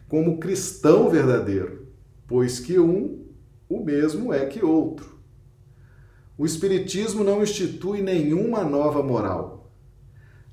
como 0.08 0.38
cristão 0.38 1.08
verdadeiro, 1.08 1.86
pois 2.26 2.58
que 2.58 2.78
um, 2.78 3.24
o 3.68 3.82
mesmo 3.82 4.34
é 4.34 4.46
que 4.46 4.64
outro. 4.64 5.18
O 6.36 6.44
Espiritismo 6.44 7.22
não 7.22 7.42
institui 7.42 8.02
nenhuma 8.02 8.64
nova 8.64 9.02
moral 9.02 9.69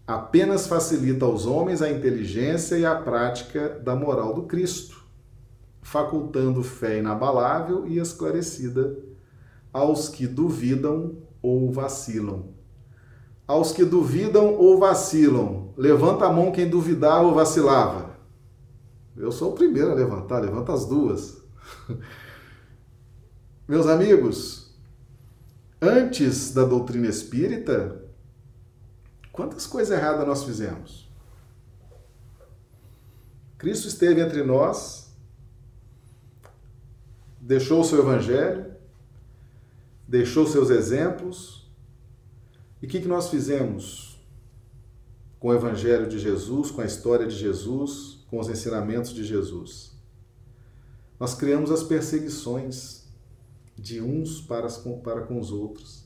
apenas 0.07 0.67
facilita 0.67 1.25
aos 1.25 1.45
homens 1.45 1.81
a 1.81 1.91
inteligência 1.91 2.77
e 2.77 2.85
a 2.85 2.95
prática 2.95 3.77
da 3.83 3.93
moral 3.93 4.33
do 4.33 4.43
Cristo, 4.43 5.05
facultando 5.81 6.63
fé 6.63 6.99
inabalável 6.99 7.85
e 7.85 7.99
esclarecida 7.99 8.97
aos 9.73 10.07
que 10.07 10.25
duvidam 10.25 11.17
ou 11.41 11.69
vacilam. 11.69 12.55
Aos 13.45 13.71
que 13.73 13.83
duvidam 13.83 14.55
ou 14.55 14.79
vacilam, 14.79 15.73
levanta 15.75 16.25
a 16.25 16.31
mão 16.31 16.51
quem 16.51 16.69
duvidar 16.69 17.23
ou 17.23 17.33
vacilava. 17.33 18.17
Eu 19.15 19.31
sou 19.31 19.51
o 19.51 19.55
primeiro 19.55 19.91
a 19.91 19.95
levantar, 19.95 20.39
levanta 20.39 20.73
as 20.73 20.85
duas. 20.85 21.41
Meus 23.67 23.87
amigos, 23.87 24.73
antes 25.81 26.53
da 26.53 26.63
doutrina 26.63 27.07
espírita, 27.07 27.96
Quantas 29.37 29.67
coisas 29.67 29.95
erradas 29.95 30.25
nós 30.25 30.43
fizemos? 30.43 31.07
Cristo 33.55 33.87
esteve 33.87 34.19
entre 34.19 34.41
nós, 34.41 35.15
deixou 37.39 37.81
o 37.81 37.83
seu 37.83 37.99
evangelho, 37.99 38.73
deixou 40.07 40.47
seus 40.47 40.71
exemplos. 40.71 41.69
E 42.81 42.87
o 42.87 42.89
que, 42.89 42.99
que 42.99 43.07
nós 43.07 43.29
fizemos 43.29 44.19
com 45.39 45.49
o 45.49 45.53
evangelho 45.53 46.09
de 46.09 46.17
Jesus, 46.17 46.71
com 46.71 46.81
a 46.81 46.85
história 46.85 47.27
de 47.27 47.35
Jesus, 47.35 48.25
com 48.31 48.39
os 48.39 48.49
ensinamentos 48.49 49.13
de 49.13 49.23
Jesus? 49.23 49.91
Nós 51.19 51.35
criamos 51.35 51.69
as 51.69 51.83
perseguições 51.83 53.05
de 53.75 54.01
uns 54.01 54.41
para, 54.41 54.67
para 55.03 55.21
com 55.27 55.39
os 55.39 55.51
outros. 55.51 55.96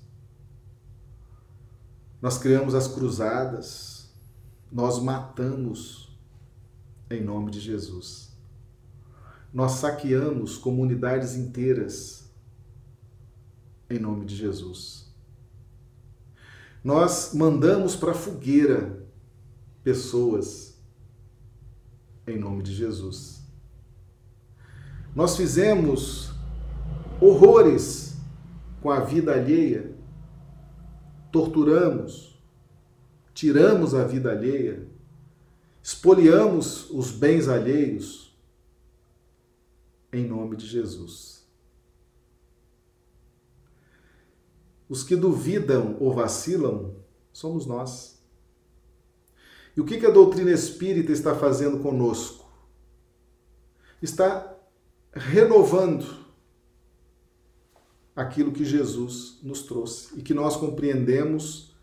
Nós 2.22 2.38
criamos 2.38 2.76
as 2.76 2.88
cruzadas, 2.88 4.10
nós 4.72 5.02
matamos 5.02 6.16
em 7.10 7.24
nome 7.24 7.50
de 7.50 7.60
Jesus. 7.60 8.32
Nós 9.54 9.74
saqueamos 9.74 10.58
comunidades 10.58 11.36
inteiras 11.36 12.32
em 13.90 14.00
nome 14.00 14.26
de 14.26 14.36
Jesus. 14.36 15.12
Nós 16.84 17.34
mandamos 17.34 17.96
para 17.96 18.14
fogueira 18.14 19.06
pessoas 19.84 20.80
em 22.26 22.38
nome 22.38 22.64
de 22.64 22.74
Jesus. 22.74 23.42
Nós 25.14 25.36
fizemos 25.36 26.32
horrores 27.20 28.16
com 28.82 28.90
a 28.90 29.02
vida 29.02 29.34
alheia 29.34 29.91
torturamos, 31.32 32.38
tiramos 33.34 33.96
a 33.96 34.04
vida 34.04 34.32
alheia, 34.32 34.88
espoliamos 35.82 36.90
os 36.90 37.12
bens 37.12 37.48
alheios, 37.48 38.38
em 40.12 40.28
nome 40.28 40.56
de 40.56 40.68
Jesus. 40.68 41.48
Os 44.90 45.04
que 45.04 45.16
duvidam 45.16 45.96
ou 46.02 46.14
vacilam 46.14 46.94
somos 47.32 47.66
nós. 47.66 48.22
E 49.76 49.80
o 49.80 49.86
que 49.86 50.06
a 50.06 50.12
doutrina 50.12 50.52
espírita 50.52 51.14
está 51.14 51.34
fazendo 51.34 51.80
conosco? 51.80 52.52
Está 54.02 54.54
renovando 55.14 56.21
aquilo 58.16 58.52
que 58.52 58.66
Jesus 58.66 59.40
nos 59.42 59.64
trouxe 59.64 60.18
e 60.20 60.22
que 60.22 60.34
nós 60.34 60.56
compreendemos 60.56 61.74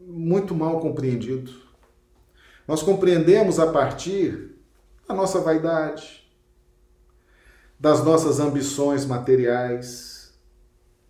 muito 0.00 0.54
mal 0.54 0.80
compreendido. 0.80 1.52
Nós 2.66 2.82
compreendemos 2.82 3.58
a 3.58 3.70
partir 3.70 4.56
da 5.06 5.14
nossa 5.14 5.40
vaidade, 5.40 6.26
das 7.78 8.04
nossas 8.04 8.40
ambições 8.40 9.04
materiais, 9.04 10.34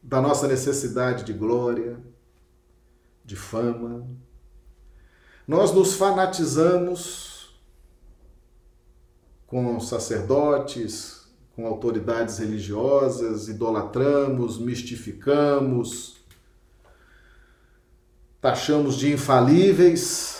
da 0.03 0.21
nossa 0.21 0.47
necessidade 0.47 1.25
de 1.25 1.33
glória, 1.33 1.99
de 3.25 3.35
fama. 3.35 4.07
Nós 5.47 5.73
nos 5.73 5.95
fanatizamos 5.95 7.57
com 9.47 9.79
sacerdotes, 9.81 11.16
com 11.57 11.67
autoridades 11.67 12.39
religiosas, 12.39 13.49
idolatramos, 13.49 14.59
mistificamos, 14.59 16.19
taxamos 18.41 18.95
de 18.97 19.13
infalíveis 19.13 20.37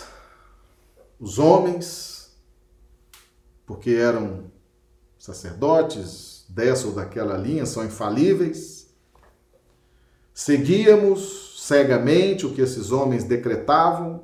os 1.19 1.39
homens, 1.39 2.37
porque 3.65 3.89
eram 3.89 4.51
sacerdotes 5.17 6.45
dessa 6.47 6.87
ou 6.87 6.93
daquela 6.93 7.35
linha, 7.35 7.65
são 7.65 7.83
infalíveis. 7.83 8.87
Seguíamos 10.33 11.63
cegamente 11.65 12.45
o 12.45 12.53
que 12.53 12.61
esses 12.61 12.91
homens 12.91 13.23
decretavam. 13.23 14.23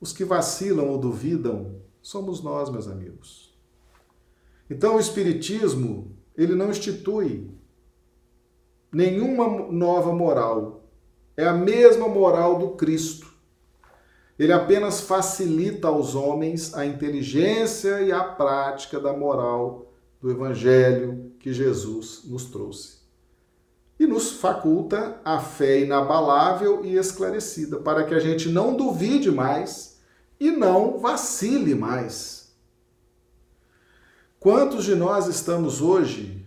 Os 0.00 0.12
que 0.12 0.24
vacilam 0.24 0.88
ou 0.88 0.98
duvidam 0.98 1.80
somos 2.02 2.42
nós, 2.42 2.68
meus 2.68 2.88
amigos. 2.88 3.51
Então 4.72 4.96
o 4.96 5.00
espiritismo, 5.00 6.16
ele 6.34 6.54
não 6.54 6.70
institui 6.70 7.50
nenhuma 8.90 9.70
nova 9.70 10.14
moral. 10.14 10.88
É 11.36 11.44
a 11.44 11.52
mesma 11.52 12.08
moral 12.08 12.58
do 12.58 12.70
Cristo. 12.70 13.30
Ele 14.38 14.50
apenas 14.50 15.02
facilita 15.02 15.88
aos 15.88 16.14
homens 16.14 16.72
a 16.72 16.86
inteligência 16.86 18.00
e 18.00 18.10
a 18.10 18.24
prática 18.24 18.98
da 18.98 19.12
moral 19.12 19.92
do 20.18 20.30
evangelho 20.30 21.32
que 21.38 21.52
Jesus 21.52 22.22
nos 22.24 22.46
trouxe. 22.46 23.02
e 24.00 24.06
nos 24.06 24.32
faculta 24.32 25.20
a 25.24 25.38
fé 25.38 25.80
inabalável 25.80 26.84
e 26.84 26.96
esclarecida, 26.96 27.76
para 27.76 28.02
que 28.04 28.14
a 28.14 28.18
gente 28.18 28.48
não 28.48 28.74
duvide 28.74 29.30
mais 29.30 30.00
e 30.40 30.50
não 30.50 30.98
vacile 30.98 31.74
mais. 31.74 32.41
Quantos 34.42 34.84
de 34.84 34.96
nós 34.96 35.28
estamos 35.28 35.80
hoje 35.80 36.44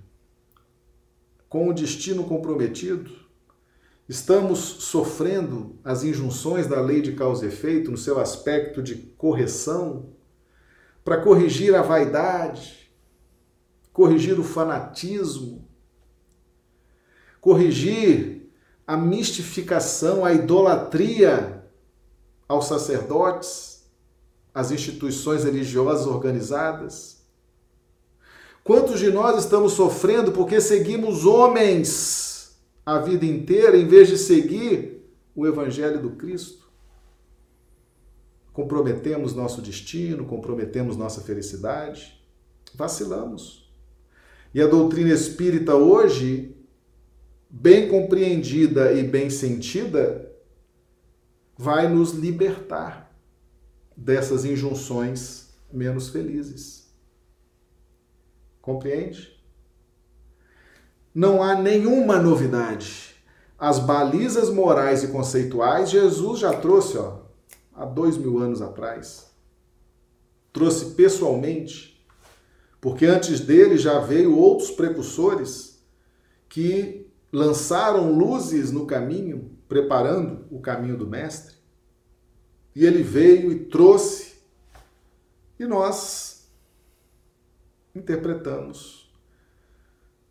com 1.47 1.69
o 1.69 1.73
destino 1.73 2.25
comprometido? 2.25 3.09
Estamos 4.09 4.59
sofrendo 4.59 5.79
as 5.81 6.03
injunções 6.03 6.67
da 6.67 6.81
lei 6.81 7.01
de 7.01 7.13
causa 7.13 7.45
e 7.45 7.47
efeito 7.47 7.89
no 7.89 7.97
seu 7.97 8.19
aspecto 8.19 8.83
de 8.83 8.95
correção, 8.95 10.09
para 11.05 11.21
corrigir 11.21 11.73
a 11.73 11.81
vaidade, 11.81 12.91
corrigir 13.93 14.37
o 14.37 14.43
fanatismo, 14.43 15.65
corrigir 17.39 18.51
a 18.85 18.97
mistificação, 18.97 20.25
a 20.25 20.33
idolatria 20.33 21.65
aos 22.45 22.65
sacerdotes, 22.65 23.89
às 24.53 24.69
instituições 24.69 25.45
religiosas 25.45 26.05
organizadas? 26.05 27.14
Quantos 28.65 28.99
de 28.99 29.11
nós 29.11 29.43
estamos 29.43 29.73
sofrendo 29.73 30.31
porque 30.31 30.59
seguimos 30.59 31.23
homens 31.23 32.57
a 32.83 32.97
vida 32.97 33.23
inteira 33.23 33.77
em 33.77 33.87
vez 33.87 34.07
de 34.07 34.17
seguir 34.17 35.07
o 35.35 35.45
Evangelho 35.45 36.01
do 36.01 36.15
Cristo? 36.15 36.67
Comprometemos 38.51 39.35
nosso 39.35 39.61
destino, 39.61 40.25
comprometemos 40.25 40.97
nossa 40.97 41.21
felicidade, 41.21 42.19
vacilamos. 42.73 43.71
E 44.51 44.59
a 44.59 44.65
doutrina 44.65 45.13
espírita 45.13 45.75
hoje 45.75 46.57
bem 47.47 47.87
compreendida 47.87 48.93
e 48.93 49.03
bem 49.03 49.29
sentida, 49.29 50.27
vai 51.55 51.87
nos 51.87 52.13
libertar 52.13 53.15
dessas 53.95 54.43
injunções 54.43 55.49
menos 55.71 56.09
felizes. 56.09 56.84
Compreende? 58.65 59.31
Não 61.13 61.43
há 61.43 61.53
nenhuma 61.53 62.19
novidade. 62.19 63.15
As 63.59 63.77
balizas 63.77 64.49
morais 64.49 65.03
e 65.03 65.09
conceituais 65.09 65.91
Jesus 65.91 66.39
já 66.39 66.51
trouxe 66.51 66.97
ó, 66.97 67.19
há 67.75 67.85
dois 67.85 68.17
mil 68.17 68.39
anos 68.39 68.63
atrás. 68.63 69.27
Trouxe 70.51 70.95
pessoalmente, 70.95 72.03
porque 72.81 73.05
antes 73.05 73.39
dele 73.39 73.77
já 73.77 73.99
veio 73.99 74.35
outros 74.35 74.71
precursores 74.71 75.79
que 76.49 77.07
lançaram 77.31 78.17
luzes 78.17 78.71
no 78.71 78.87
caminho, 78.87 79.51
preparando 79.69 80.47
o 80.49 80.59
caminho 80.59 80.97
do 80.97 81.05
Mestre. 81.05 81.53
E 82.75 82.83
ele 82.83 83.03
veio 83.03 83.51
e 83.51 83.65
trouxe, 83.65 84.33
e 85.59 85.65
nós 85.65 86.34
interpretamos. 87.95 89.09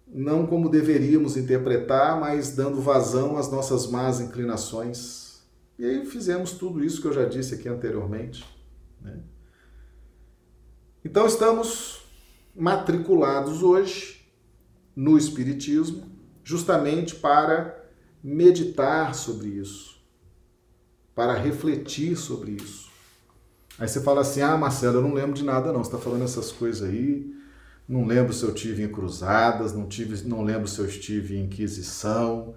Não 0.06 0.46
como 0.46 0.68
deveríamos 0.68 1.36
interpretar, 1.36 2.20
mas 2.20 2.54
dando 2.54 2.80
vazão 2.80 3.36
às 3.36 3.50
nossas 3.50 3.86
más 3.86 4.20
inclinações. 4.20 5.42
E 5.78 5.84
aí 5.84 6.06
fizemos 6.06 6.52
tudo 6.52 6.84
isso 6.84 7.00
que 7.00 7.08
eu 7.08 7.12
já 7.12 7.24
disse 7.24 7.54
aqui 7.54 7.68
anteriormente. 7.68 8.44
Né? 9.00 9.18
Então 11.04 11.26
estamos 11.26 12.04
matriculados 12.54 13.62
hoje 13.62 14.24
no 14.94 15.18
Espiritismo, 15.18 16.04
justamente 16.44 17.16
para 17.16 17.82
meditar 18.22 19.14
sobre 19.14 19.48
isso, 19.48 20.00
para 21.14 21.34
refletir 21.34 22.16
sobre 22.16 22.52
isso. 22.52 22.90
Aí 23.78 23.88
você 23.88 24.00
fala 24.00 24.20
assim: 24.20 24.40
ah, 24.40 24.56
Marcelo, 24.56 24.98
eu 24.98 25.02
não 25.02 25.12
lembro 25.12 25.34
de 25.34 25.44
nada, 25.44 25.72
não. 25.72 25.82
Você 25.82 25.88
está 25.88 25.98
falando 25.98 26.22
essas 26.22 26.52
coisas 26.52 26.88
aí. 26.88 27.33
Não 27.86 28.06
lembro 28.06 28.32
se 28.32 28.42
eu 28.42 28.54
tive 28.54 28.82
em 28.82 28.90
cruzadas, 28.90 29.74
não, 29.74 29.86
tive, 29.86 30.26
não 30.26 30.42
lembro 30.42 30.66
se 30.66 30.78
eu 30.78 30.86
estive 30.86 31.36
em 31.36 31.44
inquisição, 31.44 32.54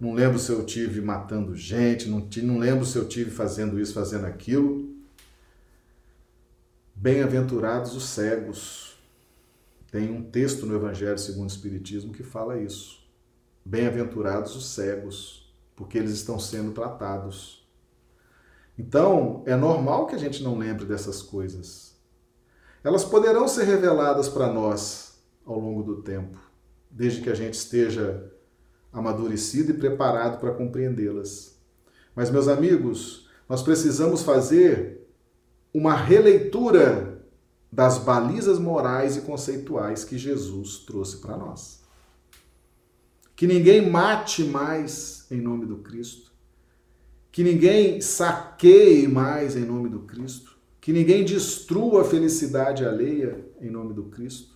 não 0.00 0.14
lembro 0.14 0.38
se 0.38 0.52
eu 0.52 0.64
tive 0.64 1.00
matando 1.00 1.56
gente, 1.56 2.08
não, 2.08 2.28
não 2.44 2.58
lembro 2.58 2.84
se 2.84 2.96
eu 2.96 3.08
tive 3.08 3.30
fazendo 3.30 3.80
isso, 3.80 3.92
fazendo 3.92 4.26
aquilo. 4.26 4.96
Bem-aventurados 6.94 7.94
os 7.94 8.04
cegos. 8.04 8.96
Tem 9.90 10.10
um 10.10 10.22
texto 10.22 10.66
no 10.66 10.76
Evangelho 10.76 11.18
segundo 11.18 11.48
o 11.48 11.52
Espiritismo 11.52 12.12
que 12.12 12.22
fala 12.22 12.60
isso. 12.60 13.00
Bem-aventurados 13.64 14.54
os 14.54 14.66
cegos, 14.66 15.52
porque 15.74 15.98
eles 15.98 16.12
estão 16.12 16.38
sendo 16.38 16.72
tratados. 16.72 17.66
Então, 18.78 19.42
é 19.46 19.56
normal 19.56 20.06
que 20.06 20.14
a 20.14 20.18
gente 20.18 20.42
não 20.42 20.56
lembre 20.56 20.84
dessas 20.84 21.20
coisas. 21.20 21.87
Elas 22.82 23.04
poderão 23.04 23.48
ser 23.48 23.64
reveladas 23.64 24.28
para 24.28 24.52
nós 24.52 25.18
ao 25.44 25.58
longo 25.58 25.82
do 25.82 26.02
tempo, 26.02 26.38
desde 26.90 27.20
que 27.20 27.30
a 27.30 27.34
gente 27.34 27.54
esteja 27.54 28.30
amadurecido 28.92 29.72
e 29.72 29.74
preparado 29.74 30.38
para 30.38 30.54
compreendê-las. 30.54 31.58
Mas, 32.14 32.30
meus 32.30 32.48
amigos, 32.48 33.28
nós 33.48 33.62
precisamos 33.62 34.22
fazer 34.22 35.06
uma 35.72 35.94
releitura 35.94 37.24
das 37.70 37.98
balizas 37.98 38.58
morais 38.58 39.16
e 39.16 39.20
conceituais 39.22 40.04
que 40.04 40.16
Jesus 40.16 40.78
trouxe 40.78 41.18
para 41.18 41.36
nós. 41.36 41.82
Que 43.36 43.46
ninguém 43.46 43.88
mate 43.88 44.42
mais 44.42 45.26
em 45.30 45.40
nome 45.40 45.66
do 45.66 45.78
Cristo, 45.78 46.32
que 47.30 47.44
ninguém 47.44 48.00
saqueie 48.00 49.06
mais 49.06 49.54
em 49.54 49.64
nome 49.64 49.88
do 49.88 50.00
Cristo, 50.00 50.47
que 50.88 50.92
ninguém 50.94 51.22
destrua 51.22 52.00
a 52.00 52.04
felicidade 52.06 52.82
alheia 52.82 53.46
em 53.60 53.68
nome 53.68 53.92
do 53.92 54.04
Cristo, 54.04 54.54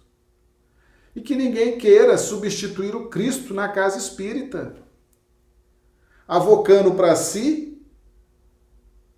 e 1.14 1.20
que 1.20 1.36
ninguém 1.36 1.76
queira 1.76 2.16
substituir 2.16 2.96
o 2.96 3.10
Cristo 3.10 3.52
na 3.52 3.68
casa 3.68 3.98
espírita, 3.98 4.74
avocando 6.26 6.94
para 6.94 7.14
si 7.16 7.86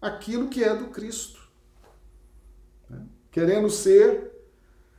aquilo 0.03 0.49
que 0.49 0.65
é 0.65 0.75
do 0.75 0.87
Cristo, 0.87 1.41
né? 2.91 3.07
querendo 3.31 3.71
ser 3.71 4.33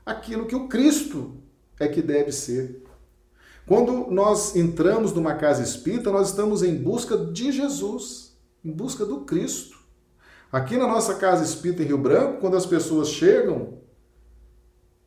aquilo 0.06 0.46
que 0.46 0.56
o 0.56 0.70
Cristo 0.70 1.36
é 1.78 1.86
que 1.86 2.02
deve 2.02 2.32
ser. 2.32 2.82
Quando 3.68 4.10
nós 4.10 4.56
entramos 4.56 5.12
numa 5.12 5.36
casa 5.36 5.62
espírita, 5.62 6.10
nós 6.14 6.30
estamos 6.30 6.64
em 6.64 6.82
busca 6.82 7.18
de 7.18 7.52
Jesus, 7.52 8.38
em 8.64 8.72
busca 8.72 9.06
do 9.06 9.26
Cristo. 9.26 9.75
Aqui 10.56 10.78
na 10.78 10.88
nossa 10.88 11.16
casa 11.16 11.44
espírita 11.44 11.84
em 11.84 11.88
Rio 11.88 11.98
Branco, 11.98 12.40
quando 12.40 12.56
as 12.56 12.66
pessoas 12.66 13.10
chegam, 13.10 13.74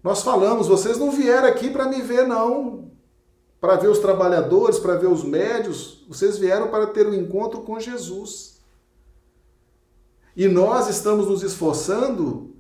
nós 0.05 0.23
falamos: 0.23 0.69
vocês 0.69 0.99
não 0.99 1.11
vieram 1.11 1.49
aqui 1.49 1.71
para 1.71 1.89
me 1.89 2.03
ver, 2.03 2.29
não. 2.29 2.91
Para 3.59 3.77
ver 3.77 3.89
os 3.89 3.99
trabalhadores, 3.99 4.79
para 4.79 4.97
ver 4.97 5.07
os 5.07 5.25
médios, 5.25 6.05
vocês 6.07 6.37
vieram 6.37 6.69
para 6.69 6.89
ter 6.89 7.07
um 7.07 7.15
encontro 7.15 7.63
com 7.63 7.81
Jesus. 7.81 8.61
E 10.37 10.47
nós 10.47 10.87
estamos 10.87 11.27
nos 11.27 11.43
esforçando 11.43 12.55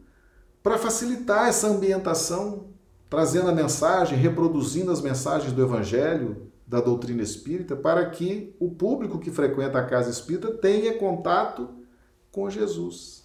para 0.62 0.78
facilitar 0.78 1.47
essa 1.47 1.66
ambientação 1.66 2.68
trazendo 3.11 3.51
a 3.51 3.55
mensagem, 3.55 4.16
reproduzindo 4.16 4.91
as 4.91 5.03
mensagens 5.03 5.53
do 5.53 5.62
Evangelho, 5.62 6.51
da 6.66 6.80
doutrina 6.80 7.22
espírita, 7.22 7.76
para 7.76 8.09
que 8.09 8.57
o 8.59 8.70
público 8.70 9.18
que 9.18 9.30
frequenta 9.30 9.78
a 9.78 9.84
casa 9.84 10.09
espírita 10.09 10.51
tenha 10.53 10.97
contato 10.97 11.78
com 12.39 12.49
Jesus. 12.49 13.24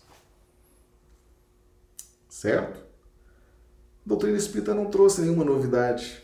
Certo? 2.28 2.80
A 2.80 4.08
doutrina 4.08 4.36
espírita 4.36 4.74
não 4.74 4.88
trouxe 4.88 5.22
nenhuma 5.22 5.46
novidade. 5.46 6.20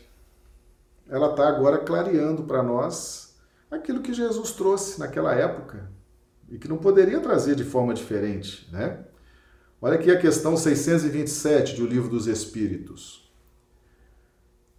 Ela 1.08 1.30
está 1.30 1.48
agora 1.48 1.78
clareando 1.78 2.42
para 2.42 2.64
nós 2.64 3.36
aquilo 3.70 4.02
que 4.02 4.12
Jesus 4.12 4.50
trouxe 4.50 4.98
naquela 4.98 5.32
época 5.32 5.88
e 6.48 6.58
que 6.58 6.66
não 6.66 6.78
poderia 6.78 7.20
trazer 7.20 7.54
de 7.54 7.62
forma 7.62 7.94
diferente, 7.94 8.68
né? 8.72 9.04
Olha 9.80 9.94
aqui 9.94 10.10
a 10.10 10.20
questão 10.20 10.56
627 10.56 11.76
do 11.76 11.86
Livro 11.86 12.10
dos 12.10 12.26
Espíritos. 12.26 13.32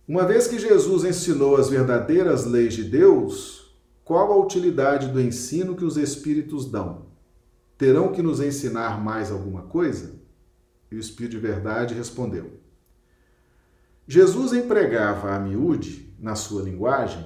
Uma 0.06 0.26
vez 0.26 0.48
que 0.48 0.60
Jesus 0.60 1.06
ensinou 1.06 1.56
as 1.56 1.70
verdadeiras 1.70 2.46
leis 2.46 2.74
de 2.74 2.84
Deus, 2.84 3.74
qual 4.04 4.34
a 4.34 4.38
utilidade 4.38 5.08
do 5.08 5.22
ensino 5.22 5.78
que 5.78 5.86
os 5.86 5.96
Espíritos 5.96 6.70
dão? 6.70 7.11
Terão 7.82 8.12
que 8.12 8.22
nos 8.22 8.40
ensinar 8.40 9.04
mais 9.04 9.32
alguma 9.32 9.64
coisa? 9.64 10.22
E 10.92 10.96
o 10.96 11.00
Espírito 11.00 11.32
de 11.32 11.40
Verdade 11.40 11.96
respondeu: 11.96 12.60
Jesus 14.08 14.54
empregava 14.54 15.32
a 15.34 15.40
miúde, 15.40 16.16
na 16.20 16.36
sua 16.36 16.62
linguagem, 16.62 17.26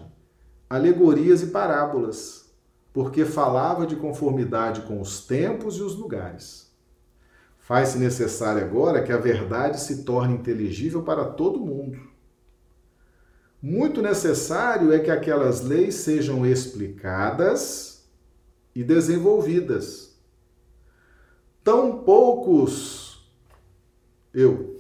alegorias 0.70 1.44
e 1.44 1.48
parábolas, 1.48 2.50
porque 2.94 3.26
falava 3.26 3.86
de 3.86 3.98
conformidade 3.98 4.84
com 4.84 5.02
os 5.02 5.26
tempos 5.26 5.76
e 5.76 5.82
os 5.82 5.94
lugares. 5.98 6.74
Faz-se 7.60 7.98
necessário 7.98 8.64
agora 8.64 9.04
que 9.04 9.12
a 9.12 9.18
verdade 9.18 9.82
se 9.82 10.06
torne 10.06 10.36
inteligível 10.36 11.04
para 11.04 11.26
todo 11.26 11.60
mundo 11.60 12.16
muito 13.68 14.00
necessário 14.00 14.94
é 14.94 15.00
que 15.00 15.10
aquelas 15.10 15.62
leis 15.62 15.96
sejam 15.96 16.46
explicadas 16.46 18.08
e 18.76 18.84
desenvolvidas. 18.84 20.15
Tão 21.66 22.04
poucos, 22.04 23.28
eu, 24.32 24.80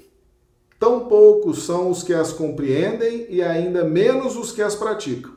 tão 0.77 1.07
poucos 1.07 1.63
são 1.63 1.89
os 1.89 2.03
que 2.03 2.13
as 2.13 2.31
compreendem 2.31 3.25
e 3.27 3.41
ainda 3.41 3.83
menos 3.83 4.35
os 4.37 4.51
que 4.51 4.61
as 4.61 4.75
praticam. 4.75 5.35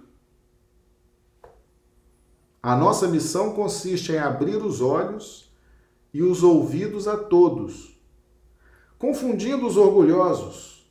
A 2.62 2.76
nossa 2.76 3.08
missão 3.08 3.54
consiste 3.54 4.12
em 4.12 4.18
abrir 4.18 4.56
os 4.56 4.82
olhos 4.82 5.50
e 6.12 6.22
os 6.22 6.42
ouvidos 6.42 7.08
a 7.08 7.16
todos, 7.16 7.98
confundindo 8.98 9.66
os 9.66 9.78
orgulhosos 9.78 10.86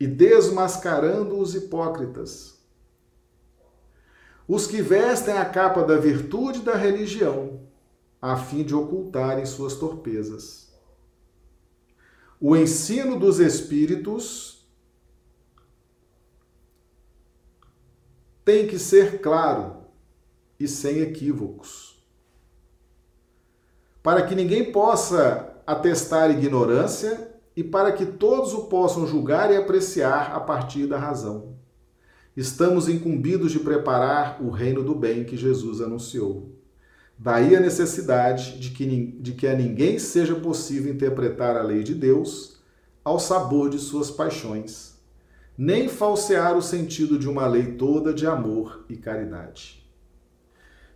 e 0.00 0.06
desmascarando 0.08 1.38
os 1.38 1.54
hipócritas. 1.54 2.58
Os 4.48 4.66
que 4.66 4.82
vestem 4.82 5.38
a 5.38 5.44
capa 5.44 5.84
da 5.84 5.96
virtude 5.96 6.62
da 6.62 6.74
religião, 6.74 7.55
a 8.20 8.36
fim 8.36 8.64
de 8.64 8.74
ocultarem 8.74 9.44
suas 9.46 9.76
torpezas. 9.76 10.66
O 12.40 12.56
ensino 12.56 13.18
dos 13.18 13.38
Espíritos 13.38 14.66
tem 18.44 18.66
que 18.66 18.78
ser 18.78 19.20
claro 19.20 19.84
e 20.58 20.68
sem 20.68 21.00
equívocos, 21.00 22.02
para 24.02 24.26
que 24.26 24.34
ninguém 24.34 24.70
possa 24.70 25.60
atestar 25.66 26.30
ignorância 26.30 27.34
e 27.56 27.64
para 27.64 27.90
que 27.90 28.06
todos 28.06 28.54
o 28.54 28.66
possam 28.66 29.06
julgar 29.06 29.50
e 29.50 29.56
apreciar 29.56 30.32
a 30.32 30.40
partir 30.40 30.86
da 30.86 30.98
razão. 30.98 31.56
Estamos 32.36 32.88
incumbidos 32.88 33.50
de 33.50 33.58
preparar 33.58 34.42
o 34.42 34.50
reino 34.50 34.84
do 34.84 34.94
bem 34.94 35.24
que 35.24 35.36
Jesus 35.36 35.80
anunciou. 35.80 36.55
Daí 37.18 37.56
a 37.56 37.60
necessidade 37.60 38.58
de 38.58 38.70
que, 38.70 38.86
de 39.20 39.32
que 39.32 39.46
a 39.46 39.56
ninguém 39.56 39.98
seja 39.98 40.34
possível 40.34 40.92
interpretar 40.92 41.56
a 41.56 41.62
lei 41.62 41.82
de 41.82 41.94
Deus 41.94 42.60
ao 43.02 43.18
sabor 43.18 43.70
de 43.70 43.78
suas 43.78 44.10
paixões, 44.10 44.98
nem 45.56 45.88
falsear 45.88 46.56
o 46.56 46.62
sentido 46.62 47.18
de 47.18 47.28
uma 47.28 47.46
lei 47.46 47.72
toda 47.72 48.12
de 48.12 48.26
amor 48.26 48.84
e 48.88 48.96
caridade. 48.96 49.88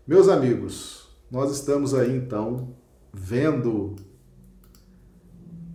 Meus 0.07 0.29
amigos, 0.29 1.09
nós 1.31 1.53
estamos 1.53 1.95
aí 1.95 2.15
então 2.15 2.75
vendo 3.13 3.97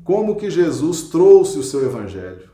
como 0.04 0.36
que 0.36 0.52
Jesus 0.52 1.04
trouxe 1.04 1.58
o 1.58 1.64
seu 1.64 1.84
evangelho, 1.86 2.52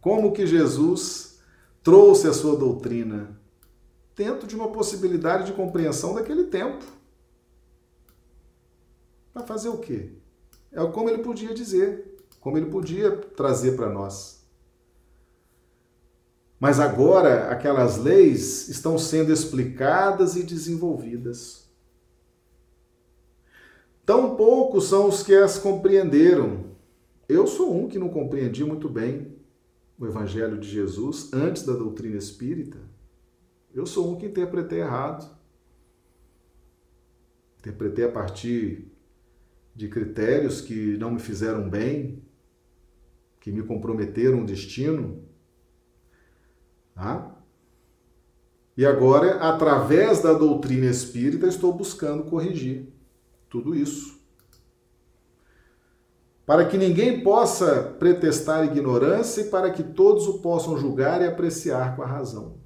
como 0.00 0.32
que 0.32 0.46
Jesus 0.46 1.38
trouxe 1.82 2.26
a 2.26 2.32
sua 2.32 2.56
doutrina 2.56 3.38
dentro 4.16 4.46
de 4.46 4.56
uma 4.56 4.68
possibilidade 4.68 5.46
de 5.46 5.52
compreensão 5.52 6.14
daquele 6.14 6.44
tempo. 6.44 6.84
Para 9.34 9.42
fazer 9.42 9.68
o 9.68 9.78
quê? 9.78 10.12
É 10.70 10.86
como 10.86 11.10
ele 11.10 11.22
podia 11.22 11.52
dizer, 11.52 12.16
como 12.40 12.56
ele 12.56 12.66
podia 12.66 13.10
trazer 13.10 13.72
para 13.72 13.90
nós. 13.90 14.46
Mas 16.60 16.78
agora 16.78 17.50
aquelas 17.50 17.98
leis 17.98 18.68
estão 18.68 18.96
sendo 18.96 19.32
explicadas 19.32 20.36
e 20.36 20.44
desenvolvidas. 20.44 21.68
Tão 24.06 24.36
poucos 24.36 24.88
são 24.88 25.08
os 25.08 25.22
que 25.22 25.34
as 25.34 25.58
compreenderam. 25.58 26.72
Eu 27.28 27.46
sou 27.46 27.74
um 27.74 27.88
que 27.88 27.98
não 27.98 28.08
compreendi 28.08 28.64
muito 28.64 28.88
bem 28.88 29.36
o 29.98 30.06
Evangelho 30.06 30.58
de 30.58 30.68
Jesus 30.68 31.32
antes 31.32 31.64
da 31.64 31.72
doutrina 31.72 32.16
espírita. 32.16 32.78
Eu 33.74 33.84
sou 33.84 34.12
um 34.12 34.16
que 34.16 34.26
interpretei 34.26 34.80
errado. 34.80 35.28
Interpretei 37.58 38.04
a 38.04 38.12
partir 38.12 38.93
de 39.74 39.88
critérios 39.88 40.60
que 40.60 40.96
não 40.96 41.10
me 41.10 41.18
fizeram 41.18 41.68
bem, 41.68 42.22
que 43.40 43.50
me 43.50 43.62
comprometeram 43.62 44.42
o 44.42 44.46
destino. 44.46 45.22
Tá? 46.94 47.34
E 48.76 48.84
agora, 48.84 49.36
através 49.36 50.22
da 50.22 50.32
doutrina 50.32 50.86
espírita, 50.86 51.46
estou 51.46 51.72
buscando 51.72 52.24
corrigir 52.24 52.88
tudo 53.48 53.74
isso. 53.74 54.18
Para 56.46 56.66
que 56.66 56.76
ninguém 56.76 57.22
possa 57.22 57.82
pretestar 57.98 58.64
ignorância 58.64 59.42
e 59.42 59.50
para 59.50 59.70
que 59.70 59.82
todos 59.82 60.26
o 60.26 60.40
possam 60.40 60.76
julgar 60.76 61.22
e 61.22 61.26
apreciar 61.26 61.96
com 61.96 62.02
a 62.02 62.06
razão. 62.06 62.58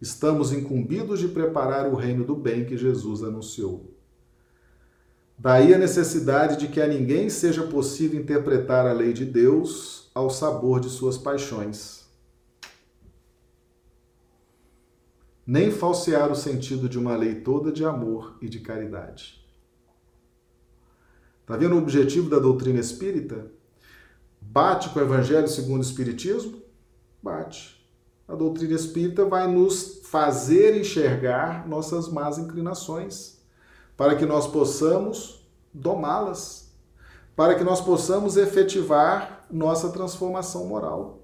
Estamos 0.00 0.52
incumbidos 0.52 1.20
de 1.20 1.28
preparar 1.28 1.88
o 1.88 1.94
reino 1.94 2.24
do 2.24 2.34
bem 2.34 2.64
que 2.64 2.76
Jesus 2.76 3.22
anunciou. 3.22 3.91
Daí 5.42 5.74
a 5.74 5.78
necessidade 5.78 6.56
de 6.56 6.68
que 6.68 6.80
a 6.80 6.86
ninguém 6.86 7.28
seja 7.28 7.64
possível 7.64 8.20
interpretar 8.20 8.86
a 8.86 8.92
lei 8.92 9.12
de 9.12 9.24
Deus 9.24 10.08
ao 10.14 10.30
sabor 10.30 10.78
de 10.78 10.88
suas 10.88 11.18
paixões, 11.18 12.04
nem 15.44 15.72
falsear 15.72 16.30
o 16.30 16.36
sentido 16.36 16.88
de 16.88 16.96
uma 16.96 17.16
lei 17.16 17.40
toda 17.40 17.72
de 17.72 17.84
amor 17.84 18.38
e 18.40 18.48
de 18.48 18.60
caridade. 18.60 19.44
Está 21.40 21.56
vendo 21.56 21.74
o 21.74 21.78
objetivo 21.78 22.30
da 22.30 22.38
doutrina 22.38 22.78
espírita? 22.78 23.50
Bate 24.40 24.90
com 24.90 25.00
o 25.00 25.02
Evangelho 25.02 25.48
segundo 25.48 25.80
o 25.80 25.84
Espiritismo? 25.84 26.62
Bate. 27.20 27.84
A 28.28 28.36
doutrina 28.36 28.74
espírita 28.74 29.24
vai 29.24 29.52
nos 29.52 30.02
fazer 30.04 30.76
enxergar 30.76 31.68
nossas 31.68 32.08
más 32.08 32.38
inclinações, 32.38 33.41
para 33.96 34.16
que 34.16 34.26
nós 34.26 34.46
possamos 34.46 35.46
domá-las, 35.72 36.72
para 37.36 37.54
que 37.54 37.64
nós 37.64 37.80
possamos 37.80 38.36
efetivar 38.36 39.46
nossa 39.50 39.90
transformação 39.90 40.66
moral. 40.66 41.20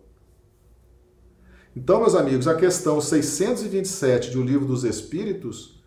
Então, 1.76 2.00
meus 2.00 2.14
amigos, 2.14 2.48
a 2.48 2.54
questão 2.54 3.00
627 3.00 4.30
de 4.30 4.38
O 4.38 4.42
Livro 4.42 4.66
dos 4.66 4.84
Espíritos 4.84 5.82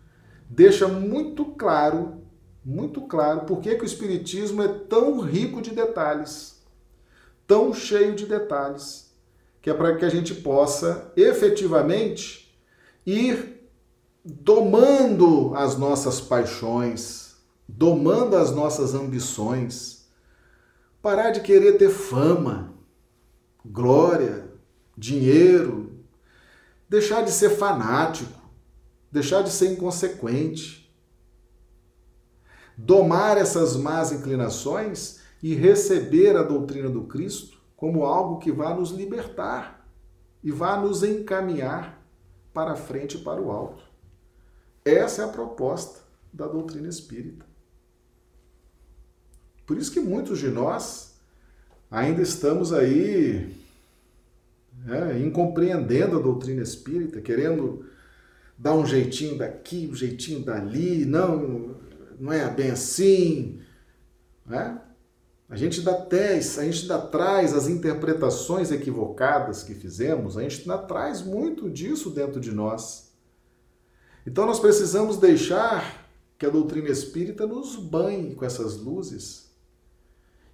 deixa 0.48 0.88
muito 0.88 1.44
claro 1.44 2.22
muito 2.64 3.02
claro 3.02 3.40
por 3.40 3.60
que, 3.60 3.74
que 3.74 3.82
o 3.82 3.86
Espiritismo 3.86 4.62
é 4.62 4.68
tão 4.68 5.20
rico 5.20 5.60
de 5.60 5.70
detalhes, 5.70 6.62
tão 7.46 7.74
cheio 7.74 8.14
de 8.14 8.26
detalhes, 8.26 9.12
que 9.60 9.68
é 9.68 9.74
para 9.74 9.96
que 9.96 10.04
a 10.04 10.08
gente 10.08 10.34
possa 10.34 11.12
efetivamente 11.16 12.56
ir 13.04 13.61
domando 14.24 15.54
as 15.54 15.76
nossas 15.76 16.20
paixões, 16.20 17.36
domando 17.68 18.36
as 18.36 18.50
nossas 18.50 18.94
ambições, 18.94 20.08
parar 21.00 21.30
de 21.30 21.40
querer 21.40 21.78
ter 21.78 21.90
fama, 21.90 22.72
glória, 23.64 24.50
dinheiro, 24.96 25.92
deixar 26.88 27.22
de 27.22 27.30
ser 27.30 27.50
fanático, 27.50 28.40
deixar 29.10 29.42
de 29.42 29.50
ser 29.50 29.72
inconsequente 29.72 30.82
domar 32.76 33.36
essas 33.36 33.76
más 33.76 34.12
inclinações 34.12 35.20
e 35.42 35.54
receber 35.54 36.36
a 36.36 36.42
doutrina 36.42 36.88
do 36.88 37.04
Cristo 37.04 37.60
como 37.76 38.04
algo 38.04 38.38
que 38.38 38.52
vá 38.52 38.74
nos 38.74 38.90
libertar 38.90 39.86
e 40.42 40.50
vá 40.50 40.76
nos 40.76 41.02
encaminhar 41.02 42.00
para 42.52 42.76
frente 42.76 43.16
e 43.16 43.20
para 43.20 43.40
o 43.40 43.50
alto. 43.50 43.82
Essa 44.84 45.22
é 45.22 45.24
a 45.24 45.28
proposta 45.28 46.00
da 46.32 46.46
doutrina 46.46 46.88
espírita. 46.88 47.44
Por 49.66 49.78
isso 49.78 49.92
que 49.92 50.00
muitos 50.00 50.38
de 50.38 50.48
nós 50.48 51.14
ainda 51.90 52.22
estamos 52.22 52.72
aí 52.72 53.54
é, 54.88 55.18
incompreendendo 55.18 56.18
a 56.18 56.22
doutrina 56.22 56.62
espírita, 56.62 57.20
querendo 57.20 57.84
dar 58.58 58.74
um 58.74 58.86
jeitinho 58.86 59.38
daqui, 59.38 59.88
um 59.90 59.94
jeitinho 59.94 60.44
dali, 60.44 61.04
não, 61.04 61.76
não 62.18 62.32
é 62.32 62.48
bem 62.50 62.70
assim, 62.70 63.60
né? 64.44 64.80
A 65.48 65.56
gente 65.56 65.82
dá 65.82 65.92
teste, 65.92 66.60
a 66.60 66.64
gente 66.64 66.82
ainda 66.82 66.98
traz 66.98 67.52
as 67.52 67.68
interpretações 67.68 68.72
equivocadas 68.72 69.62
que 69.62 69.74
fizemos, 69.74 70.38
a 70.38 70.42
gente 70.42 70.62
ainda 70.62 70.78
traz 70.78 71.20
muito 71.20 71.68
disso 71.68 72.08
dentro 72.08 72.40
de 72.40 72.50
nós. 72.52 73.11
Então 74.26 74.46
nós 74.46 74.60
precisamos 74.60 75.16
deixar 75.16 76.08
que 76.38 76.46
a 76.46 76.50
doutrina 76.50 76.88
espírita 76.88 77.46
nos 77.46 77.76
banhe 77.76 78.34
com 78.34 78.44
essas 78.44 78.76
luzes 78.76 79.50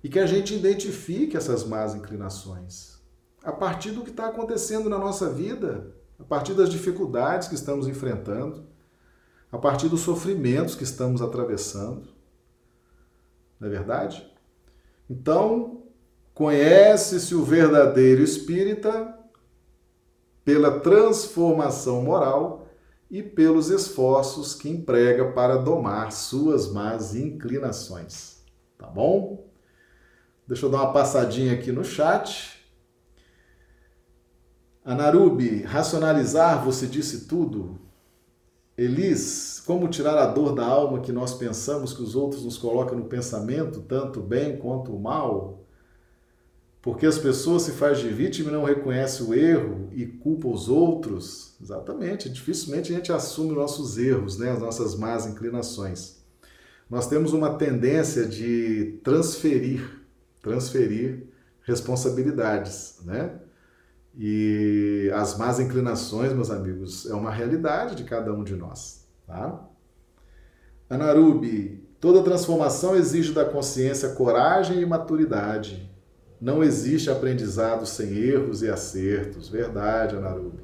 e 0.03 0.09
que 0.09 0.19
a 0.19 0.27
gente 0.27 0.55
identifique 0.55 1.37
essas 1.37 1.65
más 1.65 1.95
inclinações 1.95 2.99
a 3.43 3.53
partir 3.53 3.93
do 3.93 4.03
que 4.03 4.11
está 4.11 4.29
acontecendo 4.29 4.91
na 4.91 4.99
nossa 4.99 5.33
vida, 5.33 5.95
a 6.19 6.25
partir 6.25 6.55
das 6.55 6.69
dificuldades 6.69 7.49
que 7.49 7.55
estamos 7.55 7.87
enfrentando 7.87 8.69
a 9.51 9.59
partir 9.59 9.89
dos 9.89 10.01
sofrimentos 10.01 10.75
que 10.75 10.85
estamos 10.85 11.23
atravessando. 11.23 12.09
Não 13.59 13.69
é 13.69 13.71
verdade? 13.71 14.31
Então, 15.09 15.85
conhece-se 16.35 17.35
o 17.35 17.45
verdadeiro 17.45 18.23
espírita 18.23 19.17
pela 20.45 20.81
transformação 20.81 22.03
moral 22.03 22.68
e 23.11 23.23
pelos 23.23 23.71
esforços 23.71 24.55
que 24.55 24.69
emprega 24.69 25.33
para 25.33 25.57
domar 25.57 26.13
suas 26.13 26.71
más 26.71 27.15
inclinações. 27.15 28.43
Tá 28.77 28.87
bom? 28.87 29.49
Deixa 30.47 30.67
eu 30.67 30.71
dar 30.71 30.79
uma 30.83 30.93
passadinha 30.93 31.55
aqui 31.55 31.73
no 31.73 31.85
chat. 31.85 32.59
Anarubi, 34.85 35.63
racionalizar, 35.63 36.65
você 36.65 36.87
disse 36.87 37.27
tudo. 37.27 37.79
Elis, 38.77 39.61
como 39.67 39.89
tirar 39.89 40.17
a 40.17 40.27
dor 40.27 40.55
da 40.55 40.65
alma 40.65 41.01
que 41.01 41.13
nós 41.13 41.35
pensamos 41.35 41.93
que 41.93 42.03
os 42.03 42.15
outros 42.15 42.45
nos 42.45 42.57
colocam 42.57 42.97
no 42.97 43.07
pensamento, 43.07 43.81
tanto 43.81 44.21
bem 44.21 44.57
quanto 44.57 44.95
o 44.95 45.01
mal? 45.01 45.65
Porque 46.81 47.07
as 47.07 47.19
pessoas 47.19 47.63
se 47.63 47.73
fazem 47.73 48.09
de 48.09 48.15
vítima 48.15 48.51
e 48.51 48.53
não 48.53 48.65
reconhecem 48.65 49.27
o 49.27 49.35
erro 49.35 49.89
e 49.93 50.07
culpa 50.07 50.49
os 50.49 50.69
outros. 50.69 51.57
Exatamente, 51.61 52.31
dificilmente 52.31 52.93
a 52.93 52.97
gente 52.97 53.13
assume 53.13 53.55
nossos 53.55 53.99
erros, 53.99 54.39
né, 54.39 54.51
as 54.51 54.61
nossas 54.61 54.95
más 54.95 55.27
inclinações. 55.27 56.19
Nós 56.89 57.07
temos 57.07 57.33
uma 57.33 57.55
tendência 57.55 58.25
de 58.25 58.99
transferir, 59.03 60.01
transferir 60.41 61.27
responsabilidades, 61.63 63.01
né? 63.05 63.41
E 64.17 65.11
as 65.15 65.37
más 65.37 65.61
inclinações, 65.61 66.33
meus 66.33 66.51
amigos, 66.51 67.07
é 67.07 67.15
uma 67.15 67.31
realidade 67.31 67.95
de 67.95 68.05
cada 68.05 68.33
um 68.33 68.43
de 68.43 68.57
nós, 68.57 69.07
tá? 69.27 69.69
Anarubi, 70.89 71.87
toda 72.01 72.23
transformação 72.23 72.97
exige 72.97 73.33
da 73.33 73.45
consciência 73.45 74.11
coragem 74.15 74.81
e 74.81 74.87
maturidade 74.87 75.88
não 76.41 76.63
existe 76.63 77.11
aprendizado 77.11 77.85
sem 77.85 78.15
erros 78.15 78.63
e 78.63 78.69
acertos. 78.69 79.49
Verdade, 79.49 80.17
Anarubi. 80.17 80.63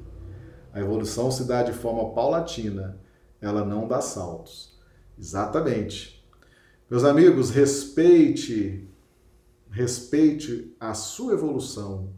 A 0.73 0.79
evolução 0.79 1.29
se 1.31 1.45
dá 1.45 1.63
de 1.63 1.73
forma 1.73 2.13
paulatina, 2.13 2.99
ela 3.41 3.63
não 3.65 3.87
dá 3.87 4.01
saltos. 4.01 4.77
Exatamente. 5.17 6.25
Meus 6.89 7.03
amigos, 7.03 7.49
respeite, 7.49 8.89
respeite 9.69 10.75
a 10.79 10.93
sua 10.93 11.33
evolução. 11.33 12.09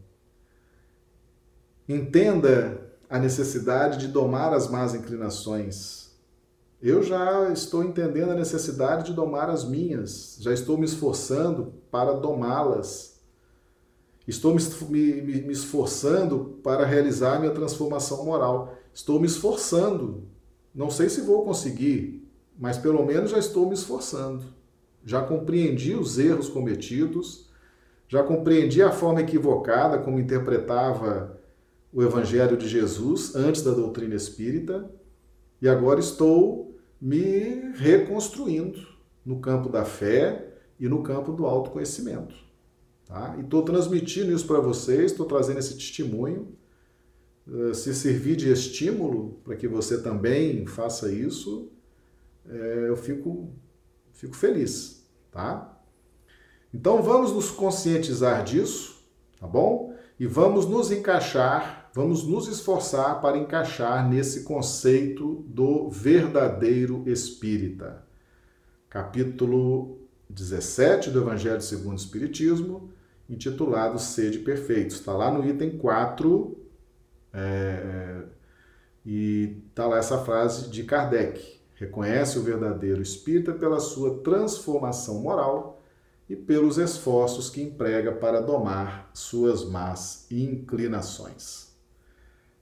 Entenda 1.88 2.82
a 3.10 3.18
necessidade 3.18 3.97
de 3.97 4.08
domar 4.08 4.53
as 4.53 4.68
más 4.68 4.93
inclinações. 4.93 6.12
Eu 6.82 7.01
já 7.01 7.51
estou 7.51 7.84
entendendo 7.84 8.32
a 8.32 8.36
necessidade 8.36 9.05
de 9.05 9.14
domar 9.14 9.49
as 9.49 9.64
minhas, 9.64 10.38
já 10.39 10.53
estou 10.53 10.78
me 10.78 10.86
esforçando 10.86 11.74
para 11.89 12.14
domá-las 12.14 13.16
Estou 14.28 14.53
me, 14.53 14.61
me, 14.89 15.41
me 15.41 15.53
esforçando 15.53 16.59
para 16.61 16.86
realizar 16.86 17.39
minha 17.39 17.53
transformação 17.53 18.25
moral. 18.25 18.75
Estou 18.93 19.19
me 19.19 19.25
esforçando. 19.25 20.23
Não 20.75 20.89
sei 20.89 21.07
se 21.07 21.21
vou 21.21 21.45
conseguir, 21.45 22.28
mas 22.59 22.78
pelo 22.78 23.05
menos 23.05 23.32
já 23.32 23.39
estou 23.39 23.67
me 23.67 23.73
esforçando. 23.73 24.43
Já 25.05 25.23
compreendi 25.23 25.95
os 25.95 26.19
erros 26.19 26.49
cometidos, 26.49 27.49
já 28.09 28.21
compreendi 28.21 28.82
a 28.82 28.91
forma 28.91 29.21
equivocada 29.21 29.99
como 29.99 30.19
interpretava 30.19 31.39
o 31.93 32.03
Evangelho 32.03 32.57
de 32.57 32.67
Jesus 32.67 33.34
antes 33.34 33.61
da 33.61 33.71
doutrina 33.71 34.13
espírita, 34.13 34.91
e 35.61 35.69
agora 35.69 35.99
estou 35.99 36.78
me 36.99 37.71
reconstruindo 37.75 38.80
no 39.25 39.39
campo 39.39 39.69
da 39.69 39.86
fé 39.86 40.53
e 40.80 40.88
no 40.88 41.01
campo 41.01 41.32
do 41.32 41.45
autoconhecimento. 41.45 42.47
Tá? 43.08 43.36
E 43.38 43.41
estou 43.41 43.64
transmitindo 43.64 44.34
isso 44.34 44.45
para 44.45 44.60
vocês, 44.60 45.12
estou 45.12 45.26
trazendo 45.26 45.60
esse 45.60 45.76
testemunho. 45.76 46.55
Uh, 47.47 47.74
se 47.74 47.95
servir 47.95 48.36
de 48.36 48.51
estímulo 48.51 49.39
para 49.45 49.55
que 49.55 49.68
você 49.68 50.01
também 50.01 50.66
faça 50.66 51.10
isso, 51.10 51.72
é, 52.49 52.86
eu 52.88 52.95
fico, 52.95 53.49
fico 54.14 54.36
feliz, 54.36 55.05
tá? 55.32 55.78
Então 56.74 57.01
vamos 57.01 57.32
nos 57.34 57.51
conscientizar 57.51 58.43
disso, 58.43 59.03
tá 59.39 59.47
bom? 59.47 59.95
E 60.20 60.26
vamos 60.26 60.66
nos 60.66 60.91
encaixar, 60.91 61.89
vamos 61.93 62.26
nos 62.26 62.47
esforçar 62.47 63.22
para 63.22 63.38
encaixar 63.38 64.08
nesse 64.08 64.43
conceito 64.43 65.45
do 65.47 65.89
verdadeiro 65.89 67.03
espírita. 67.08 68.03
Capítulo 68.89 69.99
17 70.30 71.12
do 71.12 71.22
Evangelho 71.22 71.62
segundo 71.62 71.93
o 71.93 71.95
Espiritismo, 71.95 72.89
intitulado 73.30 73.99
Sede 73.99 74.39
Perfeitos. 74.39 74.97
Está 74.97 75.13
lá 75.13 75.32
no 75.32 75.47
item 75.47 75.78
4, 75.78 76.57
é, 77.34 78.23
e 79.05 79.61
está 79.69 79.86
lá 79.86 79.97
essa 79.97 80.17
frase 80.19 80.69
de 80.69 80.84
Kardec. 80.84 81.57
Reconhece 81.75 82.39
o 82.39 82.43
verdadeiro 82.43 83.01
espírita 83.01 83.53
pela 83.53 83.80
sua 83.80 84.19
transformação 84.19 85.19
moral 85.21 85.82
e 86.28 86.36
pelos 86.36 86.78
esforços 86.78 87.49
que 87.49 87.61
emprega 87.61 88.11
para 88.11 88.41
domar 88.41 89.09
suas 89.13 89.63
más 89.63 90.25
inclinações. 90.32 91.67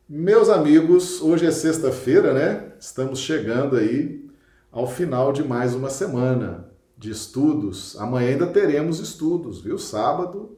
Meus 0.07 0.49
amigos, 0.49 1.21
hoje 1.21 1.47
é 1.47 1.51
sexta-feira, 1.51 2.33
né? 2.33 2.73
Estamos 2.79 3.19
chegando 3.19 3.75
aí 3.75 4.29
ao 4.71 4.85
final 4.85 5.31
de 5.31 5.43
mais 5.43 5.73
uma 5.73 5.89
semana 5.89 6.69
de 6.97 7.11
estudos. 7.11 7.95
Amanhã 7.99 8.29
ainda 8.29 8.47
teremos 8.47 8.99
estudos, 8.99 9.61
viu? 9.61 9.77
Sábado, 9.77 10.57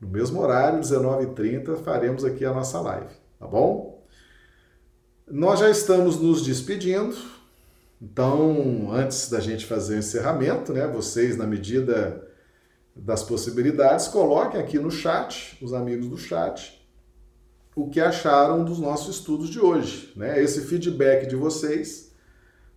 no 0.00 0.08
mesmo 0.08 0.40
horário, 0.40 0.80
19h30, 0.80 1.76
faremos 1.76 2.24
aqui 2.24 2.44
a 2.44 2.52
nossa 2.52 2.80
live, 2.80 3.12
tá 3.38 3.46
bom? 3.46 4.04
Nós 5.28 5.60
já 5.60 5.70
estamos 5.70 6.20
nos 6.20 6.42
despedindo, 6.42 7.16
então, 8.02 8.90
antes 8.92 9.28
da 9.28 9.40
gente 9.40 9.66
fazer 9.66 9.96
o 9.96 9.98
encerramento, 9.98 10.72
né, 10.72 10.86
vocês, 10.86 11.36
na 11.36 11.46
medida 11.46 12.26
das 12.96 13.22
possibilidades, 13.22 14.08
coloquem 14.08 14.60
aqui 14.60 14.78
no 14.78 14.90
chat, 14.90 15.56
os 15.62 15.72
amigos 15.74 16.08
do 16.08 16.16
chat, 16.16 16.80
o 17.76 17.88
que 17.88 18.00
acharam 18.00 18.64
dos 18.64 18.78
nossos 18.78 19.16
estudos 19.16 19.48
de 19.50 19.60
hoje. 19.60 20.12
Né? 20.16 20.42
Esse 20.42 20.62
feedback 20.62 21.26
de 21.26 21.36
vocês 21.36 22.12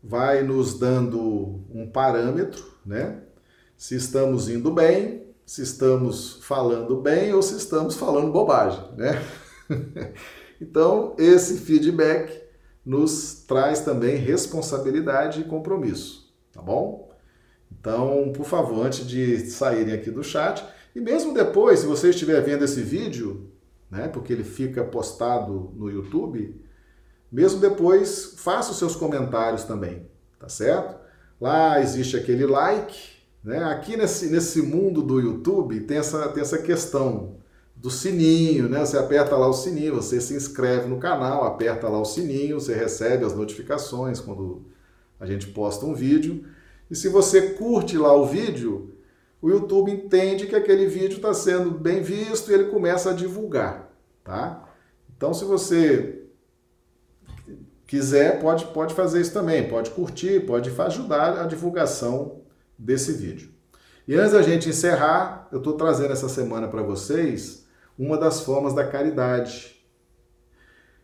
vai 0.03 0.43
nos 0.43 0.77
dando 0.77 1.61
um 1.73 1.89
parâmetro 1.89 2.72
né? 2.85 3.21
Se 3.77 3.95
estamos 3.95 4.49
indo 4.49 4.71
bem, 4.71 5.27
se 5.45 5.61
estamos 5.61 6.39
falando 6.41 7.01
bem 7.01 7.33
ou 7.33 7.41
se 7.41 7.57
estamos 7.57 7.95
falando 7.95 8.31
bobagem, 8.31 8.83
né? 8.95 9.21
então, 10.61 11.15
esse 11.17 11.57
feedback 11.57 12.41
nos 12.85 13.43
traz 13.47 13.81
também 13.81 14.15
responsabilidade 14.15 15.41
e 15.41 15.45
compromisso, 15.45 16.33
tá 16.51 16.61
bom? 16.61 17.11
Então, 17.71 18.31
por 18.35 18.45
favor, 18.45 18.85
antes 18.85 19.05
de 19.05 19.39
saírem 19.47 19.93
aqui 19.93 20.11
do 20.11 20.23
chat, 20.23 20.63
e 20.95 21.01
mesmo 21.01 21.33
depois, 21.33 21.79
se 21.79 21.85
você 21.85 22.09
estiver 22.09 22.39
vendo 22.41 22.63
esse 22.63 22.81
vídeo, 22.81 23.51
né, 23.89 24.07
porque 24.07 24.31
ele 24.31 24.43
fica 24.43 24.83
postado 24.83 25.71
no 25.75 25.89
YouTube, 25.89 26.61
mesmo 27.31 27.59
depois, 27.59 28.35
faça 28.37 28.71
os 28.71 28.77
seus 28.77 28.95
comentários 28.95 29.63
também, 29.63 30.07
tá 30.39 30.47
certo? 30.47 31.02
Lá 31.39 31.81
existe 31.81 32.15
aquele 32.15 32.45
like, 32.45 33.13
né? 33.43 33.63
Aqui 33.65 33.97
nesse, 33.97 34.27
nesse 34.27 34.61
mundo 34.61 35.01
do 35.01 35.19
YouTube 35.19 35.81
tem 35.81 35.97
essa, 35.97 36.27
tem 36.29 36.41
essa 36.41 36.57
questão 36.57 37.35
do 37.75 37.89
sininho, 37.89 38.69
né? 38.69 38.79
Você 38.79 38.97
aperta 38.97 39.35
lá 39.35 39.47
o 39.47 39.53
sininho, 39.53 39.95
você 39.95 40.21
se 40.21 40.33
inscreve 40.33 40.87
no 40.87 40.99
canal, 40.99 41.43
aperta 41.43 41.89
lá 41.89 41.99
o 41.99 42.05
sininho, 42.05 42.59
você 42.59 42.73
recebe 42.73 43.25
as 43.25 43.35
notificações 43.35 44.19
quando 44.19 44.63
a 45.19 45.25
gente 45.25 45.47
posta 45.47 45.85
um 45.85 45.93
vídeo. 45.93 46.45
E 46.89 46.95
se 46.95 47.09
você 47.09 47.53
curte 47.53 47.97
lá 47.97 48.13
o 48.13 48.25
vídeo, 48.25 48.93
o 49.41 49.49
YouTube 49.49 49.91
entende 49.91 50.47
que 50.47 50.55
aquele 50.55 50.87
vídeo 50.87 51.17
está 51.17 51.33
sendo 51.33 51.71
bem 51.71 52.01
visto 52.01 52.49
e 52.49 52.53
ele 52.53 52.65
começa 52.65 53.09
a 53.09 53.13
divulgar, 53.13 53.93
tá? 54.23 54.69
Então, 55.15 55.33
se 55.33 55.43
você 55.43 56.22
quiser, 57.93 58.39
pode, 58.39 58.65
pode 58.73 58.95
fazer 58.95 59.21
isso 59.21 59.31
também, 59.31 59.69
pode 59.69 59.91
curtir, 59.91 60.39
pode 60.47 60.67
ajudar 60.81 61.39
a 61.39 61.45
divulgação 61.45 62.41
desse 62.75 63.13
vídeo. 63.13 63.51
E 64.07 64.15
antes 64.15 64.31
da 64.31 64.41
gente 64.41 64.67
encerrar, 64.67 65.47
eu 65.51 65.59
estou 65.59 65.73
trazendo 65.73 66.11
essa 66.11 66.27
semana 66.27 66.67
para 66.67 66.81
vocês 66.81 67.67
uma 67.95 68.17
das 68.17 68.39
formas 68.39 68.73
da 68.73 68.83
caridade. 68.83 69.79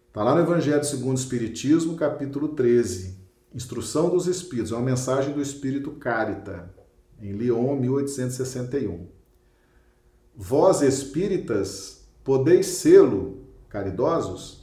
Está 0.08 0.24
lá 0.24 0.34
no 0.34 0.42
Evangelho 0.42 0.84
segundo 0.84 1.16
o 1.16 1.20
Espiritismo, 1.20 1.96
capítulo 1.96 2.48
13. 2.56 3.20
Instrução 3.54 4.10
dos 4.10 4.26
Espíritos, 4.26 4.72
é 4.72 4.76
uma 4.76 4.82
mensagem 4.82 5.32
do 5.32 5.44
Espírito 5.44 5.92
Carita, 5.92 6.74
em 7.22 7.34
Lyon, 7.34 7.76
1861. 7.76 9.06
Vós, 10.36 10.82
espíritas, 10.82 12.10
podeis 12.24 12.66
sê-lo, 12.66 13.44
caridosos, 13.70 14.59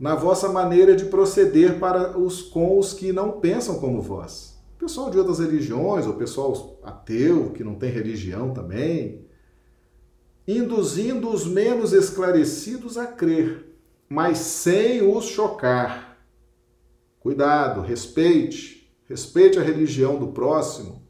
na 0.00 0.14
vossa 0.14 0.48
maneira 0.48 0.96
de 0.96 1.04
proceder 1.04 1.78
para 1.78 2.18
os 2.18 2.40
com 2.40 2.78
os 2.78 2.94
que 2.94 3.12
não 3.12 3.38
pensam 3.38 3.78
como 3.78 4.00
vós. 4.00 4.58
Pessoal 4.78 5.10
de 5.10 5.18
outras 5.18 5.40
religiões, 5.40 6.06
ou 6.06 6.14
pessoal 6.14 6.80
ateu, 6.82 7.50
que 7.50 7.62
não 7.62 7.74
tem 7.74 7.90
religião 7.90 8.54
também, 8.54 9.26
induzindo 10.48 11.28
os 11.28 11.46
menos 11.46 11.92
esclarecidos 11.92 12.96
a 12.96 13.06
crer, 13.06 13.76
mas 14.08 14.38
sem 14.38 15.02
os 15.02 15.26
chocar. 15.26 16.18
Cuidado, 17.20 17.82
respeite, 17.82 18.90
respeite 19.06 19.58
a 19.58 19.62
religião 19.62 20.18
do 20.18 20.28
próximo, 20.28 21.02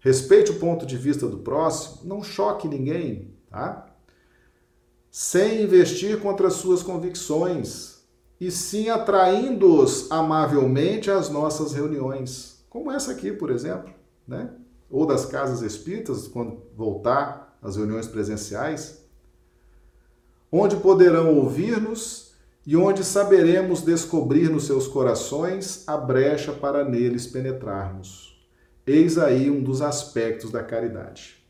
respeite 0.00 0.52
o 0.52 0.58
ponto 0.58 0.86
de 0.86 0.96
vista 0.96 1.28
do 1.28 1.40
próximo, 1.40 2.00
não 2.04 2.22
choque 2.22 2.66
ninguém, 2.66 3.34
tá? 3.50 3.94
Sem 5.10 5.62
investir 5.62 6.18
contra 6.18 6.46
as 6.46 6.54
suas 6.54 6.82
convicções, 6.82 7.95
e 8.40 8.50
sim 8.50 8.88
atraindo-os 8.88 10.10
amavelmente 10.10 11.10
às 11.10 11.28
nossas 11.28 11.72
reuniões, 11.72 12.64
como 12.68 12.90
essa 12.90 13.12
aqui, 13.12 13.32
por 13.32 13.50
exemplo, 13.50 13.92
né? 14.26 14.50
Ou 14.90 15.06
das 15.06 15.26
casas 15.26 15.62
espíritas, 15.62 16.28
quando 16.28 16.62
voltar 16.76 17.58
às 17.62 17.76
reuniões 17.76 18.06
presenciais, 18.06 19.04
onde 20.52 20.76
poderão 20.76 21.34
ouvir-nos 21.36 22.34
e 22.66 22.76
onde 22.76 23.04
saberemos 23.04 23.82
descobrir 23.82 24.50
nos 24.50 24.64
seus 24.64 24.86
corações 24.86 25.88
a 25.88 25.96
brecha 25.96 26.52
para 26.52 26.84
neles 26.84 27.26
penetrarmos. 27.26 28.36
Eis 28.86 29.18
aí 29.18 29.50
um 29.50 29.62
dos 29.62 29.82
aspectos 29.82 30.50
da 30.50 30.62
caridade. 30.62 31.44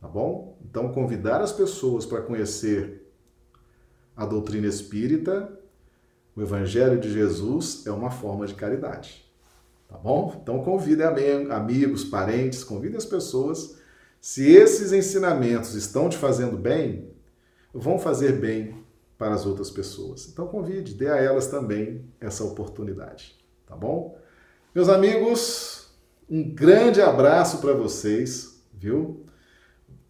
Tá 0.00 0.08
bom? 0.08 0.58
Então, 0.62 0.92
convidar 0.92 1.40
as 1.40 1.52
pessoas 1.52 2.04
para 2.04 2.22
conhecer 2.22 3.10
a 4.14 4.26
doutrina 4.26 4.66
espírita, 4.66 5.58
o 6.36 6.42
Evangelho 6.42 7.00
de 7.00 7.10
Jesus, 7.10 7.86
é 7.86 7.90
uma 7.90 8.10
forma 8.10 8.46
de 8.46 8.54
caridade. 8.54 9.24
Tá 9.88 9.96
bom? 9.96 10.38
Então, 10.42 10.62
convide 10.62 11.02
amigos, 11.02 12.04
parentes, 12.04 12.62
convide 12.62 12.96
as 12.96 13.06
pessoas. 13.06 13.76
Se 14.20 14.46
esses 14.50 14.92
ensinamentos 14.92 15.74
estão 15.74 16.08
te 16.08 16.16
fazendo 16.16 16.56
bem, 16.56 17.10
vão 17.72 17.98
fazer 17.98 18.32
bem 18.32 18.84
para 19.18 19.34
as 19.34 19.46
outras 19.46 19.70
pessoas. 19.70 20.28
Então 20.28 20.46
convide, 20.46 20.94
dê 20.94 21.08
a 21.08 21.16
elas 21.16 21.46
também 21.46 22.04
essa 22.20 22.44
oportunidade, 22.44 23.36
tá 23.66 23.74
bom? 23.74 24.18
Meus 24.74 24.88
amigos, 24.88 25.88
um 26.28 26.54
grande 26.54 27.00
abraço 27.00 27.58
para 27.58 27.72
vocês, 27.72 28.60
viu? 28.74 29.24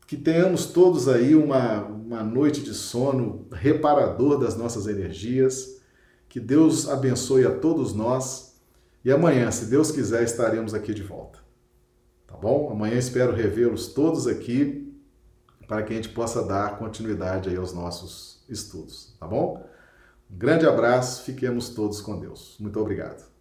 Que 0.07 0.16
tenhamos 0.16 0.66
todos 0.66 1.09
aí 1.09 1.35
uma, 1.35 1.83
uma 1.85 2.22
noite 2.22 2.62
de 2.62 2.74
sono 2.74 3.47
reparador 3.53 4.39
das 4.39 4.57
nossas 4.57 4.87
energias. 4.87 5.76
Que 6.37 6.41
Deus 6.41 6.87
abençoe 6.87 7.47
a 7.47 7.51
todos 7.51 7.95
nós. 7.95 8.61
E 9.03 9.11
amanhã, 9.11 9.51
se 9.51 9.64
Deus 9.70 9.91
quiser, 9.91 10.22
estaremos 10.22 10.74
aqui 10.74 10.93
de 10.93 11.03
volta. 11.03 11.39
Tá 12.26 12.37
bom? 12.37 12.70
Amanhã 12.70 12.99
espero 12.99 13.34
revê-los 13.34 13.95
todos 13.95 14.26
aqui 14.26 14.95
para 15.66 15.82
que 15.82 15.95
a 15.95 15.97
gente 15.97 16.11
possa 16.11 16.45
dar 16.45 16.78
continuidade 16.78 17.49
aí 17.49 17.57
aos 17.57 17.72
nossos 17.72 18.45
estudos, 18.51 19.16
tá 19.18 19.26
bom? 19.26 19.66
Um 20.30 20.37
grande 20.37 20.66
abraço, 20.66 21.22
fiquemos 21.22 21.70
todos 21.70 22.03
com 22.03 22.20
Deus. 22.20 22.59
Muito 22.61 22.78
obrigado. 22.78 23.36